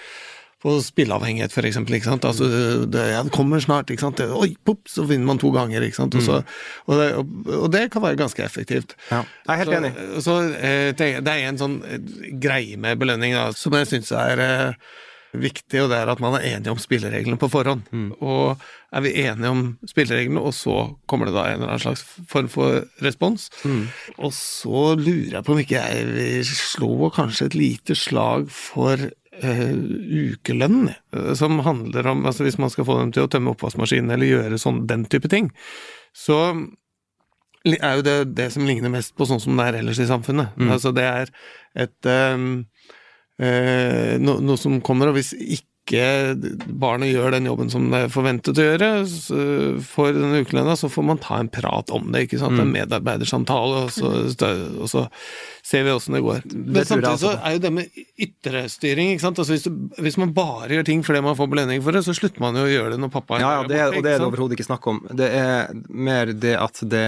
på 0.60 0.76
spilleavhengighet, 0.84 1.56
eksempel. 1.70 1.96
Altså, 2.12 2.48
det, 2.52 2.92
det 2.92 3.32
kommer 3.36 3.62
snart, 3.64 3.90
ikke 3.90 4.04
sant. 4.04 4.20
Oi, 4.20 4.52
pop, 4.68 4.82
så 4.92 5.06
vinner 5.08 5.30
man 5.30 5.40
to 5.40 5.54
ganger, 5.56 5.86
ikke 5.86 6.02
sant. 6.02 6.18
Og, 6.20 6.26
så, 6.26 6.42
og, 6.86 6.96
det, 7.00 7.10
og, 7.56 7.68
det 7.72 7.86
kan 7.94 8.04
være 8.04 8.20
ganske 8.20 8.44
effektivt. 8.44 8.98
Ja, 9.12 9.24
jeg 9.48 9.54
er 9.54 9.62
helt 9.64 9.78
enig. 9.80 9.94
Så 10.26 10.40
eh, 10.60 10.90
det, 10.92 11.12
det 11.24 11.36
er 11.36 11.52
en 11.52 11.62
sånn 11.62 11.78
eh, 11.88 12.02
greie 12.44 12.80
med 12.80 13.00
belønning 13.00 13.38
da, 13.38 13.50
som 13.56 13.78
jeg 13.80 13.88
syns 13.88 14.12
er 14.12 14.44
eh, 14.44 14.90
viktig, 15.40 15.84
og 15.84 15.94
det 15.94 16.02
er 16.02 16.12
at 16.12 16.22
man 16.24 16.36
er 16.38 16.48
enig 16.56 16.72
om 16.74 16.82
spillereglene 16.82 17.40
på 17.40 17.50
forhånd. 17.54 17.88
Og 18.20 18.60
er 18.92 19.06
vi 19.06 19.14
enige 19.22 19.54
om 19.54 19.64
spillereglene, 19.88 20.42
og 20.42 20.56
så 20.58 20.76
kommer 21.08 21.30
det 21.30 21.36
da 21.38 21.46
en 21.46 21.62
eller 21.62 21.76
annen 21.76 21.84
slags 21.86 22.04
form 22.28 22.50
for 22.52 22.82
respons. 23.06 23.48
Og 24.18 24.34
så 24.36 24.84
lurer 25.00 25.38
jeg 25.38 25.46
på 25.46 25.56
om 25.56 25.64
ikke 25.64 25.84
jeg 25.86 26.10
vil 26.10 26.52
slå 26.52 27.12
kanskje 27.16 27.50
et 27.52 27.60
lite 27.62 27.96
slag 27.96 28.50
for 28.52 29.08
ukelønn, 29.40 30.90
eh, 30.90 31.32
som 31.40 31.60
handler 31.66 32.08
om 32.12 32.26
altså 32.26 32.44
Hvis 32.44 32.60
man 32.62 32.70
skal 32.70 32.86
få 32.86 33.00
dem 33.00 33.14
til 33.16 33.26
å 33.26 33.32
tømme 33.32 33.54
oppvaskmaskinen 33.54 34.12
eller 34.12 34.30
gjøre 34.30 34.60
sånn, 34.62 34.86
den 34.90 35.06
type 35.06 35.32
ting, 35.32 35.52
så 36.14 36.40
er 37.66 38.00
jo 38.00 38.06
det 38.06 38.18
det 38.38 38.50
som 38.54 38.66
ligner 38.66 38.92
mest 38.92 39.16
på 39.16 39.28
sånn 39.28 39.42
som 39.44 39.58
det 39.60 39.66
er 39.68 39.80
ellers 39.82 40.00
i 40.00 40.08
samfunnet. 40.08 40.56
Altså 40.72 40.94
det 40.96 41.04
er 41.04 41.32
et 41.76 42.08
um, 42.08 42.64
uh, 43.42 44.16
no, 44.24 44.38
noe 44.40 44.58
som 44.58 44.80
kommer, 44.82 45.12
og 45.12 45.20
hvis 45.20 45.34
ikke 45.36 45.68
barnet 45.90 47.10
gjør 47.10 47.34
den 47.34 47.48
jobben 47.50 47.72
som 47.74 47.88
det 47.90 48.04
er 48.06 48.12
forventet 48.14 48.60
å 48.62 48.66
gjøre 48.66 48.90
for 49.86 50.14
denne 50.14 50.42
ukelønna, 50.44 50.76
så 50.78 50.90
får 50.92 51.08
man 51.08 51.22
ta 51.24 51.40
en 51.42 51.50
prat 51.50 51.90
om 51.96 52.12
det, 52.14 52.28
ikke 52.28 52.42
sant. 52.42 52.60
En 52.62 52.74
medarbeidersamtale, 52.74 53.86
og 53.88 53.94
så, 53.96 54.12
og 54.78 54.92
så 54.92 55.06
ser 55.66 55.88
vi 55.88 55.94
åssen 55.96 56.18
det 56.18 56.22
går. 56.26 56.46
Men 56.46 56.70
tror 56.70 56.80
jeg 56.82 56.92
samtidig 56.92 57.22
så 57.24 57.34
er 57.38 57.56
jo 57.56 57.64
det 57.66 57.74
med 57.80 58.04
ytrestyring, 58.28 59.12
ikke 59.16 59.26
sant. 59.26 59.42
Altså 59.42 59.56
hvis, 59.56 59.66
du, 59.66 60.00
hvis 60.06 60.20
man 60.22 60.36
bare 60.38 60.78
gjør 60.78 60.88
ting 60.92 61.04
fordi 61.08 61.24
man 61.26 61.38
får 61.40 61.52
belønning 61.56 61.84
for 61.86 61.98
det, 61.98 62.06
så 62.06 62.16
slutter 62.18 62.46
man 62.46 62.58
jo 62.60 62.68
å 62.68 62.72
gjøre 62.72 62.94
det 62.96 63.02
når 63.02 63.14
pappa 63.18 63.42
Ja, 63.42 63.52
ja, 63.58 63.68
det, 63.70 63.82
er, 63.82 63.94
og 63.94 64.06
det 64.06 64.14
er 64.14 64.22
det 64.22 64.30
overhodet 64.30 64.60
ikke 64.60 64.70
snakk 64.70 64.88
om. 64.94 65.04
Det 65.10 65.30
er 65.40 65.74
mer 65.90 66.34
det 66.38 66.56
at 66.60 66.82
det 66.90 67.06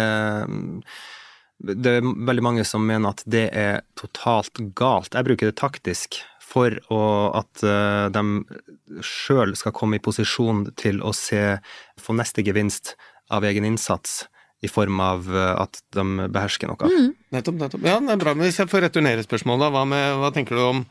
Det 1.62 1.96
er 2.00 2.02
veldig 2.02 2.44
mange 2.46 2.66
som 2.66 2.86
mener 2.86 3.14
at 3.14 3.22
det 3.30 3.48
er 3.54 3.82
totalt 4.00 4.58
galt. 4.74 5.14
Jeg 5.14 5.28
bruker 5.30 5.52
det 5.52 5.60
taktisk 5.62 6.24
for 6.52 6.76
å, 6.92 7.02
at 7.40 7.64
eh, 7.64 8.10
de 8.12 9.02
sjøl 9.06 9.56
skal 9.60 9.76
komme 9.76 9.98
i 9.98 10.04
posisjon 10.04 10.66
til 10.80 11.00
å 11.06 11.14
se 11.16 11.58
få 12.02 12.16
neste 12.18 12.44
gevinst 12.44 12.96
av 13.32 13.48
egen 13.48 13.68
innsats, 13.68 14.26
i 14.62 14.70
form 14.70 15.00
av 15.02 15.26
eh, 15.32 15.56
at 15.58 15.82
de 15.96 16.28
behersker 16.30 16.70
noe. 16.70 16.92
Nettopp, 17.34 17.58
nettopp. 17.64 17.88
Ja, 17.88 17.98
det 18.04 18.14
er 18.14 18.22
bra, 18.22 18.36
men 18.38 18.46
hvis 18.50 18.60
jeg 18.62 18.70
får 18.70 18.86
returnere 18.90 19.26
spørsmålet, 19.26 19.68
da, 19.68 19.74
hva, 19.74 19.86
med, 19.90 20.08
hva 20.22 20.32
tenker 20.36 20.60
du 20.60 20.64
om 20.68 20.84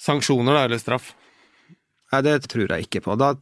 sanksjoner 0.00 0.54
da, 0.54 0.66
eller 0.68 0.82
straff? 0.82 1.14
Nei, 2.12 2.20
det 2.22 2.36
tror 2.46 2.70
jeg 2.70 2.86
ikke 2.86 3.02
på. 3.08 3.16
Da 3.18 3.32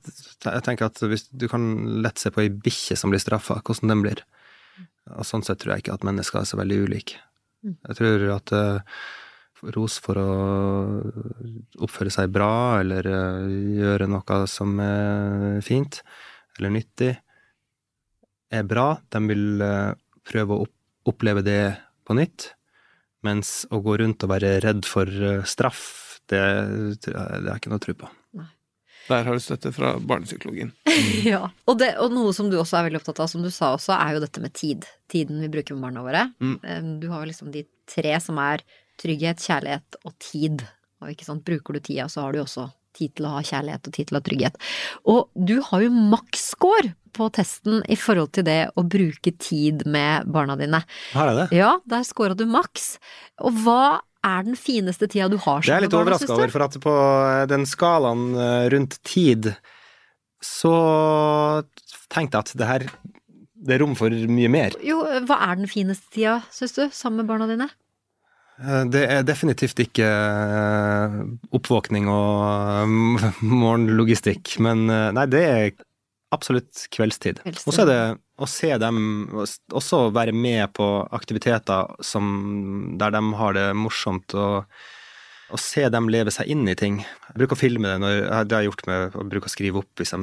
jeg 0.46 0.64
tenker 0.64 0.88
at 0.88 1.02
hvis 1.04 1.26
du 1.28 1.44
kan 1.52 1.66
lett 2.04 2.22
se 2.22 2.32
på 2.32 2.44
ei 2.44 2.52
bikkje 2.52 2.96
som 2.96 3.12
blir 3.12 3.20
straffa, 3.20 3.58
hvordan 3.60 3.92
den 3.92 4.04
blir. 4.06 4.22
Og 5.18 5.26
sånn 5.28 5.44
sett 5.44 5.60
tror 5.60 5.74
jeg 5.74 5.84
ikke 5.84 5.98
at 5.98 6.06
mennesker 6.06 6.40
er 6.40 6.48
så 6.48 6.56
veldig 6.60 6.78
ulike. 6.86 7.18
Jeg 7.66 7.98
tror 7.98 8.24
at 8.38 8.54
eh, 8.56 9.02
ros 9.74 9.98
for 10.02 10.18
å 10.18 10.30
oppføre 11.82 12.12
seg 12.12 12.32
bra, 12.34 12.80
eller 12.82 13.06
eh, 13.06 13.52
gjøre 13.78 14.08
noe 14.10 14.40
som 14.50 14.74
er 14.82 15.60
fint, 15.64 16.00
eller 16.58 16.74
nyttig, 16.78 17.12
er 18.52 18.66
bra. 18.68 18.88
De 19.12 19.22
vil 19.30 19.62
eh, 19.62 19.92
prøve 20.28 20.58
å 20.58 20.66
oppleve 21.08 21.44
det 21.46 21.62
på 22.06 22.18
nytt. 22.18 22.52
Mens 23.22 23.62
å 23.70 23.78
gå 23.84 24.00
rundt 24.00 24.24
og 24.26 24.32
være 24.34 24.56
redd 24.64 24.88
for 24.88 25.06
eh, 25.06 25.44
straff, 25.46 25.84
det, 26.30 26.42
det 27.04 27.14
har 27.14 27.38
jeg 27.38 27.62
ikke 27.62 27.72
noe 27.72 27.82
tro 27.82 27.96
på. 28.02 28.10
Der 29.08 29.26
har 29.26 29.34
du 29.34 29.42
støtte 29.42 29.72
fra 29.74 29.96
barnepsykologien. 29.98 30.70
Ja, 31.26 31.48
og, 31.66 31.76
det, 31.80 31.92
og 32.02 32.12
noe 32.14 32.30
som 32.34 32.48
du 32.50 32.54
også 32.58 32.78
er 32.78 32.86
veldig 32.86 33.00
opptatt 33.00 33.20
av, 33.22 33.30
som 33.30 33.42
du 33.42 33.50
sa 33.50 33.72
også, 33.74 33.94
er 33.96 34.14
jo 34.14 34.22
dette 34.22 34.42
med 34.42 34.54
tid. 34.54 34.86
Tiden 35.10 35.40
vi 35.42 35.50
bruker 35.50 35.74
med 35.74 35.88
barna 35.88 36.04
våre. 36.06 36.22
Mm. 36.42 36.92
Du 37.02 37.08
har 37.10 37.22
jo 37.22 37.30
liksom 37.30 37.50
de 37.54 37.64
tre 37.90 38.14
som 38.22 38.38
er 38.42 38.62
trygghet, 39.02 39.42
kjærlighet 39.42 39.98
og 40.06 40.14
tid. 40.22 40.64
Og 41.02 41.12
ikke 41.12 41.26
sant, 41.26 41.44
bruker 41.46 41.76
du 41.76 41.82
tida, 41.82 42.08
så 42.10 42.26
har 42.26 42.34
du 42.34 42.42
også 42.42 42.68
tid 42.96 43.14
til 43.16 43.26
å 43.26 43.36
ha 43.36 43.44
kjærlighet 43.44 43.88
og 43.88 43.94
tid 43.96 44.08
til 44.08 44.16
å 44.16 44.20
ha 44.20 44.26
trygghet. 44.26 44.58
Og 45.10 45.48
du 45.48 45.56
har 45.68 45.84
jo 45.84 45.92
maksscore 46.12 46.94
på 47.12 47.28
testen 47.36 47.82
i 47.92 47.96
forhold 47.98 48.32
til 48.36 48.46
det 48.46 48.60
å 48.78 48.84
bruke 48.88 49.34
tid 49.36 49.84
med 49.90 50.28
barna 50.32 50.56
dine. 50.60 50.82
Har 51.12 51.30
jeg 51.30 51.38
det? 51.40 51.60
Ja, 51.60 51.74
der 51.88 52.06
scora 52.08 52.36
du 52.38 52.46
maks. 52.48 52.96
Og 53.44 53.58
hva 53.64 54.00
er 54.22 54.46
den 54.46 54.56
fineste 54.58 55.08
tida 55.10 55.28
du 55.28 55.38
har 55.42 55.64
Det 55.64 55.72
er 55.72 55.82
jeg 55.82 55.88
litt 55.88 55.96
med 55.96 56.04
overraska 56.04 56.36
over, 56.36 56.52
for 56.54 56.66
at 56.68 56.78
på 56.82 56.94
eh, 56.94 57.44
den 57.50 57.66
skalaen 57.68 58.28
eh, 58.38 58.66
rundt 58.72 59.00
tid, 59.08 59.50
så 60.42 60.74
tenkte 62.12 62.38
jeg 62.38 62.46
at 62.46 62.54
det 62.60 62.70
her 62.70 62.86
det 63.62 63.76
er 63.76 63.82
rom 63.84 63.92
for 63.94 64.10
mye 64.10 64.50
mer. 64.50 64.74
Jo, 64.82 65.04
hva 65.28 65.38
er 65.46 65.60
den 65.60 65.70
fineste 65.70 66.08
tida, 66.14 66.40
syns 66.54 66.74
du, 66.74 66.84
sammen 66.94 67.22
med 67.22 67.30
barna 67.30 67.46
dine? 67.50 67.68
Eh, 68.62 68.84
Det 68.90 69.02
er 69.10 69.24
definitivt 69.26 69.80
ikke 69.82 70.06
eh, 70.06 71.16
oppvåkning 71.56 72.08
og 72.10 72.42
eh, 72.46 73.40
morgenlogistikk, 73.64 74.56
men 74.62 74.86
nei, 74.88 75.26
det 75.30 75.42
er 75.42 75.70
absolutt 76.32 76.86
kveldstid. 76.94 77.42
Kveldstid. 77.44 77.68
Og 77.68 77.76
så 77.76 77.84
er 77.84 77.90
det 77.90 78.00
å 78.42 78.48
se 78.48 78.72
dem, 78.80 78.98
også 79.74 80.06
være 80.14 80.34
med 80.34 80.72
på 80.74 80.86
aktiviteter 81.14 81.92
som, 82.02 82.96
der 82.98 83.12
de 83.14 83.22
har 83.38 83.56
det 83.58 83.68
morsomt, 83.78 84.34
og, 84.34 84.64
å 85.52 85.58
se 85.60 85.84
dem 85.92 86.06
leve 86.08 86.32
seg 86.32 86.48
inn 86.48 86.64
i 86.70 86.74
ting. 86.78 87.02
Jeg 87.04 87.36
bruker 87.36 87.58
å 87.58 87.60
filme 87.60 87.84
det, 87.84 87.98
når, 88.00 88.14
det 88.48 88.56
har 88.56 88.62
jeg 88.64 88.70
gjort 88.70 88.86
med 88.88 89.18
å 89.20 89.24
bruke 89.28 89.50
å 89.50 89.52
skrive 89.52 89.82
opp 89.82 90.00
liksom, 90.00 90.22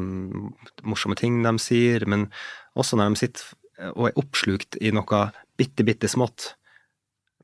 morsomme 0.89 1.17
ting 1.19 1.43
de 1.45 1.53
sier, 1.61 2.01
men 2.09 2.25
også 2.73 2.97
når 2.97 3.13
de 3.13 3.21
sitter 3.21 3.91
og 3.93 4.09
er 4.09 4.17
oppslukt 4.19 4.79
i 4.81 4.89
noe 4.91 5.21
bitte, 5.59 5.85
bitte 5.85 6.09
smått, 6.09 6.55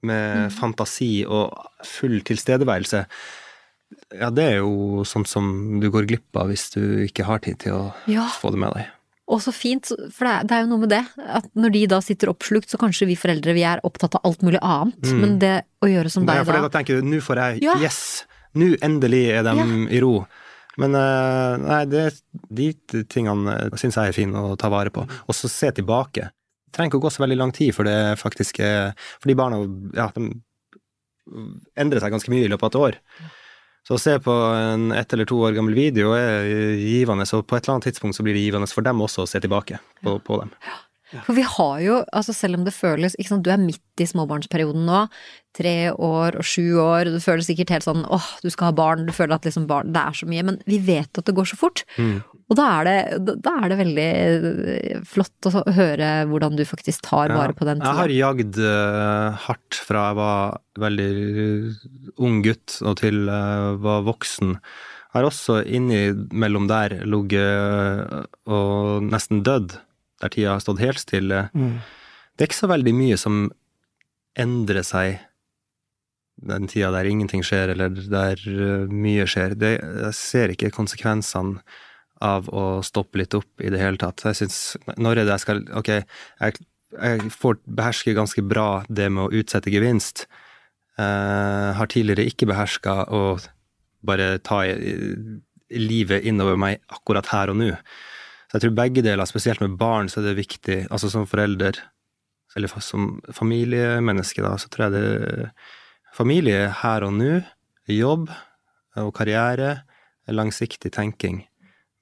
med 0.04 0.52
fantasi 0.54 1.26
og 1.28 1.54
full 1.86 2.20
tilstedeværelse. 2.28 3.06
Ja, 4.20 4.30
det 4.34 4.44
er 4.44 4.58
jo 4.60 5.04
sånt 5.08 5.28
som 5.30 5.80
du 5.80 5.90
går 5.94 6.08
glipp 6.10 6.36
av 6.42 6.50
hvis 6.52 6.70
du 6.74 6.82
ikke 7.06 7.26
har 7.28 7.40
tid 7.40 7.60
til 7.60 7.74
å 7.74 7.94
Ja. 8.12 8.28
få 8.42 8.52
det 8.52 8.60
med 8.60 8.74
deg. 8.74 8.88
Og 9.28 9.40
så 9.42 9.52
fint, 9.54 9.88
for 10.14 10.26
det 10.28 10.52
er, 10.52 10.62
jo 10.62 10.68
noe 10.70 10.78
med 10.84 10.90
det, 10.90 11.04
at 11.18 11.46
når 11.58 11.72
de 11.74 11.86
da 11.88 12.00
sitter 12.00 12.30
oppslukt, 12.30 12.70
så 12.70 12.78
kanskje 12.78 13.08
vi 13.10 13.16
foreldre 13.18 13.56
vi 13.58 13.64
er 13.66 13.80
opptatt 13.84 14.14
av 14.16 14.22
alt 14.24 14.42
mulig 14.46 14.60
annet, 14.62 15.02
Mm. 15.02 15.20
men 15.22 15.40
det 15.40 15.64
å 15.82 15.88
gjøre 15.90 16.12
som 16.12 16.26
deg 16.26 16.36
da 16.36 16.42
Ja, 16.42 16.44
for 16.44 16.54
da 16.54 16.68
da 16.68 16.70
tenker 16.70 17.02
du, 17.02 17.02
nå 17.02 17.18
får 17.22 17.36
jeg 17.36 17.64
Ja. 17.64 17.76
Yes! 17.82 18.26
Nå 18.54 18.76
endelig 18.82 19.30
er 19.34 19.44
de 19.44 19.56
Ja. 19.58 19.66
i 19.90 20.00
ro. 20.00 20.28
Men 20.78 20.94
eh, 20.94 21.58
nei, 21.58 21.86
det, 21.86 22.22
de 22.54 22.74
tingene 23.08 23.72
syns 23.80 23.96
jeg 23.96 24.10
er 24.10 24.12
fine 24.14 24.34
å 24.36 24.58
ta 24.58 24.70
vare 24.70 24.90
på. 24.92 25.08
Og 25.28 25.34
så 25.34 25.50
se 25.50 25.72
tilbake. 25.72 26.30
Trenger 26.76 26.92
ikke 26.92 27.00
å 27.00 27.06
gå 27.08 27.14
så 27.16 27.24
veldig 27.24 27.40
lang 27.40 27.56
tid, 27.56 27.72
for 27.76 27.88
det 27.88 28.20
faktisk 28.20 28.60
er 28.64 28.94
For 29.16 29.32
de 29.32 29.38
barna 29.40 29.64
ja, 29.96 30.10
de 30.16 30.30
endrer 31.80 32.04
seg 32.04 32.14
ganske 32.14 32.32
mye 32.32 32.46
i 32.46 32.52
løpet 32.52 32.68
av 32.68 32.72
et 32.72 32.82
år. 32.84 33.00
Så 33.86 33.98
å 33.98 34.02
se 34.02 34.16
på 34.22 34.34
en 34.34 34.90
ett 34.98 35.14
eller 35.14 35.28
to 35.30 35.38
år 35.46 35.54
gammel 35.58 35.76
video 35.78 36.16
er 36.18 36.48
givende, 36.82 37.26
og 37.38 37.46
på 37.46 37.58
et 37.58 37.66
eller 37.66 37.76
annet 37.76 37.88
tidspunkt 37.92 38.18
så 38.18 38.26
blir 38.26 38.34
det 38.38 38.42
givende 38.42 38.70
for 38.72 38.86
dem 38.86 39.02
også 39.06 39.26
å 39.26 39.30
se 39.30 39.42
tilbake 39.42 39.78
på, 40.02 40.18
på 40.26 40.40
dem. 40.42 40.54
For 41.26 41.34
vi 41.38 41.44
har 41.46 41.80
jo, 41.86 42.00
altså 42.18 42.34
selv 42.34 42.58
om 42.58 42.64
det 42.66 42.74
føles 42.74 43.14
sant, 43.28 43.44
Du 43.46 43.52
er 43.54 43.62
midt 43.62 44.02
i 44.02 44.08
småbarnsperioden 44.10 44.86
nå. 44.88 45.04
Tre 45.56 45.92
år 45.94 46.36
og 46.42 46.44
sju 46.44 46.76
år. 46.82 47.06
Det 47.14 47.22
føles 47.24 47.46
sikkert 47.48 47.70
helt 47.72 47.86
sånn 47.86 48.02
åh, 48.12 48.26
du 48.44 48.50
skal 48.52 48.72
ha 48.72 48.76
barn. 48.76 49.06
Du 49.08 49.14
føler 49.16 49.36
at 49.38 49.46
liksom 49.48 49.68
barn 49.70 49.94
Det 49.96 50.02
er 50.02 50.18
så 50.18 50.26
mye. 50.28 50.44
Men 50.44 50.58
vi 50.66 50.80
vet 50.84 51.16
at 51.22 51.26
det 51.30 51.36
går 51.38 51.46
så 51.52 51.56
fort. 51.62 51.84
Mm. 51.98 52.24
Og 52.50 52.58
da 52.60 52.66
er, 52.82 52.90
det, 53.18 53.36
da- 53.42 53.54
er 53.64 53.70
det 53.72 53.78
veldig 53.80 54.08
eh, 54.10 55.00
flott 55.08 55.48
å 55.50 55.64
høre 55.78 56.10
hvordan 56.30 56.58
du 56.60 56.66
faktisk 56.68 57.02
tar 57.08 57.30
Ja. 57.32 57.38
vare 57.40 57.54
på 57.58 57.66
den 57.66 57.80
Jeg 57.82 57.96
har 58.02 58.12
jagd 58.14 58.60
eh, 58.60 59.46
hardt 59.48 59.80
fra 59.88 60.10
jeg 60.10 60.20
var 60.20 60.60
veldig 60.78 61.10
ung 62.22 62.42
gutt 62.46 62.82
og 62.86 62.98
til 63.02 63.26
jeg 63.30 63.80
var 63.82 64.04
voksen. 64.06 64.58
Jeg 64.60 65.22
har 65.24 65.30
også 65.32 65.62
innimellom 65.64 66.68
der 66.68 67.00
ligget 67.08 68.28
og 68.52 69.04
nesten 69.08 69.42
dødd, 69.48 69.78
der 70.26 70.34
tida 70.34 70.58
har 70.58 70.64
stått 70.64 70.84
helt 70.84 71.02
stille. 71.02 71.46
Det 71.54 72.44
er 72.44 72.50
ikke 72.50 72.64
så 72.66 72.72
veldig 72.72 72.94
mye 72.98 73.18
som 73.22 73.46
endrer 74.36 74.84
seg 74.84 75.22
den 76.36 76.68
tida 76.68 76.92
der 76.92 77.08
ingenting 77.08 77.44
skjer, 77.46 77.72
eller 77.74 77.94
der 78.12 78.40
eh, 78.52 78.92
mye 78.92 79.26
skjer. 79.30 79.56
Det, 79.60 79.76
jeg 79.80 80.16
ser 80.18 80.54
ikke 80.54 80.74
konsekvensene 80.76 81.62
av 82.24 82.48
å 82.52 82.82
stoppe 82.86 83.20
litt 83.20 83.36
opp 83.36 83.64
i 83.64 83.72
det 83.72 83.82
hele 83.82 84.00
tatt. 84.00 84.24
Jeg 84.24 84.40
syns 84.40 84.58
Når 84.96 85.20
er 85.20 85.28
det 85.28 85.34
jeg 85.34 85.44
skal 85.44 85.64
Ok, 85.76 85.90
jeg, 85.92 86.66
jeg 86.96 87.32
får 87.34 87.60
beherske 87.68 88.16
ganske 88.16 88.44
bra 88.46 88.86
det 88.88 89.10
med 89.12 89.26
å 89.26 89.42
utsette 89.42 89.74
gevinst. 89.74 90.26
Jeg 90.96 91.76
har 91.76 91.92
tidligere 91.92 92.28
ikke 92.30 92.48
beherska 92.48 93.02
å 93.12 93.24
bare 94.06 94.38
ta 94.40 94.62
i, 94.64 94.76
i 95.68 95.82
livet 95.82 96.24
innover 96.24 96.56
meg 96.60 96.80
akkurat 96.94 97.28
her 97.34 97.52
og 97.52 97.60
nå. 97.60 97.72
Så 98.46 98.58
jeg 98.58 98.66
tror 98.66 98.78
begge 98.78 99.04
deler, 99.06 99.28
spesielt 99.30 99.64
med 99.64 99.78
barn, 99.80 100.10
så 100.12 100.22
er 100.22 100.30
det 100.30 100.40
viktig, 100.40 100.86
altså 100.94 101.10
som 101.12 101.26
forelder, 101.30 101.80
eller 102.56 102.72
som 102.84 103.18
familiemenneske, 103.34 104.44
da, 104.46 104.54
så 104.62 104.72
tror 104.72 104.88
jeg 104.88 104.96
det 104.96 105.50
Familie 106.16 106.70
her 106.80 107.04
og 107.04 107.12
nå, 107.18 107.42
jobb 107.92 108.30
og 109.02 109.10
karriere, 109.18 109.82
langsiktig 110.32 110.94
tenking. 110.96 111.42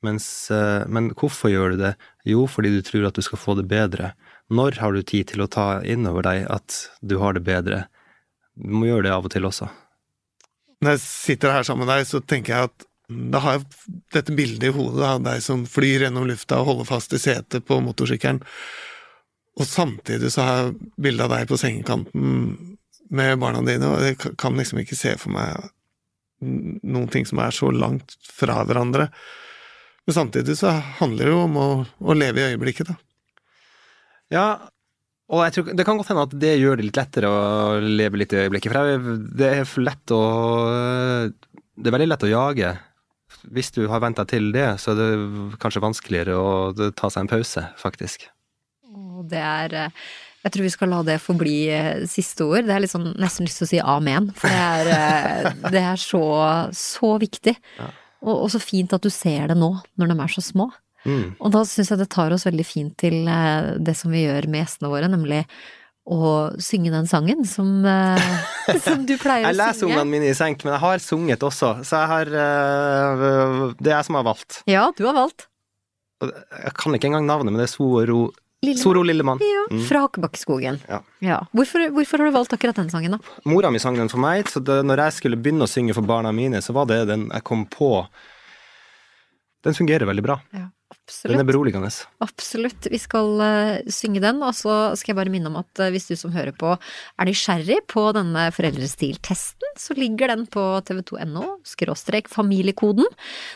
Mens, 0.05 0.51
eh, 0.51 0.83
men 0.85 1.09
hvorfor 1.17 1.49
gjør 1.49 1.73
du 1.73 1.79
det? 1.81 1.93
Jo, 2.27 2.43
fordi 2.45 2.75
du 2.75 2.83
tror 2.85 3.07
at 3.07 3.17
du 3.17 3.23
skal 3.25 3.41
få 3.41 3.55
det 3.57 3.65
bedre. 3.71 4.11
Når 4.53 4.77
har 4.83 4.93
du 4.93 5.01
tid 5.01 5.31
til 5.31 5.41
å 5.41 5.49
ta 5.49 5.81
inn 5.81 6.05
over 6.05 6.27
deg 6.27 6.45
at 6.51 6.77
du 7.01 7.17
har 7.23 7.33
det 7.33 7.45
bedre? 7.47 7.85
Du 8.53 8.75
må 8.75 8.85
gjøre 8.91 9.07
det 9.07 9.15
av 9.15 9.25
og 9.25 9.33
til 9.33 9.47
også. 9.49 9.71
Når 10.83 10.97
jeg 10.97 11.03
sitter 11.07 11.55
her 11.55 11.65
sammen 11.65 11.87
med 11.87 11.95
deg, 11.95 12.05
så 12.05 12.19
tenker 12.19 12.53
jeg 12.53 12.69
at 12.69 12.85
da 13.11 13.41
har 13.43 13.57
jeg 13.57 13.65
dette 14.15 14.35
bildet 14.35 14.69
i 14.69 14.73
hodet 14.73 15.05
av 15.07 15.23
deg 15.25 15.43
som 15.43 15.65
flyr 15.69 16.05
gjennom 16.05 16.27
lufta 16.29 16.61
og 16.61 16.69
holder 16.69 16.87
fast 16.87 17.13
i 17.15 17.21
setet 17.21 17.65
på 17.67 17.79
motorsykkelen. 17.83 18.41
Og 19.59 19.69
samtidig 19.69 20.31
så 20.33 20.45
har 20.45 20.59
jeg 20.61 20.91
bilde 21.03 21.27
av 21.27 21.33
deg 21.35 21.49
på 21.49 21.59
sengekanten 21.61 22.77
med 23.13 23.37
barna 23.41 23.61
dine, 23.65 23.91
og 23.91 24.01
jeg 24.01 24.35
kan 24.39 24.55
liksom 24.57 24.79
ikke 24.81 24.97
se 24.97 25.13
for 25.21 25.35
meg 25.35 25.69
noen 26.43 27.09
ting 27.13 27.27
som 27.29 27.41
er 27.43 27.53
så 27.55 27.69
langt 27.71 28.15
fra 28.25 28.63
hverandre. 28.65 29.09
Men 30.07 30.17
samtidig 30.17 30.57
så 30.59 30.73
handler 30.99 31.27
det 31.27 31.35
jo 31.35 31.43
om 31.45 31.59
å, 31.59 31.67
å 31.85 32.15
leve 32.17 32.41
i 32.41 32.53
øyeblikket, 32.53 32.89
da. 32.89 32.97
Ja, 34.33 34.47
og 35.33 35.43
jeg 35.45 35.55
tror, 35.55 35.69
det 35.77 35.85
kan 35.87 35.99
godt 35.99 36.09
hende 36.11 36.25
at 36.25 36.33
det 36.41 36.55
gjør 36.59 36.79
det 36.79 36.87
litt 36.87 36.97
lettere 36.99 37.29
å 37.29 37.77
leve 37.83 38.19
litt 38.19 38.33
i 38.35 38.41
øyeblikket. 38.41 38.73
For 38.73 39.05
det 39.39 39.51
er 39.51 39.85
lett 39.85 40.13
å 40.13 40.23
Det 41.29 41.89
er 41.89 41.95
veldig 41.95 42.09
lett 42.09 42.25
å 42.27 42.31
jage. 42.33 42.73
Hvis 43.51 43.73
du 43.75 43.83
har 43.91 44.03
venta 44.03 44.25
til 44.29 44.51
det, 44.55 44.67
så 44.79 44.93
er 44.93 44.99
det 44.99 45.57
kanskje 45.61 45.83
vanskeligere 45.83 46.37
å 46.39 46.91
ta 46.95 47.09
seg 47.11 47.25
en 47.25 47.31
pause, 47.31 47.65
faktisk. 47.81 48.29
Det 49.29 49.39
er 49.39 49.75
eh, 49.77 50.05
Jeg 50.43 50.53
tror 50.53 50.65
vi 50.65 50.71
skal 50.73 50.91
la 50.91 51.01
det 51.07 51.17
forbli 51.23 51.57
eh, 51.71 52.05
siste 52.09 52.47
ord. 52.47 52.67
Det 52.67 52.75
er 52.75 52.83
liksom 52.83 53.09
sånn, 53.09 53.19
nesten 53.21 53.47
lyst 53.47 53.61
til 53.61 53.67
å 53.67 53.71
si 53.71 53.81
amen, 53.95 54.31
for 54.37 54.51
det 54.51 54.63
er, 54.63 54.93
eh, 54.95 55.67
det 55.75 55.83
er 55.83 55.99
så, 55.99 56.23
så 56.77 57.13
viktig. 57.21 57.55
Ja. 57.79 57.91
Og, 58.23 58.33
og 58.45 58.49
så 58.53 58.63
fint 58.63 58.95
at 58.95 59.03
du 59.03 59.11
ser 59.11 59.51
det 59.51 59.59
nå, 59.59 59.73
når 59.99 60.11
de 60.11 60.19
er 60.23 60.33
så 60.35 60.43
små. 60.43 60.69
Mm. 61.03 61.35
Og 61.35 61.49
da 61.51 61.65
syns 61.67 61.91
jeg 61.91 61.99
det 61.99 62.11
tar 62.15 62.31
oss 62.31 62.45
veldig 62.47 62.63
fint 62.63 62.93
til 62.99 63.25
det 63.83 63.95
som 63.99 64.13
vi 64.13 64.23
gjør 64.23 64.47
med 64.47 64.63
gjestene 64.63 64.91
våre, 64.91 65.09
nemlig 65.11 65.41
å 66.05 66.51
synge 66.59 66.91
den 66.91 67.05
sangen 67.07 67.45
som, 67.47 67.85
eh, 67.87 68.19
som 68.85 69.05
du 69.07 69.13
pleier 69.21 69.47
Jeg 69.47 69.55
leser 69.55 69.87
ungene 69.87 70.05
mine 70.11 70.27
i 70.31 70.35
senk, 70.35 70.63
men 70.65 70.73
jeg 70.75 70.81
har 70.83 70.99
sunget 70.99 71.45
også, 71.47 71.69
så 71.87 72.01
jeg 72.01 72.11
har 72.11 72.31
øh, 72.43 73.73
Det 73.79 73.91
er 73.91 73.97
jeg 74.01 74.07
som 74.09 74.17
har 74.19 74.25
valgt. 74.27 74.61
Ja, 74.67 74.89
du 74.97 75.05
har 75.07 75.15
valgt. 75.15 75.47
Jeg 76.23 76.73
kan 76.79 76.95
ikke 76.95 77.07
engang 77.11 77.25
navnet, 77.27 77.51
men 77.53 77.59
det 77.63 77.69
er 77.69 77.73
Soro, 77.73 78.19
Lillemann. 78.63 78.79
Soro 78.83 79.01
Lillemann. 79.03 79.39
Ja, 79.43 79.63
Mm. 79.73 79.81
fra 79.87 80.03
Akebakkeskogen. 80.07 80.77
Ja. 81.23 81.37
Hvorfor, 81.55 81.87
hvorfor 81.95 82.19
har 82.19 82.27
du 82.29 82.35
valgt 82.35 82.53
akkurat 82.55 82.75
den 82.75 82.89
sangen, 82.91 83.15
da? 83.15 83.19
Mora 83.47 83.71
mi 83.71 83.79
sang 83.79 83.95
den 83.95 84.09
for 84.11 84.19
meg, 84.23 84.45
så 84.51 84.59
det, 84.63 84.81
når 84.85 84.97
jeg 85.05 85.13
skulle 85.17 85.39
begynne 85.39 85.63
å 85.63 85.71
synge 85.71 85.95
for 85.95 86.03
barna 86.07 86.31
mine, 86.35 86.59
så 86.61 86.75
var 86.75 86.85
det 86.91 87.01
den 87.07 87.29
jeg 87.31 87.43
kom 87.47 87.65
på. 87.65 88.05
Den 89.63 89.73
fungerer 89.75 90.05
veldig 90.07 90.23
bra. 90.23 90.37
Den 90.93 91.33
er 91.33 91.41
Absolutt. 91.41 91.47
beroligende. 91.49 91.89
Absolutt. 92.23 92.87
Vi 92.91 92.99
skal 93.01 93.41
eh, 93.43 93.91
synge 93.91 94.21
den, 94.23 94.41
og 94.45 94.53
så 94.55 94.75
skal 94.99 95.13
jeg 95.13 95.19
bare 95.19 95.33
minne 95.33 95.49
om 95.51 95.57
at 95.59 95.81
eh, 95.83 95.91
hvis 95.93 96.07
du 96.09 96.15
som 96.19 96.33
hører 96.35 96.53
på 96.55 96.73
er 96.73 97.29
nysgjerrig 97.29 97.79
på 97.91 98.05
denne 98.15 98.45
foreldrestiltesten, 98.55 99.73
så 99.79 99.97
ligger 99.97 100.33
den 100.33 100.45
på 100.51 100.63
tv2.no, 100.87 101.57
skråstrek 101.67 102.29
familiekoden. 102.31 103.09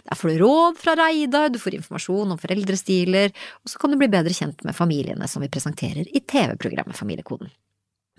Der 0.09 0.19
får 0.19 0.33
du 0.33 0.43
råd 0.43 0.81
fra 0.81 0.97
Reidar, 0.99 1.53
du 1.53 1.61
får 1.61 1.79
informasjon 1.79 2.35
om 2.35 2.41
foreldrestiler, 2.41 3.31
og 3.63 3.71
så 3.71 3.81
kan 3.81 3.93
du 3.93 3.99
bli 4.01 4.11
bedre 4.11 4.35
kjent 4.35 4.65
med 4.67 4.77
familiene 4.77 5.29
som 5.31 5.45
vi 5.45 5.51
presenterer 5.53 6.09
i 6.09 6.23
TV-programmet 6.25 6.97
Familiekoden. 6.97 7.53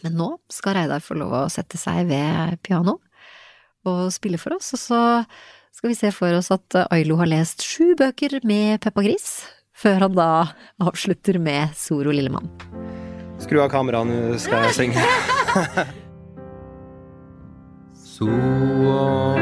Men 0.04 0.14
nå 0.14 0.32
skal 0.52 0.78
Reidar 0.78 1.02
få 1.02 1.18
lov 1.18 1.34
å 1.34 1.46
sette 1.52 1.78
seg 1.80 2.06
ved 2.10 2.58
piano 2.62 3.00
og 3.88 4.08
spille 4.14 4.38
for 4.40 4.56
oss, 4.58 4.72
og 4.76 4.80
så 4.82 5.00
skal 5.78 5.92
vi 5.92 5.94
se 5.94 6.08
for 6.10 6.34
oss 6.34 6.50
at 6.50 6.74
Ailo 6.90 7.14
har 7.20 7.28
lest 7.30 7.62
sju 7.62 7.94
bøker 7.98 8.40
med 8.48 8.80
Peppa 8.82 8.98
Gris, 9.06 9.46
før 9.78 10.08
han 10.08 10.16
da 10.16 10.50
avslutter 10.82 11.38
med 11.38 11.70
Soro 11.78 12.10
Lillemann. 12.10 12.50
Skru 13.38 13.60
av 13.62 13.70
kameraet, 13.70 14.10
nå 14.10 14.34
skal 14.42 14.66
jeg 14.66 14.74
synge. 14.74 14.98
Sorot, 18.18 19.38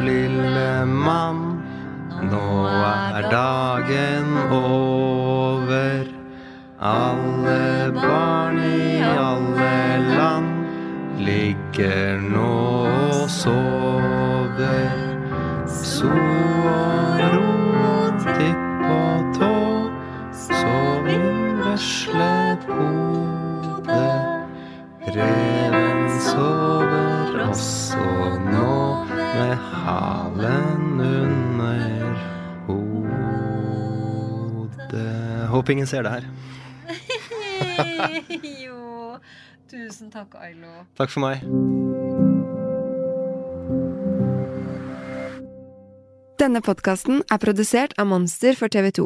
lille 0.00 0.70
mann, 0.88 1.60
nå 2.32 2.48
er 2.72 3.28
dagen 3.28 4.32
over. 4.48 6.08
Alle 6.80 7.92
barn 8.00 8.64
i 8.64 9.04
alle 9.12 9.76
land 10.16 10.50
ligger 11.28 12.16
nå 12.32 12.56
og 12.88 13.28
sover. 13.28 13.81
So 16.02 16.10
og 16.10 16.14
tipp 18.26 18.80
og 18.90 19.28
tå, 19.36 19.50
sov 20.34 21.06
inn 21.12 21.60
veslet 21.60 22.64
hode. 22.66 23.98
Reven 25.14 26.10
sover 26.24 27.38
også 27.44 28.08
nå 28.48 28.72
med 29.12 29.54
halen 29.68 31.04
under 31.06 32.18
hodet. 32.66 33.94
Håper 35.54 35.70
ingen 35.76 35.86
ser 35.86 36.02
det 36.02 36.10
her. 36.16 36.24
jo, 38.66 38.82
tusen 39.70 40.10
takk, 40.10 40.34
Ailo. 40.42 40.82
Takk 40.98 41.10
for 41.14 41.22
meg. 41.28 41.38
Denne 46.42 46.58
podkasten 46.58 47.20
er 47.30 47.38
produsert 47.38 47.92
av 48.02 48.08
Monster 48.10 48.56
for 48.58 48.72
TV2. 48.72 49.04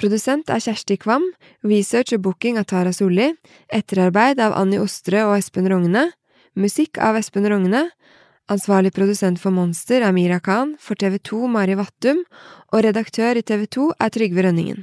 Produsent 0.00 0.48
er 0.50 0.62
Kjersti 0.64 0.96
Kvam, 0.98 1.22
research 1.62 2.16
og 2.16 2.24
booking 2.24 2.56
av 2.58 2.66
Tara 2.72 2.90
Solli, 2.90 3.28
etterarbeid 3.70 4.40
av 4.42 4.56
Annie 4.58 4.82
Ostre 4.82 5.20
og 5.28 5.36
Espen 5.36 5.68
Rogne, 5.70 6.08
musikk 6.58 6.98
av 6.98 7.20
Espen 7.20 7.46
Rogne, 7.46 7.84
ansvarlig 8.50 8.90
produsent 8.96 9.38
for 9.38 9.54
Monster 9.54 10.02
er 10.02 10.16
Mira 10.16 10.40
Khan, 10.42 10.74
for 10.82 10.98
TV2 10.98 11.46
Mari 11.54 11.78
Vattum, 11.78 12.24
og 12.72 12.82
redaktør 12.88 13.38
i 13.38 13.46
TV2 13.46 13.92
er 13.94 14.14
Trygve 14.18 14.48
Rønningen. 14.48 14.82